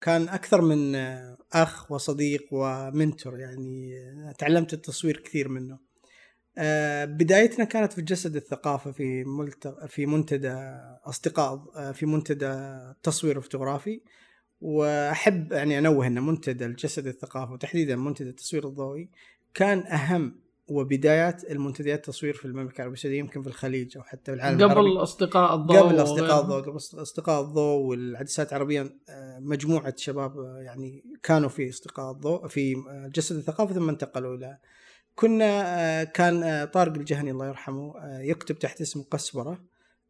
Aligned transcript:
كان 0.00 0.28
أكثر 0.28 0.60
من 0.60 0.94
آه، 0.94 1.36
أخ 1.52 1.92
وصديق 1.92 2.48
و 2.52 2.64
mentor 2.64 3.38
يعني 3.38 3.98
آه، 3.98 4.32
تعلمت 4.32 4.72
التصوير 4.72 5.16
كثير 5.16 5.48
منه 5.48 5.78
آه، 6.58 7.04
بدايتنا 7.04 7.64
كانت 7.64 7.92
في 7.92 8.02
جسد 8.02 8.36
الثقافة 8.36 8.92
في. 8.92 9.24
في 9.88 10.06
منتدى 10.06 10.52
أصدقاء 11.04 11.92
في 11.92 12.06
منتدى 12.06 12.46
التصوير 12.46 13.36
الفوتوغرافي 13.36 14.00
وأحب 14.60 15.52
يعني 15.52 15.78
أنوه 15.78 16.06
إن 16.06 16.22
منتدى 16.22 16.66
الجسد 16.66 17.06
الثقافه 17.06 17.52
وتحديدا 17.52 17.96
منتدى 17.96 18.28
التصوير 18.28 18.68
الضوئي 18.68 19.08
كان 19.54 19.78
أهم 19.78 20.40
وبدايات 20.70 21.50
المنتديات 21.50 21.98
التصوير 21.98 22.34
في 22.34 22.44
المملكة 22.44 22.76
العربية 22.76 22.94
السعودية 22.94 23.18
يمكن 23.18 23.42
في 23.42 23.48
الخليج 23.48 23.96
أو 23.96 24.02
حتى 24.02 24.32
في 24.32 24.32
العالم 24.32 24.62
قبل 24.62 24.72
العربي. 24.72 25.02
أصدقاء 25.02 25.54
الضوء 25.54 25.78
قبل 25.78 26.02
أصدقاء 26.02 26.42
الضوء 26.42 26.60
قبل 26.60 26.76
أصدقاء 26.76 27.40
الضوء 27.40 27.86
والعدسات 27.86 28.52
العربية 28.52 28.96
آه، 29.08 29.38
مجموعة 29.38 29.94
شباب 29.96 30.38
آه، 30.38 30.58
يعني 30.62 31.04
كانوا 31.22 31.48
في 31.48 31.70
أصدقاء 31.70 32.10
الضوء 32.10 32.46
في 32.46 32.74
آه، 32.88 33.10
جسد 33.14 33.36
الثقافه 33.36 33.74
ثم 33.74 33.88
انتقلوا 33.88 34.36
إلى 34.36 34.58
كنا 35.14 36.04
كان 36.04 36.64
طارق 36.64 36.94
الجهني 36.94 37.30
الله 37.30 37.46
يرحمه 37.48 37.94
يكتب 38.20 38.58
تحت 38.58 38.80
اسم 38.80 39.02
قسبره 39.02 39.58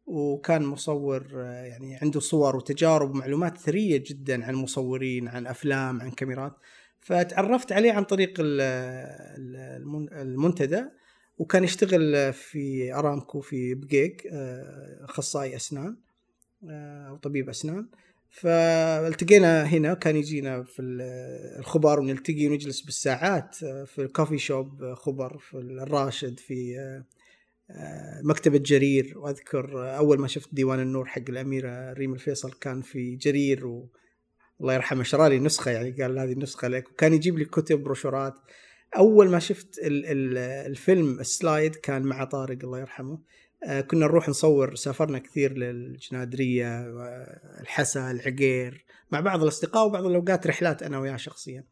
وكان 0.05 0.65
مصور 0.65 1.27
يعني 1.41 1.95
عنده 2.01 2.19
صور 2.19 2.55
وتجارب 2.55 3.09
ومعلومات 3.09 3.57
ثرية 3.57 4.03
جدا 4.07 4.45
عن 4.45 4.55
مصورين 4.55 5.27
عن 5.27 5.47
أفلام 5.47 6.01
عن 6.01 6.11
كاميرات. 6.11 6.53
فتعرفت 7.01 7.71
عليه 7.71 7.91
عن 7.91 8.03
طريق 8.03 8.33
المنتدى 10.11 10.83
وكان 11.37 11.63
يشتغل 11.63 12.33
في 12.33 12.93
أرامكو 12.93 13.41
في 13.41 13.73
بقيق 13.73 14.17
آه، 14.31 15.05
أخصائي 15.05 15.55
أسنان 15.55 15.97
آه، 16.69 17.07
أو 17.09 17.17
طبيب 17.17 17.49
أسنان. 17.49 17.87
فالتقينا 18.29 19.63
هنا 19.63 19.93
كان 19.93 20.15
يجينا 20.15 20.63
في 20.63 20.81
الخبر 21.59 21.99
ونلتقي 21.99 22.47
ونجلس 22.47 22.81
بالساعات 22.81 23.63
آه، 23.63 23.83
في 23.83 24.01
ال 24.01 24.06
coffee 24.06 24.37
shop 24.37 24.93
خبر 24.93 25.37
في 25.37 25.57
الراشد 25.57 26.39
في 26.39 26.75
مكتبة 28.23 28.57
جرير. 28.57 29.13
وأذكر 29.17 29.97
أول 29.97 30.19
ما 30.19 30.27
شفت 30.27 30.55
ديوان 30.55 30.79
النور 30.79 31.05
حق 31.05 31.29
الأميرة 31.29 31.93
ريم 31.93 32.13
الفيصل 32.13 32.51
كان 32.51 32.81
في 32.81 33.15
جرير 33.15 33.67
و 33.67 33.89
الله 34.61 34.73
يرحمه 34.73 35.03
شرى 35.03 35.29
لي 35.29 35.39
نسخة 35.39 35.71
يعني 35.71 35.91
قال 35.91 36.19
هذه 36.19 36.31
النسخة 36.31 36.67
لك. 36.67 36.89
وكان 36.91 37.13
يجيب 37.13 37.39
لي 37.39 37.45
كتب 37.45 37.83
بروشورات. 37.83 38.33
أول 38.97 39.29
ما 39.29 39.39
شفت 39.39 39.79
ال 39.79 40.05
ال 40.05 40.37
الفيلم 40.37 41.19
ال 41.19 41.28
slide 41.28 41.75
كان 41.75 42.01
مع 42.01 42.23
طارق 42.23 42.57
الله 42.63 42.79
يرحمه. 42.79 43.19
آه 43.63 43.81
كنا 43.81 44.05
نروح 44.05 44.29
نصور 44.29 44.75
سافرنا 44.75 45.19
كثير 45.19 45.53
للجنادرية 45.57 46.85
الحسا 47.61 48.11
العقير 48.11 48.85
مع 49.11 49.19
بعض 49.19 49.41
الأصدقاء 49.41 49.85
وبعض 49.85 50.05
الأوقات 50.05 50.47
رحلات 50.47 50.83
أنا 50.83 50.99
وياه 50.99 51.15
شخصيا. 51.15 51.63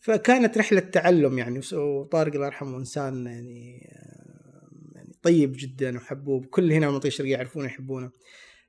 فكانت 0.00 0.58
رحلة 0.58 0.80
تعلم 0.80 1.38
يعني 1.38 1.60
وطارق 1.72 2.34
الله 2.34 2.46
يرحمه 2.46 2.78
إنسان 2.78 3.26
يعني 3.26 3.88
آه، 3.92 4.68
يعني 4.94 5.14
طيب 5.22 5.52
جدا 5.58 5.96
وحبوب. 5.96 6.46
كل 6.46 6.72
هنا 6.72 6.88
المنطقة 6.88 7.06
الشرقيه 7.06 7.32
يعرفونه 7.32 7.66
يحبونه 7.66 8.10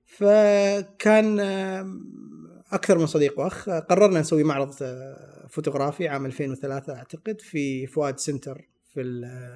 فكان 0.05 1.39
أكثر 2.71 2.97
من 2.97 3.05
صديق 3.05 3.39
وأخ. 3.39 3.69
قررنا 3.69 4.19
نسوي 4.19 4.44
معرض 4.44 4.73
آه، 4.81 5.47
فوتوغرافي 5.49 6.08
عام 6.08 6.25
2003 6.25 6.94
أعتقد 6.94 7.41
في 7.41 7.88
فؤاد 7.88 8.19
سنتر 8.19 8.61
في 8.94 9.02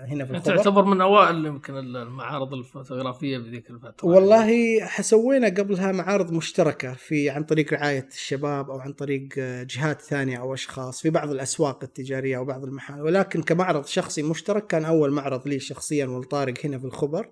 هنا 0.08 0.26
في 0.26 0.32
الخبر 0.32 0.56
تعتبر 0.58 0.84
من 0.86 1.02
أوائل 1.02 1.46
يمكن 1.46 1.78
المعارض 1.78 2.54
الفوتوغرافية 2.54 3.38
بذيك 3.38 3.70
الفترة. 3.70 4.08
والله 4.10 4.80
سوينا 5.02 5.48
قبلها 5.48 5.92
معارض 5.92 6.32
مشتركة 6.32 6.94
في 6.94 7.30
عن 7.30 7.44
طريق 7.44 7.74
رعاية 7.74 8.08
الشباب 8.12 8.70
أو 8.70 8.80
عن 8.80 8.94
طريق 8.94 9.30
آه، 9.38 9.64
جهات 9.64 10.02
ثانية 10.02 10.38
أو 10.38 10.54
أشخاص 10.54 11.02
في 11.02 11.10
بعض 11.10 11.32
الأسواق 11.32 11.84
التجارية 11.84 12.38
أو 12.38 12.46
بعض 12.46 12.64
المحال 12.64 13.02
ولكن 13.02 13.42
كمعرض 13.44 13.86
شخصي 13.86 14.24
مشترك 14.24 14.68
كان 14.68 14.86
أول 14.86 15.12
معرض 15.12 15.48
لي 15.48 15.60
شخصيا 15.60 16.06
والطارق 16.06 16.54
هنا 16.66 16.80
في 16.80 16.86
الخبر. 16.86 17.30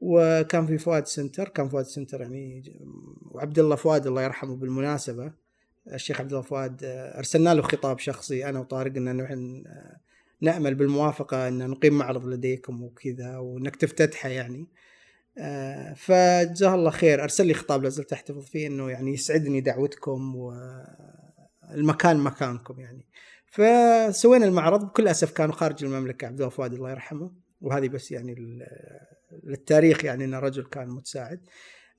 وكان 0.00 0.66
في 0.66 0.78
فؤاد 0.78 1.06
سنتر 1.06 1.48
كان 1.48 1.68
فؤاد 1.68 1.84
سنتر 1.84 2.20
يعني 2.20 2.62
وعبد 3.30 3.58
الله 3.58 3.76
فؤاد 3.76 4.06
الله 4.06 4.22
يرحمه 4.22 4.56
بالمناسبة. 4.56 5.32
الشيخ 5.92 6.20
عبد 6.20 6.30
الله 6.30 6.42
فؤاد 6.42 6.80
أرسلنا 7.16 7.54
له 7.54 7.62
خطاب 7.62 7.98
شخصي 7.98 8.48
أنا 8.48 8.60
وطارق 8.60 8.96
إن 8.96 9.16
نحن 9.16 9.64
نأمل 10.40 10.74
بالموافقة 10.74 11.48
إن 11.48 11.70
نقيم 11.70 11.98
معرض 11.98 12.26
لديكم 12.26 12.82
وكذا 12.82 13.36
وإنك 13.36 13.76
تفتتحه 13.76 14.28
يعني. 14.28 14.68
فجزاه 15.96 16.74
الله 16.74 16.90
خير. 16.90 17.22
أرسل 17.22 17.46
لي 17.46 17.54
خطاب 17.54 17.82
لازلت 17.82 18.12
أحتفظ 18.12 18.44
فيه 18.44 18.66
إنه 18.66 18.90
يعني 18.90 19.12
يسعدني 19.12 19.60
دعوتكم 19.60 20.36
والمكان 20.36 22.16
مكانكم 22.16 22.80
يعني. 22.80 23.06
فسوينا 23.46 24.46
المعرض 24.46 24.84
بكل 24.84 25.08
أسف 25.08 25.32
كانوا 25.32 25.54
خارج 25.54 25.84
المملكة. 25.84 26.26
عبد 26.26 26.40
الله 26.40 26.50
فؤاد 26.50 26.72
الله 26.72 26.90
يرحمه. 26.90 27.32
وهذه 27.60 27.88
بس 27.88 28.12
يعني 28.12 28.34
للتاريخ 29.44 30.04
يعني 30.04 30.24
إن 30.24 30.34
رجل 30.34 30.64
كان 30.64 30.88
متساعد. 30.88 31.40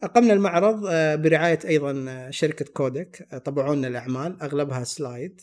أقمنا 0.03 0.34
المعرض 0.34 0.86
آه، 0.90 1.16
برعاية 1.16 1.59
أيضا 1.66 2.06
آه، 2.09 2.30
شركة 2.30 2.66
كودك 2.66 3.28
آه، 3.31 3.38
طبعوا 3.38 3.75
لنا 3.75 3.88
الأعمال 3.88 4.42
أغلبها 4.42 4.84
سلايد 4.84 5.42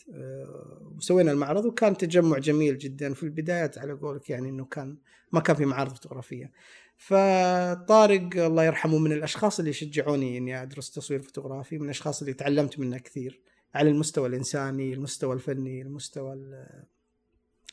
وسوينا 0.97 1.31
المعرض 1.31 1.65
وكان 1.65 1.97
تجمع 1.97 2.37
جميل 2.37 2.77
جدا. 2.77 3.13
في 3.13 3.23
البدايات 3.23 3.77
على 3.77 3.93
قولك 3.93 4.29
يعني 4.29 4.49
إنه 4.49 4.65
كان 4.65 4.97
ما 5.31 5.39
كان 5.39 5.55
في 5.55 5.65
معارض 5.65 5.93
فوتوغرافية. 5.93 6.51
فطارق 6.97 8.29
الله 8.35 8.63
يرحمه 8.63 8.97
من 8.97 9.11
الأشخاص 9.11 9.59
اللي 9.59 9.73
شجعوني 9.73 10.37
إني 10.37 10.61
أدرس 10.61 10.91
تصوير 10.91 11.21
فوتوغرافي 11.21 11.77
من 11.77 11.85
الأشخاص 11.85 12.21
اللي 12.21 12.33
تعلمت 12.33 12.79
منه 12.79 12.97
كثير 12.97 13.41
على 13.75 13.89
المستوى 13.89 14.27
الإنساني 14.27 14.93
المستوى 14.93 15.33
الفني 15.33 15.81
المستوى 15.81 16.37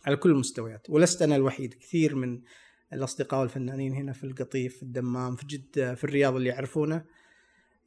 على 0.06 0.16
كل 0.16 0.31
المستويات. 0.31 0.91
ولست 0.91 1.22
أنا 1.22 1.37
الوحيد 1.37 1.75
كثير 1.75 2.15
من 2.15 2.41
الأصدقاء 2.92 3.41
والفنانين 3.41 3.94
هنا 3.94 4.12
في 4.12 4.24
القطيف 4.24 4.76
في 4.76 4.82
الدمام 4.82 5.36
في 5.36 5.47
جدة 5.47 5.94
في 5.94 6.04
الرياض 6.04 6.36
اللي 6.36 6.48
يعرفونه 6.48 7.04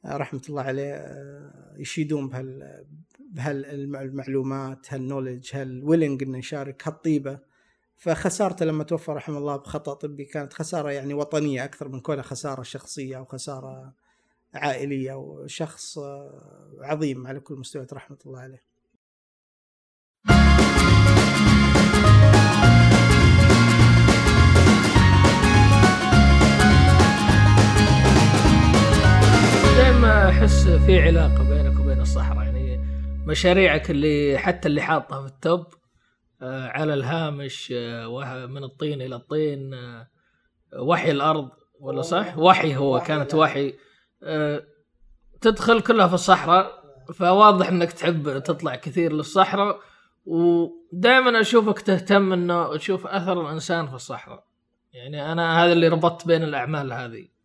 آه، 0.04 0.16
رحمة 0.16 0.42
الله 0.48 0.62
عليه 0.62 0.94
آه، 0.94 1.74
يشيدون 1.78 2.28
بهال 2.28 2.84
بهالمعلومات 3.30 4.94
هال 4.94 5.04
knowledge 5.04 5.50
هال 5.52 5.68
willing 5.68 6.22
إنه 6.22 6.38
يشارك 6.38 6.88
هالطيبة. 6.88 7.38
فخسارته 7.96 8.64
لما 8.64 8.84
توفى 8.84 9.12
رحمه 9.12 9.38
الله 9.38 9.56
بخطأ 9.56 9.94
طبي 9.94 10.24
كانت 10.24 10.52
خسارة 10.52 10.90
يعني 10.90 11.14
وطنية 11.14 11.64
أكثر 11.64 11.88
من 11.88 12.00
كونها 12.00 12.22
خسارة 12.22 12.62
شخصية 12.62 13.16
أو 13.16 13.24
خسارة 13.24 13.94
عائلية 14.54 15.14
وشخص 15.14 15.98
آه، 15.98 16.76
عظيم 16.80 17.26
على 17.26 17.40
كل 17.40 17.54
المستويات 17.54 17.92
رحمة 17.92 18.18
الله 18.26 18.40
عليه. 18.40 18.69
دائما 29.80 30.28
أحس 30.28 30.68
في 30.68 31.02
علاقة 31.02 31.48
بينك 31.48 31.80
وبين 31.80 32.00
الصحراء 32.00 32.44
يعني 32.44 32.80
مشاريعك 33.26 33.90
اللي 33.90 34.38
حتى 34.38 34.68
اللي 34.68 34.80
حاطها 34.80 35.20
في 35.20 35.26
ال 35.26 35.36
top 35.36 35.66
آه، 36.42 36.68
على 36.68 36.94
الهامش 36.94 37.72
آه، 37.76 38.46
من 38.46 38.64
الطين 38.64 39.02
إلى 39.02 39.16
الطين 39.16 39.74
آه، 39.74 40.08
وحي 40.80 41.10
الأرض 41.10 41.48
ولا 41.80 42.02
صح؟ 42.02 42.38
وحي 42.38 42.76
هو 42.76 43.00
كانت 43.00 43.34
وحي. 43.34 43.74
تدخل 45.40 45.80
كلها 45.80 46.08
في 46.08 46.14
الصحراء 46.14 46.84
فواضح 47.14 47.68
إنك 47.68 47.92
تحب 47.92 48.38
تطلع 48.38 48.76
كثير 48.76 49.12
للصحراء 49.12 49.80
ودائما 50.26 51.40
أشوفك 51.40 51.80
تهتم 51.80 52.32
إنه 52.32 52.76
تشوف 52.76 53.06
أثر 53.06 53.40
الإنسان 53.40 53.88
في 53.88 53.94
الصحراء. 53.94 54.44
يعني 54.92 55.32
أنا 55.32 55.64
هذا 55.64 55.72
اللي 55.72 55.88
ربطت 55.88 56.26
بين 56.26 56.42
الأعمال 56.42 56.92
هذه. 56.92 57.39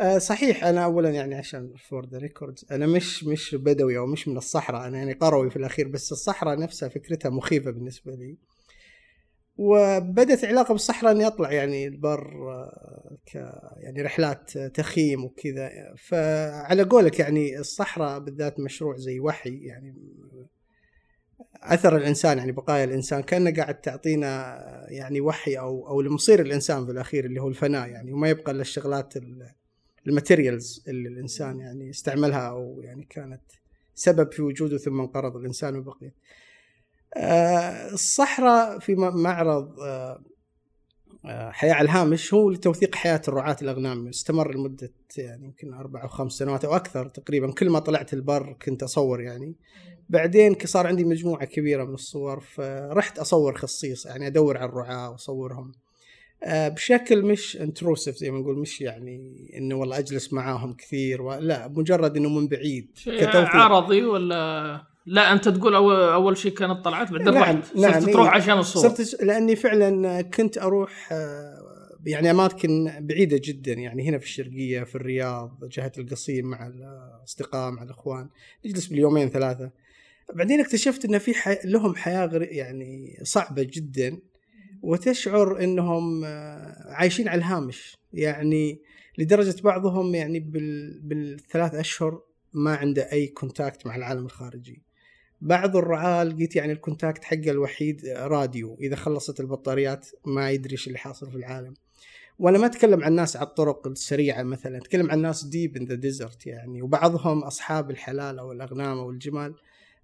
أه 0.00 0.18
صحيح 0.18 0.64
أنا 0.64 0.84
اولا 0.84 1.10
يعني 1.10 1.34
عشان 1.34 1.74
for 1.88 2.06
the 2.06 2.18
records 2.18 2.66
أنا 2.70 2.86
مش 2.86 3.24
مش 3.24 3.54
بدوي 3.54 3.98
أو 3.98 4.06
مش 4.06 4.28
من 4.28 4.36
الصحراء 4.36 4.88
أنا 4.88 4.98
يعني 4.98 5.12
قروي 5.12 5.50
في 5.50 5.56
الأخير 5.56 5.88
بس 5.88 6.12
الصحراء 6.12 6.58
نفسها 6.58 6.88
فكرتها 6.88 7.30
مخيفة 7.30 7.70
بالنسبة 7.70 8.12
لي. 8.14 8.38
وبدت 9.56 10.44
علاقة 10.44 10.72
بالصحراء 10.72 11.12
إني 11.12 11.26
أطلع 11.26 11.52
يعني 11.52 11.86
البر 11.86 12.50
آه، 12.52 13.16
ك 13.26 13.34
يعني 13.76 14.02
رحلات 14.02 14.58
تخييم 14.58 15.24
وكذا. 15.24 15.70
فعلى 15.98 16.82
قولك 16.82 17.18
يعني 17.20 17.58
الصحراء 17.58 18.18
بالذات 18.18 18.60
مشروع 18.60 18.96
زي 18.96 19.20
وحي 19.20 19.58
يعني 19.64 19.94
أثر 21.62 21.96
الإنسان 21.96 22.38
يعني 22.38 22.52
بقايا 22.52 22.84
الإنسان 22.84 23.22
كأنه 23.22 23.54
قاعد 23.54 23.80
تعطينا 23.80 24.58
يعني 24.88 25.20
وحي 25.20 25.58
أو 25.58 25.88
أو 25.88 26.00
لمصير 26.00 26.40
الإنسان 26.40 26.86
في 26.86 26.92
الأخير 26.92 27.24
اللي 27.24 27.40
هو 27.42 27.48
الفناء 27.48 27.88
يعني 27.88 28.12
وما 28.12 28.28
يبقى 28.28 28.52
إلا 28.52 28.60
الشغلات 28.60 29.14
الماتيريالز 30.06 30.84
اللي 30.88 31.08
الإنسان 31.08 31.60
يعني 31.60 31.90
استعملها 31.90 32.48
أو 32.48 32.80
يعني 32.82 33.06
كانت 33.10 33.42
سبب 33.94 34.32
في 34.32 34.42
وجوده 34.42 34.78
ثم 34.78 35.00
انقرض 35.00 35.36
الإنسان 35.36 35.76
وبقي. 35.76 36.12
آه 37.16 37.92
الصحراء 37.92 38.78
في 38.78 38.94
معرض 38.94 39.80
آه 39.80 40.20
آه، 41.24 41.50
حياة 41.50 41.74
على 41.74 41.84
الهامش 41.84 42.34
هو 42.34 42.50
لتوثيق 42.50 42.94
حياة 42.94 43.22
الرعاة 43.28 43.56
الأغنام. 43.62 44.08
استمر 44.08 44.54
لمدة 44.54 44.92
يعني 45.18 45.44
يمكن 45.44 45.74
أربع 45.74 46.02
أو 46.02 46.08
خمس 46.08 46.32
سنوات 46.32 46.64
أو 46.64 46.76
أكثر 46.76 47.08
تقريبا. 47.08 47.52
كل 47.52 47.70
ما 47.70 47.78
طلعت 47.78 48.12
البر 48.12 48.56
كنت 48.62 48.82
أصور 48.82 49.20
يعني. 49.20 49.54
بعدين 50.08 50.56
صار 50.64 50.86
عندي 50.86 51.04
مجموعة 51.04 51.44
كبيرة 51.44 51.84
من 51.84 51.94
الصور 51.94 52.40
فرحت 52.40 53.18
أصور 53.18 53.58
خصيص 53.58 54.06
يعني 54.06 54.26
أدور 54.26 54.58
على 54.58 54.68
الرعاة 54.68 55.10
وأصورهم. 55.10 55.68
آه، 55.68 55.89
بشكل 56.46 57.22
مش 57.22 57.56
انتروسيف 57.56 58.16
زي 58.16 58.30
ما 58.30 58.38
نقول 58.38 58.58
مش 58.58 58.80
يعني 58.80 59.46
إنه 59.56 59.74
والله 59.74 59.98
أجلس 59.98 60.32
معاهم 60.32 60.72
كثير 60.72 61.22
و... 61.22 61.34
لا 61.34 61.68
مجرد 61.68 62.16
إنه 62.16 62.28
من 62.28 62.48
بعيد 62.48 62.98
عرضي 63.56 64.02
ولا 64.02 64.90
لا 65.06 65.32
أنت 65.32 65.48
تقول 65.48 65.74
اول 65.74 65.94
أول 65.96 66.36
شيء 66.36 66.52
كانت 66.52 66.84
طلعت 66.84 67.12
بعدين 67.12 67.34
نعم 67.34 67.42
رحت 67.42 67.76
نعم 67.76 68.00
صرت 68.00 68.10
تروح 68.12 68.34
عشان 68.34 68.58
الصور. 68.58 68.88
صرت 68.88 69.22
لأني 69.22 69.56
فعلا 69.56 70.22
كنت 70.22 70.58
أروح 70.58 71.12
آه، 71.12 71.70
يعني 72.06 72.30
أماكن 72.30 72.92
بعيدة 73.00 73.40
جدا 73.44 73.72
يعني 73.72 74.08
هنا 74.08 74.18
في 74.18 74.24
الشرقية 74.24 74.82
في 74.82 74.94
الرياض 74.94 75.68
جهة 75.72 75.92
القصيم 75.98 76.46
مع 76.46 76.66
الأصدقاء 76.66 77.70
مع 77.70 77.82
الأخوان 77.82 78.28
نجلس 78.66 78.86
باليومين 78.86 79.28
ثلاثة. 79.28 79.70
بعدين 80.34 80.60
اكتشفت 80.60 81.04
إن 81.04 81.18
في 81.18 81.34
حي... 81.34 81.58
لهم 81.64 81.94
حياة 81.94 82.30
يعني 82.32 83.20
صعبة 83.22 83.62
جدا. 83.62 84.18
وتشعر 84.82 85.64
إنهم 85.64 86.24
آه، 86.24 86.92
عايشين 86.94 87.28
على 87.28 87.38
الهامش. 87.38 87.96
يعني 88.12 88.80
لدرجة 89.18 89.62
بعضهم 89.62 90.14
يعني 90.14 90.40
بال... 90.40 91.00
بالثلاث 91.02 91.74
أشهر 91.74 92.22
ما 92.52 92.74
عنده 92.74 93.12
أي 93.12 93.26
contact 93.26 93.86
مع 93.86 93.96
العالم 93.96 94.24
الخارجي. 94.26 94.82
بعض 95.40 95.76
الرعاة 95.76 96.24
لقيت 96.24 96.56
يعني 96.56 96.72
ال 96.72 96.79
contact 96.79 97.24
حقه 97.24 97.50
الوحيد 97.50 98.06
راديو. 98.06 98.78
إذا 98.80 98.96
خلصت 98.96 99.40
البطاريات 99.40 100.06
ما 100.26 100.50
يدري 100.50 100.72
إيش 100.72 100.86
اللي 100.86 100.98
حاصل 100.98 101.30
في 101.30 101.36
العالم. 101.36 101.74
وأنا 102.38 102.58
ما 102.58 102.66
أتكلم 102.66 103.04
عن 103.04 103.12
ناس 103.12 103.36
على 103.36 103.46
الطرق 103.46 103.86
السريعة 103.86 104.42
مثلا 104.42 104.78
أتكلم 104.78 105.10
عن 105.10 105.22
ناس 105.22 105.44
deep 105.44 105.76
in 105.76 105.84
the 105.84 105.94
desert 105.94 106.46
يعني. 106.46 106.82
وبعضهم 106.82 107.42
أصحاب 107.42 107.90
الحلال 107.90 108.38
أو 108.38 108.52
الاغنام 108.52 108.98
أو 108.98 109.10
الجمال 109.10 109.54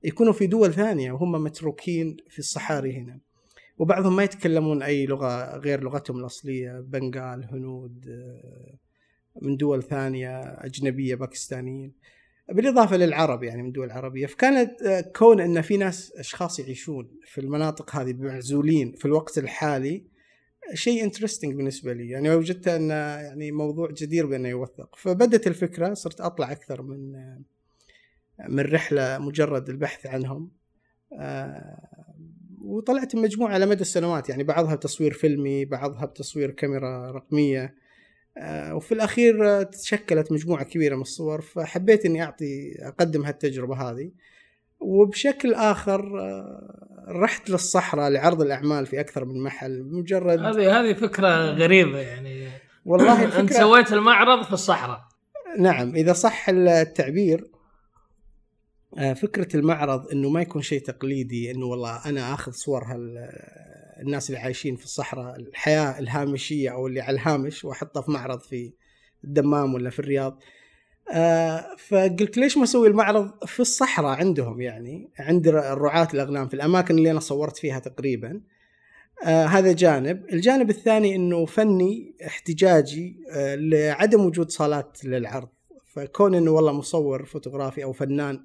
يكونوا 0.05 0.33
في 0.33 0.47
دول 0.47 0.75
ثانية 0.75 1.13
وهم 1.13 1.33
متروكين 1.33 2.17
في 2.29 2.39
الصحاري 2.39 2.97
هنا. 2.97 3.21
وبعضهم 3.79 4.17
ما 4.17 4.25
يتكلمون 4.25 4.83
أي 4.83 5.07
لغة 5.07 5.57
غير 5.57 5.83
لغتهم 5.83 6.19
الأصلية 6.19 6.81
بنغال 6.81 7.45
هنود 7.45 8.07
من 9.43 9.57
دول 9.57 9.83
ثانية 9.83 10.41
أجنبية 10.41 11.15
باكستانيين. 11.15 11.93
بالإضافة 12.49 12.97
للعرب 12.97 13.43
يعني 13.43 13.63
من 13.63 13.73
دول 13.73 13.91
عربية. 13.91 14.27
فكانت 14.27 14.83
آه، 14.83 15.01
كون 15.01 15.41
إن 15.41 15.61
في 15.61 15.77
ناس 15.77 16.13
أشخاص 16.17 16.59
يعيشون 16.59 17.11
في 17.25 17.41
المناطق 17.41 17.97
هذه 17.97 18.13
معزولين 18.13 18.93
في 18.93 19.05
الوقت 19.05 19.39
الحالي 19.39 20.05
شيء 20.75 21.05
انترستنج 21.05 21.55
بالنسبة 21.55 21.93
لي. 21.93 22.09
يعني 22.11 22.31
وجدت 22.31 22.69
انه 22.69 22.95
يعني 22.95 23.53
موضوع 23.53 23.91
جدير 23.91 24.27
بأنه 24.27 24.49
يوثق. 24.49 24.97
فبدت 24.97 25.47
الفكرة 25.47 25.95
صرت 25.95 26.21
أطلع 26.21 26.53
أكثر 26.53 26.83
من 26.83 27.17
آه، 27.17 27.39
من 28.49 28.61
رحلة 28.61 29.19
مجرد 29.19 29.69
البحث 29.69 30.07
عنهم. 30.07 30.51
آه، 31.13 32.06
وطلعت 32.67 33.17
مجموعة 33.17 33.53
على 33.53 33.67
مدى 33.67 33.81
السنوات 33.81 34.29
يعني 34.29 34.45
بعضها 34.45 34.75
بتصوير 34.75 35.13
فيلمي 35.13 35.65
بعضها 35.65 36.07
بتصوير 36.07 36.51
كاميرا 36.51 37.11
رقمية. 37.11 37.75
آه، 38.39 38.75
وفي 38.75 38.93
الأخير 38.93 39.63
تشكلت 39.63 40.33
مجموعة 40.33 40.65
كبيرة 40.65 40.97
من 40.97 41.03
الصور 41.03 41.41
فحبيت 41.41 42.07
إني 42.07 42.23
أعطي 42.23 42.77
أقدم 42.79 43.25
هالتجربة 43.25 43.75
هذه. 43.75 44.11
وبشكل 44.81 45.55
آخر 45.55 46.21
آه، 46.21 47.07
رحت 47.09 47.51
للصحراء 47.51 48.11
لعرض 48.11 48.43
الأعمال 48.43 48.87
في 48.87 49.01
أكثر 49.01 49.25
من 49.25 49.43
محل 49.43 49.83
مجرد 49.83 50.39
هذه 50.39 50.81
هذه 50.81 50.95
فكرة 50.95 51.51
غريبة 51.51 51.99
يعني. 51.99 52.49
والله. 52.85 53.25
أنت 53.41 53.53
سويت 53.53 53.93
المعرض 53.93 54.45
في 54.45 54.53
الصحراء. 54.53 55.01
نعم 55.59 55.95
إذا 55.95 56.13
صح 56.13 56.49
التعبير 56.49 57.41
آه، 57.41 57.56
فكرة 59.17 59.57
المعرض 59.57 60.11
إنه 60.13 60.29
ما 60.29 60.43
يكون 60.43 60.63
شيء 60.63 60.81
تقليدي 60.81 61.51
إنه 61.51 61.67
والله 61.67 62.09
أنا 62.09 62.35
آخذ 62.35 62.53
صور 62.53 62.85
هال 62.85 63.31
الناس 64.01 64.31
اللي 64.31 64.41
عايشين 64.41 64.77
في 64.77 64.85
الصحراء 64.85 65.37
الحياة 65.37 65.99
الهامشية 65.99 66.71
أو 66.71 66.87
اللي 66.87 67.01
على 67.01 67.15
الهامش 67.15 67.65
وأحطها 67.65 68.01
في 68.01 68.11
معرض 68.11 68.41
في 68.41 68.73
الدمام 69.25 69.75
ولا 69.75 69.91
في 69.91 69.99
الرياض. 69.99 70.39
آه 71.13 71.67
فقلت 71.89 72.37
ليش 72.39 72.57
ما 72.57 72.65
أسوي 72.65 72.89
المعرض 72.89 73.45
في 73.47 73.61
الصحراء 73.61 74.19
عندهم 74.19 74.61
يعني؟ 74.61 75.11
عند 75.19 75.49
الرعاة 75.49 76.09
الأغنام 76.15 76.49
في 76.49 76.55
الأماكن 76.55 76.99
اللي 76.99 77.11
أنا 77.11 77.21
صورت 77.21 77.57
فيها 77.57 77.79
تقريبا. 77.79 78.41
آه 79.25 79.45
هذا 79.45 79.73
جانب. 79.73 80.25
الجانب 80.33 80.71
الثاني 80.71 81.17
إنه 81.17 81.47
فني 81.47 82.15
احتجاجي 82.27 83.17
آه 83.31 83.55
لعدم 83.55 84.27
وجود 84.27 84.51
صالات 84.51 85.05
للعرض. 85.05 85.49
فكون 85.87 86.35
إنه 86.35 86.51
والله 86.51 86.73
مصور 86.73 87.25
فوتوغرافي 87.25 87.85
أو 87.85 87.93
فنان 87.93 88.45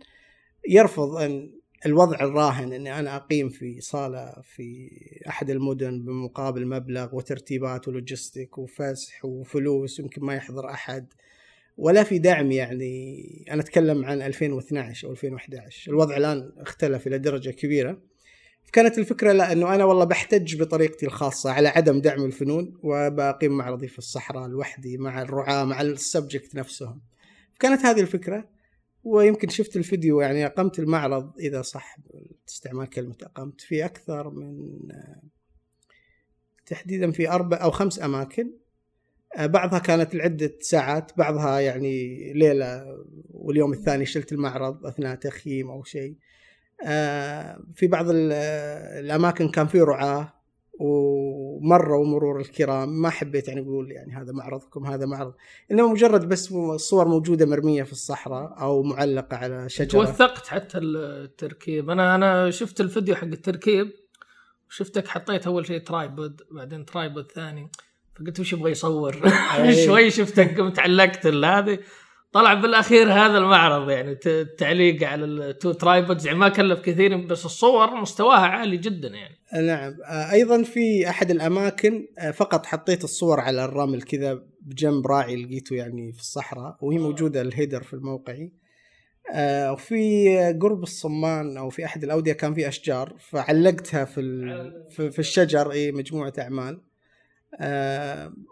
يرفض 0.69 1.15
أن 1.15 1.51
الوضع 1.85 2.19
الراهن 2.19 2.73
إني 2.73 2.99
أنا 2.99 3.15
أقيم 3.15 3.49
في 3.49 3.81
صالة 3.81 4.33
في 4.43 4.89
أحد 5.27 5.49
المدن 5.49 6.01
بمقابل 6.01 6.67
مبلغ 6.67 7.15
وترتيبات 7.15 7.87
ولوجستيك 7.87 8.57
وفسح 8.57 9.25
وفلوس 9.25 9.99
يمكن 9.99 10.25
ما 10.25 10.35
يحضر 10.35 10.69
أحد 10.69 11.13
ولا 11.77 12.03
في 12.03 12.19
دعم 12.19 12.51
يعني. 12.51 13.45
أنا 13.51 13.61
أتكلم 13.61 14.05
عن 14.05 14.21
2012 14.21 15.07
أو 15.07 15.11
2011 15.11 15.91
الوضع 15.91 16.17
الآن 16.17 16.51
اختلف 16.57 17.07
إلى 17.07 17.17
درجة 17.17 17.49
كبيرة. 17.49 17.97
كانت 18.73 18.97
الفكرة 18.97 19.31
لا 19.31 19.51
إنه 19.51 19.75
أنا 19.75 19.85
والله 19.85 20.05
بحتج 20.05 20.61
بطريقتي 20.61 21.05
الخاصة 21.05 21.51
على 21.51 21.67
عدم 21.67 22.01
دعم 22.01 22.25
الفنون 22.25 22.77
وبقيم 22.83 23.57
معرضي 23.57 23.87
في 23.87 23.97
الصحراء 23.97 24.47
لوحدي 24.47 24.97
مع 24.97 25.21
الرعاة 25.21 25.65
مع 25.65 25.81
السبجكت 25.81 26.55
نفسهم. 26.55 27.01
كانت 27.59 27.81
هذه 27.81 28.01
الفكرة. 28.01 28.49
ويمكن 29.03 29.49
شفت 29.49 29.77
الفيديو 29.77 30.21
يعني 30.21 30.45
أقمت 30.45 30.79
المعرض 30.79 31.39
إذا 31.39 31.61
صح 31.61 31.97
استعمال 32.49 32.89
كلمة 32.89 33.15
أقمت. 33.23 33.61
في 33.61 33.85
أكثر 33.85 34.29
من 34.29 34.79
تحديدا 36.65 37.11
في 37.11 37.29
أربع 37.29 37.57
أو 37.57 37.71
خمس 37.71 38.01
أماكن. 38.01 38.51
بعضها 39.39 39.79
كانت 39.79 40.15
لعدة 40.15 40.53
ساعات 40.59 41.11
بعضها 41.17 41.59
يعني 41.59 42.17
ليلة 42.33 42.97
واليوم 43.29 43.73
الثاني 43.73 44.05
شلت 44.05 44.31
المعرض 44.31 44.85
أثناء 44.85 45.15
تخييم 45.15 45.69
أو 45.69 45.83
شيء. 45.83 46.15
في 47.75 47.87
بعض 47.87 48.05
الأماكن 48.09 49.49
كان 49.49 49.67
في 49.67 49.81
رعاة 49.81 50.33
ومروا 51.51 52.05
مرور 52.05 52.39
الكرام 52.39 53.01
ما 53.01 53.09
حبيت 53.09 53.47
يعني 53.47 53.61
أقول 53.61 53.91
يعني 53.91 54.13
هذا 54.13 54.31
معرضكم 54.31 54.85
هذا 54.85 55.05
معرض. 55.05 55.33
انما 55.71 55.87
مجرد 55.87 56.29
بس 56.29 56.53
صور 56.75 57.07
موجودة 57.07 57.45
مرمية 57.45 57.83
في 57.83 57.91
الصحراء 57.91 58.61
أو 58.61 58.83
معلقة 58.83 59.37
على 59.37 59.69
شجرة. 59.69 59.87
توثقت 59.87 60.47
حتى 60.47 60.77
التركيب. 60.77 61.89
أنا 61.89 62.15
أنا 62.15 62.51
شفت 62.51 62.81
الفيديو 62.81 63.15
حق 63.15 63.23
التركيب 63.23 63.91
شفتك 64.69 65.07
حطيت 65.07 65.47
أول 65.47 65.67
شيء 65.67 65.79
tripod 65.79 66.41
بعدين 66.51 66.85
tripod 66.85 67.31
ثاني 67.31 67.71
فقلت 68.15 68.39
وش 68.39 68.53
يبغى 68.53 68.71
يصور؟ 68.71 69.31
شوي 69.85 70.09
شفتك 70.09 70.59
قمت 70.59 70.79
علقت 70.79 71.27
هذه. 71.27 71.79
طلع 72.33 72.53
بالأخير 72.53 73.13
هذا 73.13 73.37
المعرض 73.37 73.89
يعني 73.89 74.19
التعليق 74.25 75.03
على 75.03 75.25
ال 75.25 75.37
two 75.37 75.71
tripods 75.71 76.25
يعني 76.25 76.39
ما 76.39 76.49
كلف 76.49 76.79
كثير 76.79 77.17
بس 77.17 77.45
الصور 77.45 78.01
مستواها 78.01 78.45
عالي 78.47 78.77
جدا 78.77 79.07
يعني. 79.07 79.67
نعم. 79.67 79.97
آه، 80.05 80.31
أيضا 80.31 80.63
في 80.63 81.09
أحد 81.09 81.31
الأماكن 81.31 82.07
آه، 82.19 82.31
فقط 82.31 82.65
حطيت 82.65 83.03
الصور 83.03 83.39
على 83.39 83.65
الرمل 83.65 84.01
كذا 84.01 84.43
بجنب 84.61 85.07
راعي 85.07 85.35
لقيته 85.35 85.75
يعني 85.75 86.13
في 86.13 86.19
الصحراء 86.19 86.77
وهي 86.81 86.97
موجودة 86.97 87.41
ال 87.41 87.47
header 87.47 87.83
في 87.83 87.93
الموقعي 87.93 88.51
آه، 89.33 89.71
وفي 89.71 90.37
قرب 90.61 90.83
الصمان 90.83 91.57
أو 91.57 91.69
في 91.69 91.85
أحد 91.85 92.03
الأودية 92.03 92.33
كان 92.33 92.53
في 92.53 92.67
أشجار 92.67 93.15
فعلقتها 93.19 94.05
في 94.05 95.11
في 95.11 95.19
الشجر 95.19 95.71
إي 95.71 95.91
مجموعة 95.91 96.33
أعمال. 96.39 96.81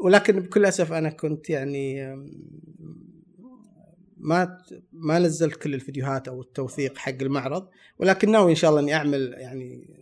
ولكن 0.03 0.39
بكل 0.39 0.65
أسف 0.65 0.91
أنا 0.93 1.09
كنت 1.09 1.49
يعني 1.49 2.15
ما 4.19 4.57
ما 4.91 5.19
نزلت 5.19 5.55
كل 5.55 5.73
الفيديوهات 5.73 6.27
أو 6.27 6.41
التوثيق 6.41 6.97
حق 6.97 7.21
المعرض 7.21 7.69
ولكن 7.99 8.31
ناوي 8.31 8.51
إن 8.51 8.55
شاء 8.55 8.69
الله 8.69 8.81
إني 8.81 8.93
أعمل 8.93 9.33
يعني 9.37 9.99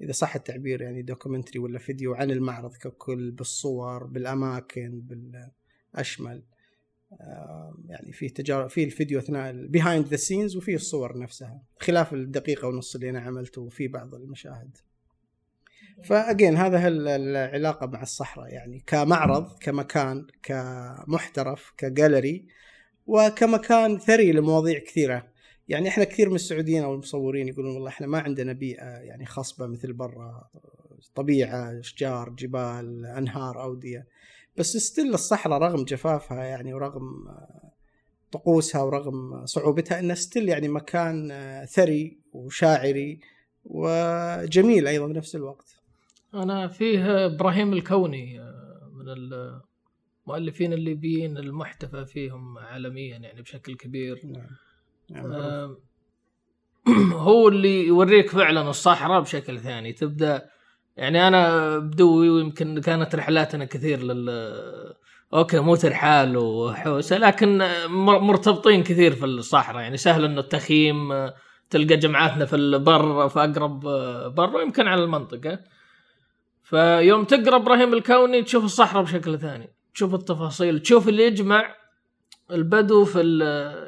إذا 0.00 0.12
صح 0.12 0.34
التعبير 0.34 0.82
يعني 0.82 1.02
documentary 1.02 1.58
ولا 1.58 1.78
فيديو 1.78 2.14
عن 2.14 2.30
المعرض 2.30 2.76
ككل 2.76 3.30
بالصور 3.30 4.04
بالأماكن 4.04 5.00
بالأشمل. 5.00 6.42
يعني 7.88 8.12
في 8.12 8.28
تجارب 8.28 8.70
في 8.70 8.84
الفيديو 8.84 9.18
أثناء 9.18 9.50
ال 9.50 9.58
behind 9.58 10.06
the 10.06 10.16
scenes 10.16 10.56
وفي 10.56 10.74
الصور 10.74 11.18
نفسها 11.18 11.62
خلاف 11.78 12.14
الدقيقة 12.14 12.68
ونص 12.68 12.94
اللي 12.94 13.10
أنا 13.10 13.20
عملته 13.20 13.68
في 13.68 13.88
بعض 13.88 14.14
المشاهد. 14.14 14.76
ف 16.04 16.13
again 16.13 16.56
هذا 16.56 16.88
العلاقة 16.88 17.86
مع 17.86 18.02
الصحراء 18.02 18.48
يعني 18.48 18.82
كمعرض 18.86 19.58
كمكان 19.58 20.26
كمحترف 20.42 21.72
كجاليري 21.76 22.46
وكمكان 23.06 23.98
ثري 23.98 24.32
لمواضيع 24.32 24.78
كثيرة 24.78 25.32
يعني 25.68 25.88
إحنا 25.88 26.04
كثير 26.04 26.28
من 26.28 26.34
السعوديين 26.34 26.82
أو 26.82 26.94
المصورين 26.94 27.48
يقولون 27.48 27.74
والله 27.74 27.88
إحنا 27.88 28.06
ما 28.06 28.18
عندنا 28.18 28.52
بيئة 28.52 28.84
يعني 28.84 29.26
خصبة 29.26 29.66
مثل 29.66 29.92
برا 29.92 30.48
طبيعة 31.14 31.80
أشجار 31.80 32.30
جبال 32.30 33.06
أنهار 33.06 33.62
أودية 33.62 34.06
بس 34.56 34.76
still 34.76 35.14
الصحراء 35.14 35.58
رغم 35.58 35.84
جفافها 35.84 36.44
يعني 36.44 36.74
ورغم 36.74 37.02
طقوسها 38.32 38.82
ورغم 38.82 39.46
صعوبتها 39.46 39.98
إنها 39.98 40.14
still 40.14 40.48
يعني 40.48 40.68
مكان 40.68 41.32
ثري 41.68 42.18
وشاعري 42.32 43.20
وجميل 43.64 44.86
أيضا 44.86 45.06
بنفس 45.06 45.36
الوقت. 45.36 45.76
أنا 46.34 46.68
فيه 46.68 47.26
إبراهيم 47.26 47.72
الكوني 47.72 48.38
من 48.92 49.08
المؤلفين 50.26 50.72
الليبيين 50.72 51.38
المحتفى 51.38 52.04
فيهم 52.06 52.58
عالميا 52.58 53.16
يعني 53.16 53.42
بشكل 53.42 53.76
كبير. 53.76 54.20
نعم. 55.10 55.32
آه 55.32 55.76
هو 57.12 57.48
اللي 57.48 57.86
يوريك 57.86 58.30
فعلا 58.30 58.70
الصحراء 58.70 59.20
بشكل 59.20 59.60
ثاني. 59.60 59.92
تبدأ 59.92 60.50
يعني 60.96 61.28
أنا 61.28 61.78
بدوي 61.78 62.30
ويمكن 62.30 62.80
كانت 62.80 63.14
رحلاتنا 63.14 63.64
كثير 63.64 64.02
لل 64.02 64.30
أوكي 65.34 65.60
مو 65.60 65.76
ترحال 65.76 66.36
وحوسه 66.36 67.18
لكن 67.18 67.68
مرتبطين 68.00 68.82
كثير 68.82 69.12
في 69.12 69.24
الصحراء. 69.24 69.82
يعني 69.82 69.96
سهل 69.96 70.24
إنه 70.24 70.40
التخييم 70.40 71.30
تلقى 71.70 71.96
جمعاتنا 71.96 72.44
في 72.44 72.56
البر 72.56 73.28
في 73.28 73.38
أقرب 73.38 73.80
بر 74.34 74.56
ويمكن 74.56 74.86
على 74.86 75.04
المنطقة. 75.04 75.58
فيوم 76.62 77.24
تقرأ 77.24 77.56
إبراهيم 77.56 77.94
الكوني 77.94 78.42
تشوف 78.42 78.64
الصحراء 78.64 79.02
بشكل 79.02 79.38
ثاني. 79.38 79.81
تشوف 79.94 80.14
التفاصيل 80.14 80.80
تشوف 80.80 81.08
اللي 81.08 81.22
يجمع 81.22 81.74
البدو 82.50 83.04
في 83.04 83.38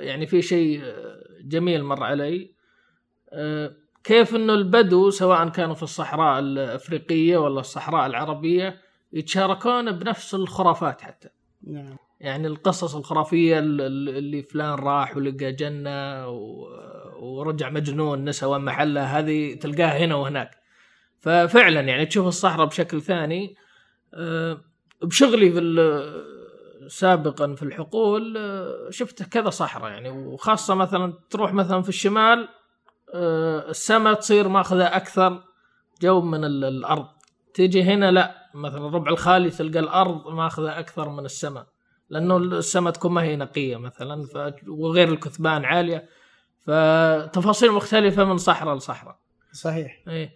يعني 0.00 0.26
في 0.26 0.42
شيء 0.42 0.82
جميل 1.40 1.84
مر 1.84 2.02
علي. 2.02 2.54
كيف 4.04 4.34
إنه 4.34 4.54
البدو 4.54 5.11
سواء 5.11 5.49
كانوا 5.49 5.75
في 5.75 5.82
الصحراء 5.82 6.38
الأفريقية 6.38 7.37
ولا 7.37 7.61
الصحراء 7.61 8.06
العربية 8.06 8.80
يتشاركون 9.12 9.92
بنفس 9.92 10.34
الخرافات 10.34 11.00
حتى. 11.00 11.28
نعم. 11.66 11.96
يعني 12.20 12.46
القصص 12.46 12.96
الخرافية 12.96 13.58
اللي 13.58 14.42
فلان 14.42 14.75
راح 14.75 15.16
ولقى 15.16 15.52
جنة 15.52 16.28
ورجع 17.18 17.70
مجنون 17.70 18.25
نسى 18.25 18.46
وين 18.46 18.61
محله 18.61 19.18
هذه 19.18 19.54
تلقاها 19.54 19.99
هنا 19.99 20.14
وهناك. 20.14 20.50
ففعلا 21.20 21.80
يعني 21.80 22.06
تشوف 22.06 22.26
الصحراء 22.26 22.66
بشكل 22.66 23.02
ثاني. 23.02 23.56
بشغلي 25.04 25.52
في 25.52 25.61
سابقا 26.88 27.54
في 27.54 27.62
الحقول 27.62 28.38
شفت 28.90 29.23
كذا 29.23 29.50
صحراء 29.50 29.90
يعني. 29.90 30.11
وخاصة 30.11 30.75
مثلا 30.75 31.12
تروح 31.30 31.52
مثلا 31.52 31.82
في 31.82 31.88
الشمال 31.88 32.49
آه، 33.14 33.70
السماء 33.70 34.14
تصير 34.14 34.49
ماخذة 34.49 34.84
أكثر 34.84 35.42
جو 36.02 36.20
من 36.20 36.44
الأرض. 36.44 37.06
تيجي 37.54 37.82
هنا 37.82 38.11
لا 38.11 38.50
مثلا 38.54 38.87
الربع 38.87 39.11
الخالي 39.11 39.50
تلقى 39.50 39.78
الأرض 39.78 40.28
ماخذة 40.28 40.78
أكثر 40.78 41.08
من 41.08 41.25
السماء 41.25 41.66
لأنه 42.11 42.37
السماء 42.37 42.92
تكون 42.92 43.12
ما 43.12 43.23
هي 43.23 43.37
نقية 43.37 43.76
مثلا 43.76 44.26
ف... 44.26 44.54
وغير 44.68 45.08
الكثبان 45.08 45.64
عالية. 45.64 46.08
فتفاصيل 46.66 47.73
مختلفة 47.73 48.25
من 48.25 48.37
صحراء 48.37 48.75
لصحراء. 48.75 49.18
صحيح. 49.52 50.02
اي 50.08 50.30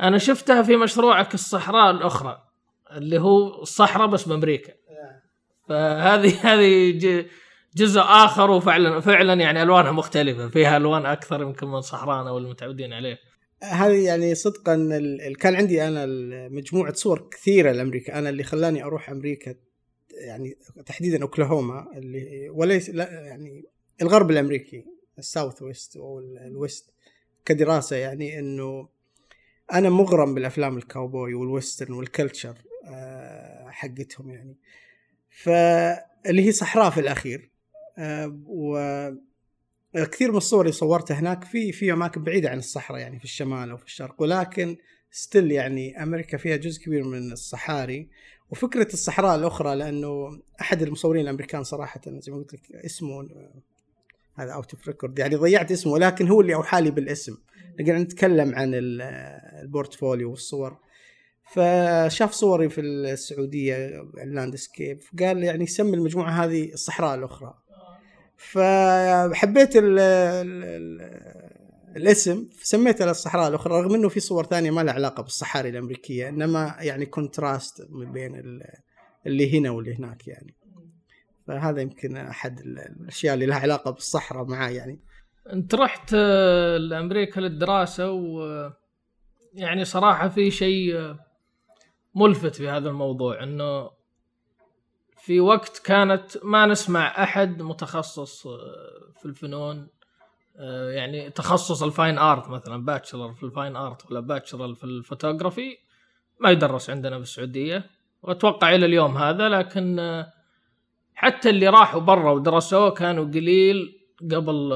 أنا 0.00 0.18
شفتها 0.18 0.62
في 0.62 0.76
مشروعك 0.76 1.34
الصحراء 1.34 1.90
الأخرى. 1.90 2.42
اللي 2.96 3.20
هو 3.20 3.62
الصحراء 3.62 4.06
بس 4.06 4.28
بأمريكا. 4.28 4.72
فهذه 5.68 6.34
هذه 6.52 6.98
جزء 7.76 8.00
آخر 8.00 8.50
وفعلا 8.50 9.00
فعلا 9.00 9.40
يعني 9.40 9.62
ألوانها 9.62 9.92
مختلفة. 9.92 10.48
فيها 10.48 10.76
ألوان 10.76 11.06
أكثر 11.06 11.42
يمكن 11.42 11.66
من 11.66 11.80
صحرانا 11.80 12.30
والمتعودين 12.30 12.92
عليه 12.92 13.18
هذه 13.62 14.04
يعني 14.06 14.34
صدقا 14.34 14.74
كان 15.40 15.54
عندي 15.54 15.88
أنا 15.88 16.06
مجموعة 16.48 16.92
صور 16.92 17.28
كثيرة 17.30 17.72
لأمريكا. 17.72 18.18
أنا 18.18 18.28
اللي 18.28 18.42
خلاني 18.42 18.84
أروح 18.84 19.10
أمريكا 19.10 19.54
يعني 20.26 20.56
تحديدا 20.86 21.22
أوكلاهوما 21.22 21.86
اللي 21.96 22.48
وليس 22.48 22.90
لا 22.90 23.10
يعني 23.10 23.64
الغرب 24.02 24.30
الأمريكي 24.30 24.84
ال 25.18 25.25
South 25.25 25.62
West 25.62 25.96
أو 25.96 26.18
ال 26.18 26.33
West 26.33 26.92
كدراسة 27.44 27.96
يعني 27.96 28.38
إنه 28.38 28.88
أنا 29.72 29.90
مغرم 29.90 30.34
بالأفلام 30.34 30.76
ال 30.76 30.84
cowboy 30.84 31.34
وال 31.34 31.47
western 31.47 31.92
وال 31.92 32.04
culture. 32.04 32.54
حقتهم 33.68 34.30
يعني. 34.30 34.56
فاللي 35.30 36.46
هي 36.46 36.52
صحراء 36.52 36.90
في 36.90 37.00
الأخير. 37.00 37.50
آه، 37.98 38.40
و 38.46 38.78
كثير 39.94 40.30
من 40.30 40.36
الصور 40.36 40.60
اللي 40.60 40.72
صورتها 40.72 41.14
هناك 41.14 41.44
في 41.44 41.72
في 41.72 41.92
أماكن 41.92 42.24
بعيدة 42.24 42.50
عن 42.50 42.58
الصحراء 42.58 43.00
يعني 43.00 43.18
في 43.18 43.24
الشمال 43.24 43.70
أو 43.70 43.76
في 43.76 43.84
الشرق. 43.84 44.22
ولكن 44.22 44.76
still 45.10 45.52
يعني 45.52 46.02
أمريكا 46.02 46.36
فيها 46.36 46.56
جزء 46.56 46.84
كبير 46.84 47.04
من 47.04 47.32
الصحاري. 47.32 48.08
وفكرة 48.50 48.92
الصحراء 48.92 49.36
الأخرى 49.36 49.76
لأنه 49.76 50.40
أحد 50.60 50.82
المصورين 50.82 51.22
الأمريكان 51.22 51.62
صراحة 51.62 52.00
زي 52.06 52.32
ما 52.32 52.38
قلت 52.38 52.54
لك 52.54 52.72
اسمه 52.72 53.28
هذا 54.34 54.52
out 54.52 54.74
of 54.74 54.88
record 54.88 55.18
يعني 55.18 55.36
ضيعت 55.36 55.72
اسمه 55.72 55.92
ولكن 55.92 56.28
هو 56.28 56.40
اللي 56.40 56.54
أوحى 56.54 56.80
لي 56.80 56.90
بالاسم. 56.90 57.36
لقينا 57.80 57.98
نتكلم 57.98 58.54
عن 58.54 58.70
ال 58.74 58.90
portfolio 58.90 60.30
والصور. 60.30 60.78
فشاف 61.54 62.32
صوري 62.32 62.68
في 62.68 62.80
السعودية 62.80 64.02
ال 64.24 64.32
landscape 64.32 65.00
فقال 65.00 65.42
يعني 65.42 65.66
سمي 65.66 65.96
المجموعة 65.96 66.30
هذه 66.30 66.72
الصحراء 66.72 67.14
الأخرى. 67.14 67.54
فحبيت 68.36 69.76
ال 69.76 69.98
ال 69.98 71.00
الاسم 71.96 72.48
سميته 72.62 73.10
الصحراء 73.10 73.48
الأخرى 73.48 73.80
رغم 73.80 73.94
إنه 73.94 74.08
في 74.08 74.20
صور 74.20 74.44
ثانية 74.44 74.70
ما 74.70 74.80
لها 74.80 74.94
علاقة 74.94 75.22
بالصحاري 75.22 75.68
الأمريكية 75.68 76.28
إنما 76.28 76.76
يعني 76.80 77.06
contrast 77.06 77.86
من 77.90 78.12
بين 78.12 78.60
اللي 79.26 79.58
هنا 79.58 79.70
واللي 79.70 79.94
هناك 79.94 80.28
يعني. 80.28 80.54
فهذا 81.46 81.80
يمكن 81.80 82.16
أحد 82.16 82.60
الأشياء 82.60 83.34
اللي 83.34 83.46
لها 83.46 83.58
علاقة 83.58 83.90
بالصحراء 83.90 84.44
معاه 84.44 84.70
يعني. 84.70 85.00
أنت 85.52 85.74
رحت 85.74 86.12
لامريكا 86.78 87.40
للدراسة 87.40 88.10
و 88.10 88.70
يعني 89.54 89.84
صراحة 89.84 90.28
في 90.28 90.50
شيء 90.50 91.14
ملفت 92.14 92.56
في 92.56 92.68
هذا 92.68 92.88
الموضوع 92.88 93.42
إنه 93.42 93.90
في 95.16 95.40
وقت 95.40 95.78
كانت 95.78 96.44
ما 96.44 96.66
نسمع 96.66 97.22
أحد 97.22 97.62
متخصص 97.62 98.46
آه، 98.46 98.60
في 99.20 99.26
الفنون 99.26 99.88
آه، 100.56 100.90
يعني 100.90 101.30
تخصص 101.30 101.82
ال 101.82 101.89
fine 101.89 102.18
art 102.18 102.48
مثلا 102.48 102.84
bachelor 102.84 103.32
في 103.32 103.42
ال 103.42 103.49
fine 103.49 103.76
art 103.76 104.10
ولا 104.10 104.20
bachelor 104.20 104.74
في 104.74 104.84
الفوتوغرافي 104.84 105.78
ما 106.40 106.50
يدرس 106.50 106.90
عندنا 106.90 107.16
في 107.16 107.22
السعودية. 107.22 107.90
وأتوقع 108.22 108.74
إلى 108.74 108.86
اليوم 108.86 109.16
هذا 109.16 109.48
لكن 109.48 109.98
آه، 109.98 110.32
حتى 111.14 111.50
اللي 111.50 111.68
راحوا 111.68 112.00
برا 112.00 112.30
ودرسوه 112.30 112.90
كانوا 112.90 113.24
قليل 113.24 113.98
قبل 114.32 114.72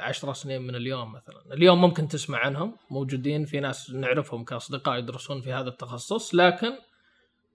عشر 0.00 0.32
سنين 0.32 0.62
من 0.62 0.74
اليوم 0.74 1.12
مثلا. 1.12 1.54
اليوم 1.54 1.80
ممكن 1.80 2.08
تسمع 2.08 2.38
عنهم 2.38 2.76
موجودين 2.90 3.44
في 3.44 3.60
ناس 3.60 3.90
نعرفهم 3.90 4.44
كأصدقاء 4.44 4.98
يدرسون 4.98 5.40
في 5.40 5.52
هذا 5.52 5.68
التخصص 5.68 6.34
لكن 6.34 6.72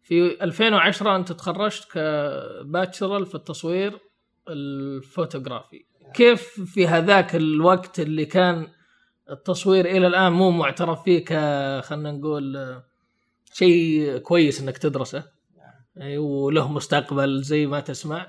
في 0.03 0.43
2010 0.43 1.15
أنت 1.15 1.31
تخرجت 1.31 1.87
كباتشلر 1.91 3.25
في 3.25 3.35
التصوير 3.35 3.99
الفوتوغرافي. 4.49 5.85
كيف 6.13 6.61
في 6.61 6.87
هذاك 6.87 7.35
الوقت 7.35 7.99
اللي 7.99 8.25
كان 8.25 8.67
التصوير 9.29 9.85
إلى 9.85 10.07
الآن 10.07 10.31
مو 10.31 10.51
معترف 10.51 11.03
فيه 11.03 11.25
ك 11.25 11.29
خلينا 11.83 12.11
نقول 12.11 12.75
شيء 13.53 14.17
كويس 14.17 14.61
إنك 14.61 14.77
تدرسه؟ 14.77 15.23
وله 16.17 16.71
مستقبل 16.71 17.41
زي 17.41 17.65
ما 17.65 17.79
تسمع. 17.79 18.27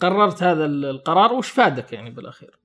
قررت 0.00 0.42
هذا 0.42 0.64
القرار 0.64 1.32
وش 1.32 1.50
فادك 1.50 1.92
يعني 1.92 2.10
بالأخير؟ 2.10 2.61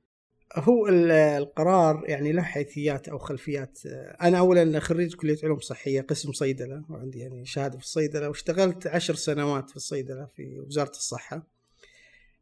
هو 0.55 0.87
القرار 0.87 2.03
يعني 2.07 2.31
له 2.31 2.41
حيثيات 2.41 3.09
أو 3.09 3.17
خلفيات. 3.17 3.79
أنا 4.21 4.37
اولا 4.37 4.79
خريج 4.79 5.15
كلية 5.15 5.37
علوم 5.43 5.59
صحية 5.59 6.01
قسم 6.01 6.31
صيدلة 6.31 6.83
وعندي 6.89 7.19
يعني 7.19 7.45
شهادة 7.45 7.77
في 7.77 7.83
الصيدلة 7.83 8.27
واشتغلت 8.27 8.87
عشر 8.87 9.15
سنوات 9.15 9.69
في 9.69 9.75
الصيدلة 9.75 10.27
في 10.35 10.59
وزارة 10.59 10.89
الصحة. 10.89 11.47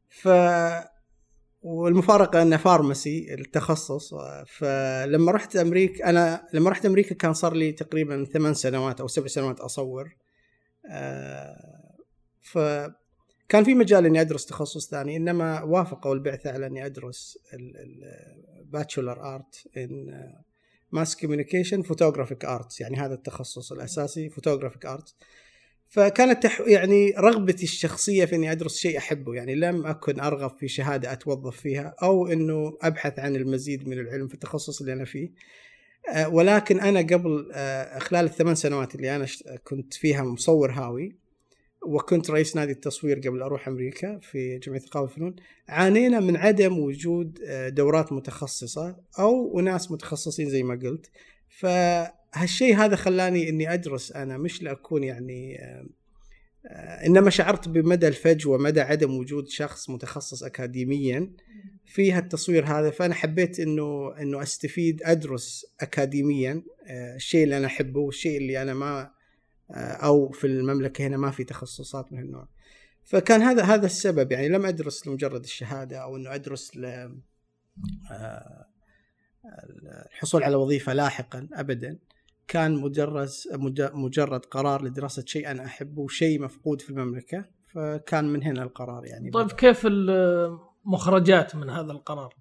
ف 0.09 0.27
والمفارقة 1.61 2.41
أنه 2.41 2.57
فارماسي 2.57 3.33
التخصص 3.33 4.13
فلما 4.47 5.31
رحت 5.31 5.55
أمريكا 5.55 6.09
أنا 6.09 6.47
لما 6.53 6.69
رحت 6.69 6.85
أمريكا 6.85 7.15
كان 7.15 7.33
صار 7.33 7.53
لي 7.53 7.71
تقريبا 7.71 8.25
ثمان 8.25 8.53
سنوات 8.53 9.01
أو 9.01 9.07
سبع 9.07 9.27
سنوات 9.27 9.59
أصور. 9.59 10.15
آه، 10.89 11.95
ف 12.41 12.57
كان 13.49 13.63
في 13.63 13.73
مجال 13.73 14.05
إني 14.05 14.21
أدرس 14.21 14.45
تخصص 14.45 14.89
ثاني 14.89 15.17
إنما 15.17 15.63
وافقوا 15.63 16.13
البعثة 16.13 16.51
على 16.51 16.65
إني 16.65 16.85
أدرس 16.85 17.37
ال 18.59 18.68
bachelor 18.68 19.35
art 19.35 19.67
in 19.77 20.33
mass 20.91 21.15
communication 21.15 21.81
photographic 21.81 22.45
arts 22.45 22.81
يعني 22.81 22.97
هذا 22.97 23.13
التخصص 23.13 23.71
الأساسي 23.71 24.29
photographic 24.29 24.85
arts 24.85 25.15
فكانت 25.87 26.43
تح... 26.43 26.61
يعني 26.67 27.13
رغبتي 27.17 27.63
الشخصية 27.63 28.25
في 28.25 28.35
إني 28.35 28.51
أدرس 28.51 28.77
شيء 28.77 28.97
أحبه 28.97 29.33
يعني 29.33 29.55
لم 29.55 29.85
أكن 29.85 30.19
أرغب 30.19 30.57
في 30.57 30.67
شهادة 30.67 31.11
أتوظف 31.11 31.57
فيها 31.57 31.95
أو 32.03 32.27
إنه 32.27 32.77
أبحث 32.81 33.19
عن 33.19 33.35
المزيد 33.35 33.87
من 33.87 33.99
العلم 33.99 34.27
في 34.27 34.33
التخصص 34.33 34.79
اللي 34.79 34.93
أنا 34.93 35.05
فيه. 35.05 35.31
آه، 36.13 36.29
ولكن 36.29 36.79
أنا 36.79 36.99
قبل 36.99 37.49
آه، 37.53 37.99
خلال 37.99 38.25
الثمان 38.25 38.55
سنوات 38.55 38.95
اللي 38.95 39.15
أنا 39.15 39.27
كنت 39.63 39.93
فيها 39.93 40.23
مصور 40.23 40.71
هاوي 40.71 41.15
وكنت 41.85 42.31
رئيس 42.31 42.55
نادي 42.55 42.71
التصوير 42.71 43.19
قبل 43.19 43.41
أروح 43.41 43.67
أمريكا 43.67 44.19
في 44.19 44.57
جمعية 44.57 44.79
ثقافه 44.79 45.01
والفنون 45.01 45.35
عانينا 45.69 46.19
من 46.19 46.37
عدم 46.37 46.79
وجود 46.79 47.39
دورات 47.67 48.13
متخصصة 48.13 48.97
أو 49.19 49.59
ناس 49.59 49.91
متخصصين 49.91 50.49
زي 50.49 50.63
ما 50.63 50.75
قلت. 50.75 51.11
فهالشيء 51.49 52.75
هذا 52.75 52.95
خلاني 52.95 53.49
إني 53.49 53.73
أدرس 53.73 54.11
أنا 54.11 54.37
مش 54.37 54.63
لأكون 54.63 55.03
يعني 55.03 55.57
إنما 57.05 57.29
شعرت 57.29 57.69
بمدى 57.69 58.07
الفجوه 58.07 58.57
مدى 58.57 58.81
عدم 58.81 59.17
وجود 59.17 59.47
شخص 59.47 59.89
متخصص 59.89 60.43
اكاديميا 60.43 61.31
في 61.85 62.11
هالتصوير 62.11 62.65
هذا. 62.65 62.89
فأنا 62.89 63.13
حبيت 63.13 63.59
إنه 63.59 64.13
إنه 64.21 64.41
أستفيد 64.41 65.01
أدرس 65.03 65.65
اكاديميا 65.79 66.63
آه، 66.87 67.15
الشيء 67.15 67.43
اللي 67.43 67.57
أنا 67.57 67.67
أحبه 67.67 67.99
والشيء 67.99 68.37
اللي 68.37 68.61
أنا 68.61 68.73
ما 68.73 69.01
آه، 69.01 69.11
أو 69.71 70.29
في 70.29 70.47
المملكة 70.47 71.07
هنا 71.07 71.17
ما 71.17 71.31
في 71.31 71.43
تخصصات 71.43 72.13
من 72.13 72.19
النوع 72.19 72.47
فكان 73.03 73.41
هذا 73.41 73.63
هذا 73.63 73.85
السبب 73.85 74.31
يعني 74.31 74.49
لم 74.49 74.65
أدرس 74.65 75.07
لمجرد 75.07 75.43
الشهادة 75.43 75.97
أو 75.97 76.15
إنه 76.15 76.35
أدرس 76.35 76.77
ل 76.77 76.85
آه، 78.11 78.65
الحصول 80.11 80.43
على 80.43 80.55
وظيفة 80.55 80.93
لاحقا 80.93 81.47
ابدا. 81.53 81.97
كان 82.47 82.75
مجرد 82.75 83.29
مجرد 83.93 84.45
قرار 84.45 84.83
لدراسة 84.83 85.23
شيء 85.25 85.51
أنا 85.51 85.65
أحبه 85.65 86.01
وشيء 86.01 86.41
مفقود 86.41 86.81
في 86.81 86.89
المملكة 86.89 87.45
فكان 87.73 88.25
من 88.25 88.43
هنا 88.43 88.63
القرار 88.63 89.05
يعني. 89.05 89.31
طيب 89.31 89.51
كيف 89.51 89.81
المخرجات 89.85 91.55
من 91.55 91.69
هذا 91.69 91.91
القرار؟ 91.91 92.35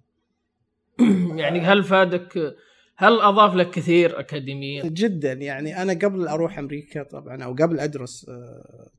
يعني 1.41 1.61
هل 1.61 1.85
فادك 1.85 2.57
هل 2.97 3.21
أضاف 3.21 3.55
لك 3.55 3.71
كثير 3.71 4.21
اكاديميا؟ 4.21 4.83
جدا 4.85 5.33
يعني 5.33 5.83
أنا 5.83 5.93
قبل 5.93 6.29
أروح 6.29 6.59
أمريكا 6.59 7.03
طبعا 7.03 7.45
أو 7.45 7.55
قبل 7.55 7.81
أدرس 7.81 8.27
آه، 8.29 8.91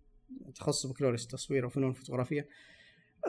تخصص 0.56 0.86
بكالوريوس 0.86 1.28
تصوير 1.28 1.66
وفنون 1.66 1.94
فوتوغرافية 1.94 2.48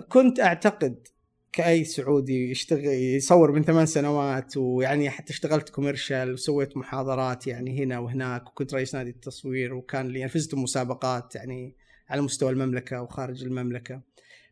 كنت 0.08 0.40
أعتقد 0.40 1.08
كأي 1.52 1.84
سعودي 1.84 2.50
يشتغل 2.50 2.84
يصور 2.86 3.52
من 3.52 3.62
ثمان 3.62 3.86
سنوات 3.86 4.56
ويعني 4.56 5.10
حتى 5.10 5.32
اشتغلت 5.32 5.68
commercial 5.68 6.32
وسويت 6.32 6.76
محاضرات 6.76 7.46
يعني 7.46 7.84
هنا 7.84 7.98
وهناك 7.98 8.48
وكنت 8.48 8.74
رئيس 8.74 8.94
نادي 8.94 9.10
التصوير 9.10 9.74
وكان 9.74 10.08
لي 10.08 10.28
فزت 10.28 10.54
مسابقات 10.54 11.34
يعني 11.34 11.76
على 12.08 12.20
مستوى 12.20 12.50
المملكة 12.50 13.02
وخارج 13.02 13.44
المملكة 13.44 14.02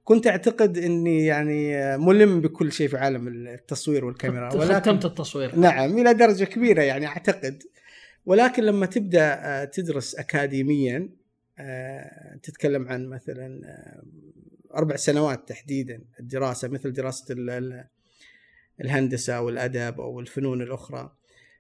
كنت 0.05 0.27
أعتقد 0.27 0.79
إني 0.79 1.25
يعني 1.25 1.97
ملم 1.99 2.41
بكل 2.41 2.73
شيء 2.73 2.89
في 2.89 2.97
عالم 2.97 3.29
التصوير 3.29 4.05
والكاميرا 4.05 4.55
ولكن 4.55 4.75
ختمت 4.75 5.05
التصوير. 5.05 5.57
نعم 5.57 5.99
إلى 5.99 6.15
درجة 6.15 6.45
كبيرة 6.45 6.83
يعني 6.83 7.07
أعتقد. 7.07 7.63
ولكن 8.27 8.63
لما 8.63 8.87
تبدأ 8.87 9.35
آه، 9.35 9.65
تدرس 9.65 10.15
اكاديميا 10.15 11.09
آه، 11.59 12.39
تتكلم 12.43 12.89
عن 12.89 13.07
مثلا 13.07 13.61
آه، 13.65 14.03
أربع 14.77 14.97
سنوات 14.97 15.49
تحديدا 15.49 16.05
الدراسة 16.21 16.69
مثل 16.69 16.93
دراسة 16.93 17.35
الهندسة 18.81 19.41
والادب 19.41 20.01
أو 20.01 20.21
الفنون 20.21 20.63
الأخرى. 20.63 21.17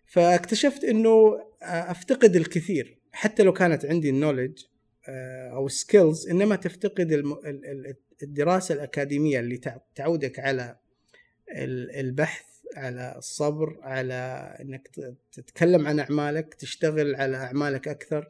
فاكتشفت 0.07 0.85
إنه 0.85 1.41
أفتقد 1.63 2.37
الكثير 2.37 2.99
حتى 3.13 3.43
لو 3.43 3.53
كانت 3.53 3.85
عندي 3.85 4.11
النولج 4.11 4.59
أو 5.53 5.69
skills 5.69 6.29
إنما 6.29 6.57
تفتقد 6.57 7.25
الدراسة 8.23 8.75
الأكاديمية 8.75 9.41
اللي 9.41 9.61
تعودك 9.95 10.39
على 10.39 10.77
البحث 12.01 12.45
على 12.77 13.15
الصبر 13.19 13.79
على 13.83 14.57
إنك 14.61 14.89
تتكلم 15.33 15.87
عن 15.87 16.01
أعمالك 16.01 16.55
تشتغل 16.55 17.15
على 17.15 17.37
أعمالك 17.37 17.89
أكثر. 17.89 18.29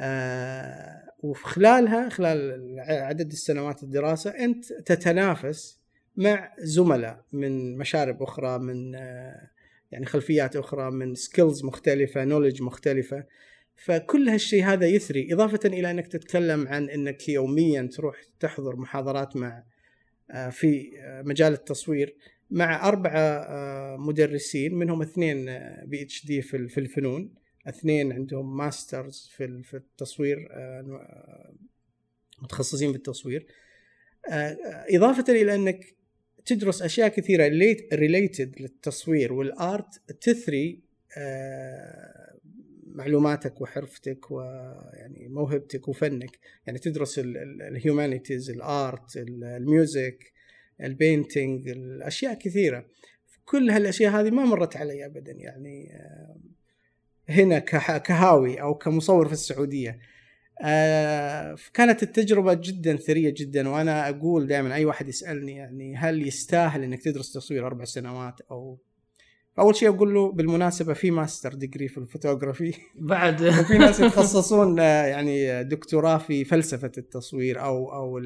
آه 0.00 1.12
وفي 1.18 1.44
خلالها 1.44 2.08
خلال 2.08 2.76
عدد 2.80 3.32
السنوات 3.32 3.82
الدراسة 3.82 4.30
أنت 4.30 4.72
تتنافس 4.72 5.80
مع 6.16 6.54
زملاء 6.58 7.24
من 7.32 7.78
مشارب 7.78 8.22
أخرى 8.22 8.58
من 8.58 8.94
آه 8.94 9.50
يعني 9.92 10.06
خلفيات 10.06 10.56
أخرى 10.56 10.90
من 10.90 11.14
skills 11.14 11.64
مختلفة 11.64 12.24
knowledge 12.24 12.62
مختلفة. 12.62 13.24
فكل 13.76 14.28
هالشيء 14.28 14.64
هذا 14.64 14.86
يثري 14.86 15.32
إضافة 15.32 15.60
إلى 15.64 15.90
أنك 15.90 16.06
تتكلم 16.06 16.68
عن 16.68 16.90
أنك 16.90 17.28
يوميا 17.28 17.82
تروح 17.92 18.16
تحضر 18.40 18.76
محاضرات 18.76 19.36
مع 19.36 19.64
آه، 20.30 20.50
في 20.50 21.00
آه، 21.00 21.22
مجال 21.22 21.52
التصوير 21.52 22.16
مع 22.50 22.88
أربعة 22.88 23.18
آه، 23.18 23.96
مدرسين 23.96 24.74
منهم 24.74 25.02
اثنين 25.02 25.44
PhD 25.84 26.42
في 26.42 26.78
الفنون 26.78 27.34
اثنين 27.68 28.12
عندهم 28.12 28.56
masters 28.56 29.30
في 29.36 29.74
التصوير 29.74 30.48
متخصصين 32.42 32.92
بالتصوير 32.92 33.46
إضافة 34.94 35.24
إلى 35.32 35.54
أنك 35.54 35.96
تدرس 36.44 36.82
أشياء 36.82 37.08
كثيرة 37.08 37.46
related 37.92 38.60
للتصوير 38.60 39.32
وال 39.32 39.64
art 39.64 40.12
تثري 40.20 40.82
معلوماتك 42.94 43.60
وحرفتك 43.60 44.30
ويعني 44.30 45.28
موهبتك 45.28 45.88
وفنك. 45.88 46.38
يعني 46.66 46.78
تدرس 46.78 47.20
الهيومانيتيز 47.68 48.50
الارت 48.50 49.16
الميوزك 49.16 50.32
البينتينج 50.82 51.68
الاشياء 51.68 52.34
كثيرة. 52.34 52.86
كل 53.44 53.70
هالأشياء 53.70 54.12
هذه 54.12 54.30
ما 54.30 54.44
مرت 54.44 54.76
علي 54.76 55.06
ابدا 55.06 55.32
يعني 55.32 55.94
آه، 55.94 56.36
هنا 57.28 57.58
كهاوي 57.98 58.60
أو 58.62 58.74
كمصور 58.74 59.26
في 59.26 59.32
السعودية. 59.32 59.98
آه، 60.62 61.56
كانت 61.74 62.02
التجربة 62.02 62.54
جدا 62.54 62.96
ثرية 62.96 63.34
جدا 63.36 63.68
وأنا 63.68 64.08
أقول 64.08 64.46
دائما 64.46 64.74
أي 64.74 64.84
واحد 64.84 65.08
يسألني 65.08 65.56
يعني 65.56 65.96
هل 65.96 66.26
يستاهل 66.26 66.82
أنك 66.82 67.02
تدرس 67.02 67.32
تصوير 67.32 67.66
أربع 67.66 67.84
سنوات 67.84 68.40
أو 68.50 68.78
أول 69.58 69.76
شيء 69.76 69.88
أقول 69.88 70.14
له 70.14 70.32
بالمناسبة 70.32 70.94
في 70.94 71.10
master 71.10 71.54
degree 71.54 71.88
في 71.88 71.98
الفوتوغرافي. 71.98 72.74
بعد. 72.94 73.42
وفي 73.60 73.78
ناس 73.78 74.00
يتخصصون 74.00 74.80
آه، 74.80 75.06
يعني 75.06 75.64
دكتوراه 75.64 76.18
في 76.18 76.44
فلسفة 76.44 76.92
التصوير 76.98 77.64
أو 77.64 77.92
أو 77.92 78.20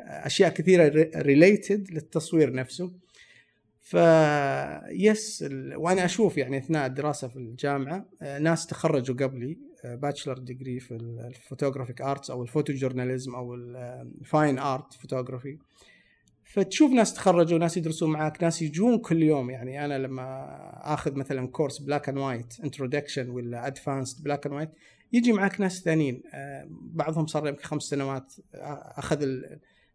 أشياء 0.00 0.50
كثيرة 0.50 1.10
related 1.16 1.90
للتصوير 1.90 2.52
نفسه. 2.52 2.92
ف 3.80 3.94
yes 4.90 5.44
وأنا 5.76 6.04
أشوف 6.04 6.38
يعني 6.38 6.58
أثناء 6.58 6.86
الدراسة 6.86 7.28
في 7.28 7.36
الجامعة 7.36 8.08
آه، 8.22 8.38
ناس 8.38 8.66
تخرجوا 8.66 9.16
قبلي 9.16 9.58
bachelor 9.84 10.38
degree 10.38 10.80
في 10.80 10.94
ال 10.94 11.02
photographic 11.02 12.00
arts 12.02 12.30
أو 12.30 12.42
ال 12.42 12.72
photojournalism 12.72 13.34
أو 13.34 13.54
ال 13.54 13.75
fine 13.75 14.58
art 14.58 14.92
photography 14.92 15.58
فتشوف 16.52 16.92
ناس 16.92 17.14
تخرجوا 17.14 17.58
ناس 17.58 17.76
يدرسون 17.76 18.10
معاك 18.10 18.42
ناس 18.42 18.62
يجون 18.62 18.98
كل 18.98 19.22
يوم. 19.22 19.50
يعني 19.50 19.84
أنا 19.84 19.98
لما 19.98 20.46
آخذ 20.94 21.14
مثلا 21.14 21.48
كورس 21.48 21.78
black 21.78 22.08
and 22.08 22.18
white 22.18 22.54
introduction 22.64 23.28
ولا 23.28 23.66
advanced 23.66 24.24
black 24.24 24.46
and 24.46 24.54
white 24.54 24.70
يجي 25.12 25.32
معك 25.32 25.60
ناس 25.60 25.82
ثانيين. 25.82 26.22
آه، 26.34 26.66
بعضهم 26.70 27.26
صار 27.26 27.48
يمكن 27.48 27.62
خمس 27.62 27.82
سنوات 27.82 28.34
آه، 28.54 28.94
أخذ 28.96 29.28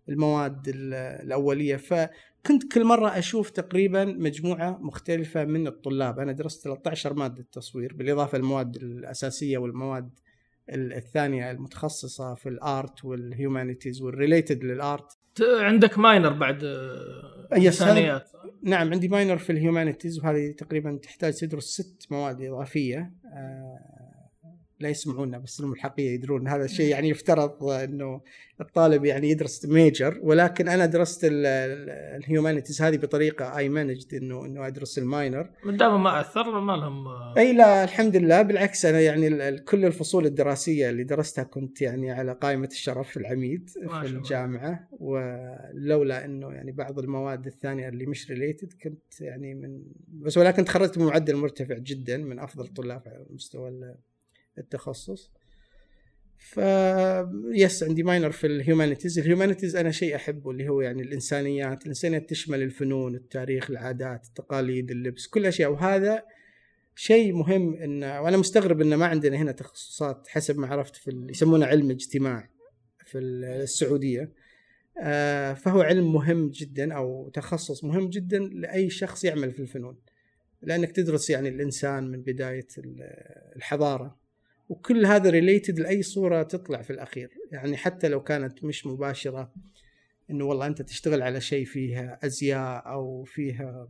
المواد 0.09 0.61
الأولية. 0.67 1.75
فكنت 1.75 2.73
كل 2.73 2.83
مرة 2.83 3.17
أشوف 3.17 3.49
تقريبا 3.49 4.05
مجموعة 4.05 4.77
مختلفة 4.81 5.45
من 5.45 5.67
الطلاب. 5.67 6.19
أنا 6.19 6.31
درست 6.31 6.63
13 6.63 7.13
مادة 7.13 7.45
تصوير 7.51 7.93
بالإضافة 7.93 8.37
للمواد 8.37 8.75
الأساسية 8.75 9.57
والمواد 9.57 10.09
الثانية 10.69 11.51
المتخصصة 11.51 12.35
في 12.35 12.49
الآرت 12.49 13.05
والهيومانيتيز 13.05 14.01
والريليتد 14.01 14.63
للآرت. 14.63 15.17
عندك 15.41 15.97
minor 15.97 16.33
بعد 16.33 16.63
إنسانيات. 17.53 18.29
نعم 18.63 18.93
عندي 18.93 19.07
minor 19.07 19.37
في 19.37 19.51
ال 19.51 19.57
humanities 19.57 20.19
وهذه 20.19 20.51
تقريبا 20.51 20.99
تحتاج 21.03 21.33
تدرس 21.33 21.63
ست 21.63 22.07
مواد 22.11 22.41
إضافية 22.41 23.11
آه 23.33 24.04
لا 24.79 24.89
يسمعونا 24.89 25.37
بس 25.37 25.59
الملحقيه 25.59 26.11
يدرون. 26.11 26.47
هذا 26.47 26.65
الشيء 26.65 26.89
يعني 26.89 27.09
يفترض 27.09 27.63
إنه 27.63 28.21
الطالب 28.61 29.05
يعني 29.05 29.29
يدرس 29.29 29.65
major 29.65 30.19
ولكن 30.23 30.67
أنا 30.67 30.85
درست 30.85 31.21
ال 31.23 31.38
humanities 31.38 32.81
هذه 32.81 32.97
بطريقة 32.97 33.57
اي 33.57 33.69
مانجد 33.69 34.13
إنه 34.13 34.45
إنه 34.45 34.67
أدرس 34.67 34.97
ال 34.97 35.06
minor 35.06 35.49
من 35.65 35.77
دام 35.77 36.03
ما 36.03 36.21
أثر 36.21 36.59
ما 36.59 36.71
لهم 36.71 37.07
أي 37.37 37.53
لا 37.53 37.83
الحمد 37.83 38.15
لله 38.15 38.41
بالعكس 38.41 38.85
أنا 38.85 38.99
يعني 38.99 39.57
كل 39.57 39.85
الفصول 39.85 40.25
الدراسية 40.25 40.89
اللي 40.89 41.03
درستها 41.03 41.43
كنت 41.43 41.81
يعني 41.81 42.11
على 42.11 42.33
قائمة 42.33 42.69
الشرف 42.71 43.09
في 43.09 43.17
العميد 43.17 43.69
في 43.69 44.05
الجامعة 44.05 44.87
ولولا 44.91 46.25
إنه 46.25 46.51
يعني 46.51 46.71
بعض 46.71 46.99
المواد 46.99 47.47
الثانية 47.47 47.89
اللي 47.89 48.05
مش 48.05 48.31
related 48.31 48.73
كنت 48.83 49.21
يعني 49.21 49.53
من 49.53 49.83
بس 50.07 50.37
ولكن 50.37 50.65
تخرجت 50.65 50.99
بمعدل 50.99 51.35
مرتفع 51.35 51.77
جدا 51.77 52.17
من 52.17 52.39
أفضل 52.39 52.65
الطلاب 52.65 53.01
على 53.05 53.25
مستوى 53.29 53.95
التخصص. 54.57 55.31
ف 56.37 56.57
yes 57.53 57.83
عندي 57.83 58.03
minor 58.03 58.31
في 58.31 58.47
ال 58.47 58.54
humanities 58.54 59.19
ال 59.19 59.24
humanities 59.24 59.75
أنا 59.75 59.91
شيء 59.91 60.15
أحبه 60.15 60.51
اللي 60.51 60.69
هو 60.69 60.81
يعني 60.81 61.01
الإنسانيات. 61.01 61.81
الانسانيات 61.83 62.29
تشمل 62.29 62.61
الفنون 62.61 63.15
التاريخ 63.15 63.69
العادات 63.69 64.25
التقاليد 64.25 64.91
اللبس 64.91 65.27
كل 65.27 65.45
أشياء. 65.45 65.71
وهذا 65.71 66.23
شيء 66.95 67.33
مهم 67.33 67.73
إن 67.73 68.03
وأنا 68.03 68.37
مستغرب 68.37 68.81
إن 68.81 68.95
ما 68.95 69.05
عندنا 69.05 69.37
هنا 69.37 69.51
تخصصات 69.51 70.27
حسب 70.27 70.57
ما 70.57 70.67
عرفت 70.67 70.95
في 70.95 71.25
يسمونه 71.29 71.65
علم 71.65 71.91
اجتماع 71.91 72.49
في 73.05 73.17
السعودية. 73.17 74.31
آه، 75.01 75.53
فهو 75.53 75.81
علم 75.81 76.13
مهم 76.13 76.49
جدا 76.49 76.93
أو 76.93 77.29
تخصص 77.29 77.83
مهم 77.83 78.09
جدا 78.09 78.39
لأي 78.39 78.89
شخص 78.89 79.23
يعمل 79.23 79.51
في 79.51 79.59
الفنون. 79.59 79.97
لأنك 80.61 80.91
تدرس 80.91 81.29
يعني 81.29 81.49
الإنسان 81.49 82.11
من 82.11 82.21
بداية 82.21 82.67
ال- 82.77 83.01
الحضارة. 83.55 84.24
وكل 84.69 85.05
هذا 85.05 85.29
related 85.29 85.79
لأي 85.79 86.01
صورة 86.01 86.43
تطلع 86.43 86.81
في 86.81 86.93
الأخير. 86.93 87.29
يعني 87.51 87.77
حتى 87.77 88.07
لو 88.07 88.23
كانت 88.23 88.63
مش 88.63 88.85
مباشرة 88.85 89.51
إنه 90.29 90.45
والله 90.45 90.67
أنت 90.67 90.81
تشتغل 90.81 91.21
على 91.21 91.41
شيء 91.41 91.65
فيها 91.65 92.19
أزياء 92.23 92.91
أو 92.91 93.23
فيها 93.23 93.87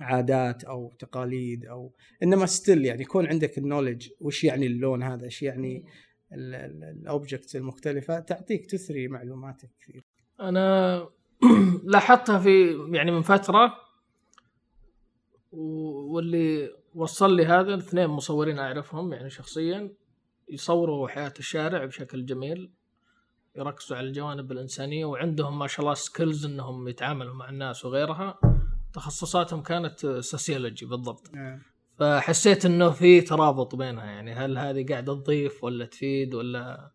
عادات 0.00 0.64
أو 0.64 0.92
تقاليد 0.98 1.66
أو 1.66 1.92
إنما 2.22 2.46
still 2.46 2.84
يعني 2.84 3.02
يكون 3.02 3.26
عندك 3.26 3.58
ال 3.58 3.63
knowledge 3.63 4.08
وش 4.20 4.44
يعني 4.44 4.66
اللون 4.66 5.02
هذا 5.02 5.24
إيش 5.24 5.42
يعني 5.42 5.84
ال 6.32 6.48
objects 6.48 7.56
المختلفة 7.56 8.20
تعطيك 8.20 8.66
تثري 8.66 9.08
معلوماتك 9.08 9.70
كثير 9.80 10.04
أنا 10.40 11.08
لاحظتها 11.84 12.38
في 12.38 12.78
يعني 12.92 13.10
من 13.10 13.22
فترة 13.22 13.72
واللي 15.52 16.70
وصل 16.96 17.36
لي 17.36 17.46
هذا 17.46 17.74
اثنين 17.78 18.06
مصورين 18.06 18.58
أعرفهم 18.58 19.12
يعني 19.12 19.30
شخصيا 19.30 19.90
يصوروا 20.48 21.08
حياة 21.08 21.32
الشارع 21.38 21.84
بشكل 21.84 22.26
جميل 22.26 22.70
يركزوا 23.56 23.96
على 23.96 24.06
الجوانب 24.06 24.52
الإنسانية 24.52 25.04
وعندهم 25.04 25.58
ما 25.58 25.66
شاء 25.66 25.80
الله 25.80 25.94
skills 25.94 26.44
إنهم 26.46 26.88
يتعاملوا 26.88 27.34
مع 27.34 27.48
الناس 27.48 27.84
وغيرها. 27.84 28.38
تخصصاتهم 28.92 29.62
كانت 29.62 30.06
sociology 30.20 30.86
بالضبط. 30.86 31.34
نعم. 31.34 31.62
فحسيت 31.98 32.64
إنه 32.66 32.90
في 32.90 33.20
ترابط 33.20 33.74
بينها 33.74 34.04
يعني 34.04 34.32
هل 34.32 34.58
هذه 34.58 34.86
قاعدة 34.88 35.14
تضيف 35.14 35.64
ولا 35.64 35.86
تفيد 35.86 36.34
ولا؟ 36.34 36.90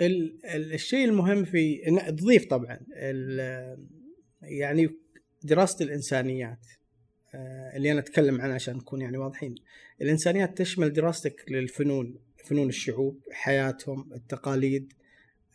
ال- 0.00 0.38
ال- 0.54 0.72
الشيء 0.72 1.04
المهم 1.08 1.44
في 1.44 1.76
تضيف 2.08 2.44
طبعا 2.50 2.80
ال- 2.96 3.86
يعني 4.42 4.96
دراسه 5.42 5.84
الإنسانيات. 5.84 6.66
آه، 6.66 6.79
اللي 7.34 7.92
أنا 7.92 8.00
أتكلم 8.00 8.40
عنها 8.40 8.54
عشان 8.54 8.76
نكون 8.76 9.00
يعني 9.00 9.18
واضحين. 9.18 9.54
الإنسانيات 10.02 10.58
تشمل 10.58 10.92
دراستك 10.92 11.44
للفنون 11.48 12.18
فنون 12.44 12.68
الشعوب 12.68 13.20
حياتهم 13.32 14.12
التقاليد 14.14 14.92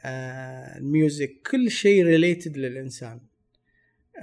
آه، 0.06 0.78
ال 0.78 0.88
music 0.88 1.36
كل 1.52 1.72
شيء 1.72 2.04
related 2.06 2.58
للإنسان. 2.58 3.20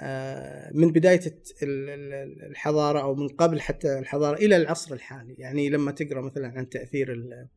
آه، 0.01 0.71
من 0.75 0.93
بداية 0.93 1.21
الت- 1.27 1.63
ال- 1.63 1.91
ال- 1.91 2.43
الحضارة 2.51 3.01
أو 3.03 3.15
من 3.15 3.29
قبل 3.29 3.61
حتى 3.61 3.99
الحضارة 3.99 4.37
إلى 4.37 4.57
العصر 4.57 4.95
الحالي. 4.95 5.35
يعني 5.39 5.71
لما 5.71 5.93
تقرأ 5.93 6.21
مثلا 6.21 6.49
عن 6.49 6.69
تأثير 6.69 7.13
ال- 7.13 7.49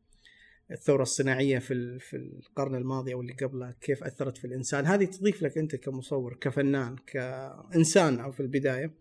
الثورة 0.72 1.02
الصناعية 1.02 1.60
في 1.60 2.00
في 2.00 2.16
القرن 2.18 2.76
الماضي 2.76 3.14
أو 3.14 3.22
اللي 3.22 3.34
قبله 3.34 3.74
كيف 3.82 4.04
أثرت 4.04 4.38
في 4.38 4.46
الإنسان 4.46 4.86
هذه 4.86 5.06
تضيف 5.06 5.44
لك 5.44 5.58
أنت 5.58 5.76
كمصور 5.76 6.38
كفنان 6.42 6.96
كإنسان 7.08 8.20
أو 8.20 8.32
في 8.32 8.40
البداية. 8.40 8.92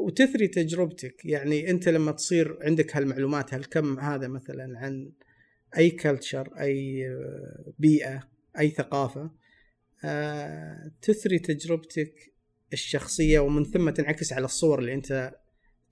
وتثري 0.00 0.48
تجربتك 0.48 1.24
يعني 1.24 1.70
أنت 1.70 1.88
لما 1.88 2.12
تصير 2.12 2.58
عندك 2.60 2.96
هالمعلومات 2.96 3.54
هالكم 3.54 3.98
هذا 3.98 4.28
مثلا 4.28 4.78
عن 4.78 5.12
أي 5.76 5.90
كلتشر 5.90 6.48
أي 6.60 7.06
بيئة 7.78 8.28
أي 8.58 8.70
ثقافة 8.70 9.30
آه، 10.04 10.92
تثري 11.02 11.38
تجربتك 11.38 12.32
الشخصية 12.72 13.40
ومن 13.40 13.64
ثم 13.64 13.90
تنعكس 13.90 14.32
على 14.32 14.44
الصور 14.44 14.78
اللي 14.78 14.94
أنت 14.94 15.34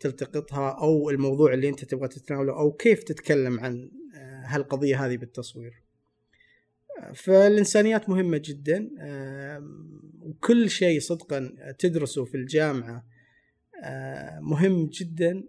تلتقطها 0.00 0.70
أو 0.70 1.10
الموضوع 1.10 1.54
اللي 1.54 1.68
أنت 1.68 1.84
تبغى 1.84 2.08
تتناوله 2.08 2.52
أو 2.52 2.72
كيف 2.72 3.02
تتكلم 3.02 3.60
عن 3.60 3.90
آه، 4.14 4.42
هالقضية 4.46 5.06
هذه 5.06 5.16
بالتصوير. 5.16 5.82
فالإنسانيات 7.14 8.08
مهمة 8.08 8.42
جدا 8.44 8.88
وكل 10.20 10.70
شيء 10.70 11.00
صدقا 11.00 11.52
تدرسه 11.78 12.24
في 12.24 12.36
الجامعة 12.36 13.04
مهم 14.40 14.86
جدا 14.86 15.44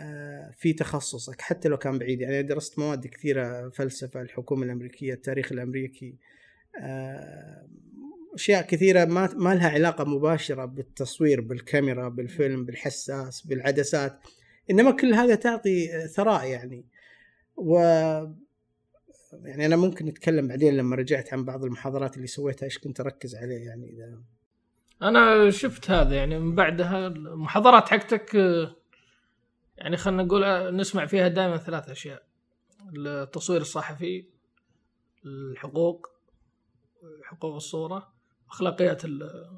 آه، 0.00 0.50
في 0.56 0.72
تخصصك 0.72 1.40
حتى 1.40 1.68
لو 1.68 1.76
كان 1.76 1.98
بعيد. 1.98 2.20
يعني 2.20 2.42
درست 2.42 2.78
مواد 2.78 3.06
كثيرة 3.06 3.68
فلسفة 3.68 4.20
الحكومة 4.22 4.64
الأمريكية 4.64 5.12
التاريخ 5.12 5.52
الأمريكي 5.52 6.18
آه، 6.80 7.68
أشياء 8.34 8.62
كثيرة 8.62 9.04
ما 9.04 9.34
ما 9.34 9.54
لها 9.54 9.68
علاقة 9.70 10.04
مباشرة 10.04 10.64
بالتصوير 10.64 11.40
بالكاميرا 11.40 12.08
بالفيلم 12.08 12.64
بالحساس 12.64 13.46
بالعدسات. 13.46 14.18
إنما 14.70 14.90
كل 14.90 15.14
هذا 15.14 15.34
تعطي 15.34 16.08
ثراء 16.08 16.46
يعني. 16.46 16.84
و 17.56 17.78
يعني 19.44 19.66
أنا 19.66 19.76
ممكن 19.76 20.06
نتكلم 20.06 20.48
بعدين 20.48 20.76
لما 20.76 20.96
رجعت 20.96 21.32
عن 21.32 21.44
بعض 21.44 21.64
المحاضرات 21.64 22.16
اللي 22.16 22.26
سويتها 22.26 22.64
إيش 22.64 22.78
كنت 22.78 23.00
أركز 23.00 23.34
عليه 23.34 23.66
يعني 23.66 23.90
إذا 23.90 24.22
أنا 25.02 25.50
شفت 25.50 25.90
هذا 25.90 26.14
يعني 26.16 26.38
من 26.38 26.54
بعدها 26.54 27.06
المحاضرات 27.06 27.88
حقتك 27.88 28.34
يعني 29.76 29.96
خلينا 29.96 30.22
نقول 30.22 30.76
نسمع 30.76 31.06
فيها 31.06 31.28
دائما 31.28 31.56
ثلاث 31.56 31.88
أشياء. 31.88 32.22
التصوير 32.96 33.60
الصحفي 33.60 34.26
الحقوق 35.26 36.06
حقوق 37.24 37.54
الصورة 37.54 38.12
أخلاقيات 38.50 39.04
ال- 39.04 39.50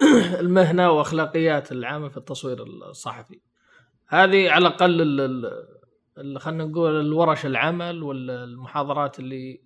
المهنة 0.40 0.90
وأخلاقيات 0.90 1.72
العامه 1.72 2.08
في 2.08 2.16
التصوير 2.16 2.62
الصحفي. 2.62 3.40
هذه 4.08 4.50
على 4.50 4.66
الأقل 4.66 5.00
ال- 5.02 5.20
ال- 5.20 5.66
ال- 6.18 6.40
خلينا 6.40 6.64
نقول 6.64 7.00
الورش 7.00 7.46
العمل 7.46 8.02
والمحاضرات 8.02 9.18
اللي 9.18 9.60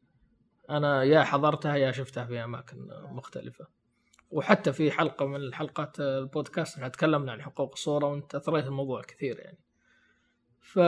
أنا 0.71 1.03
يا 1.03 1.23
حضرتها 1.23 1.77
يا 1.77 1.93
شفتها 1.93 2.25
في 2.25 2.45
أماكن 2.45 2.89
مختلفة. 3.11 3.67
وحتى 4.31 4.73
في 4.73 4.91
حلقة 4.91 5.27
من 5.27 5.37
الحلقات 5.37 6.01
البودكاست 6.01 6.77
إحنا 6.77 6.89
تكلمنا 6.89 7.33
عن 7.33 7.43
حقوق 7.43 7.73
الصورة 7.73 8.07
وانت 8.07 8.35
اثريت 8.35 8.67
الموضوع 8.67 9.03
كثير 9.03 9.39
يعني. 9.39 9.59
ف 10.61 10.79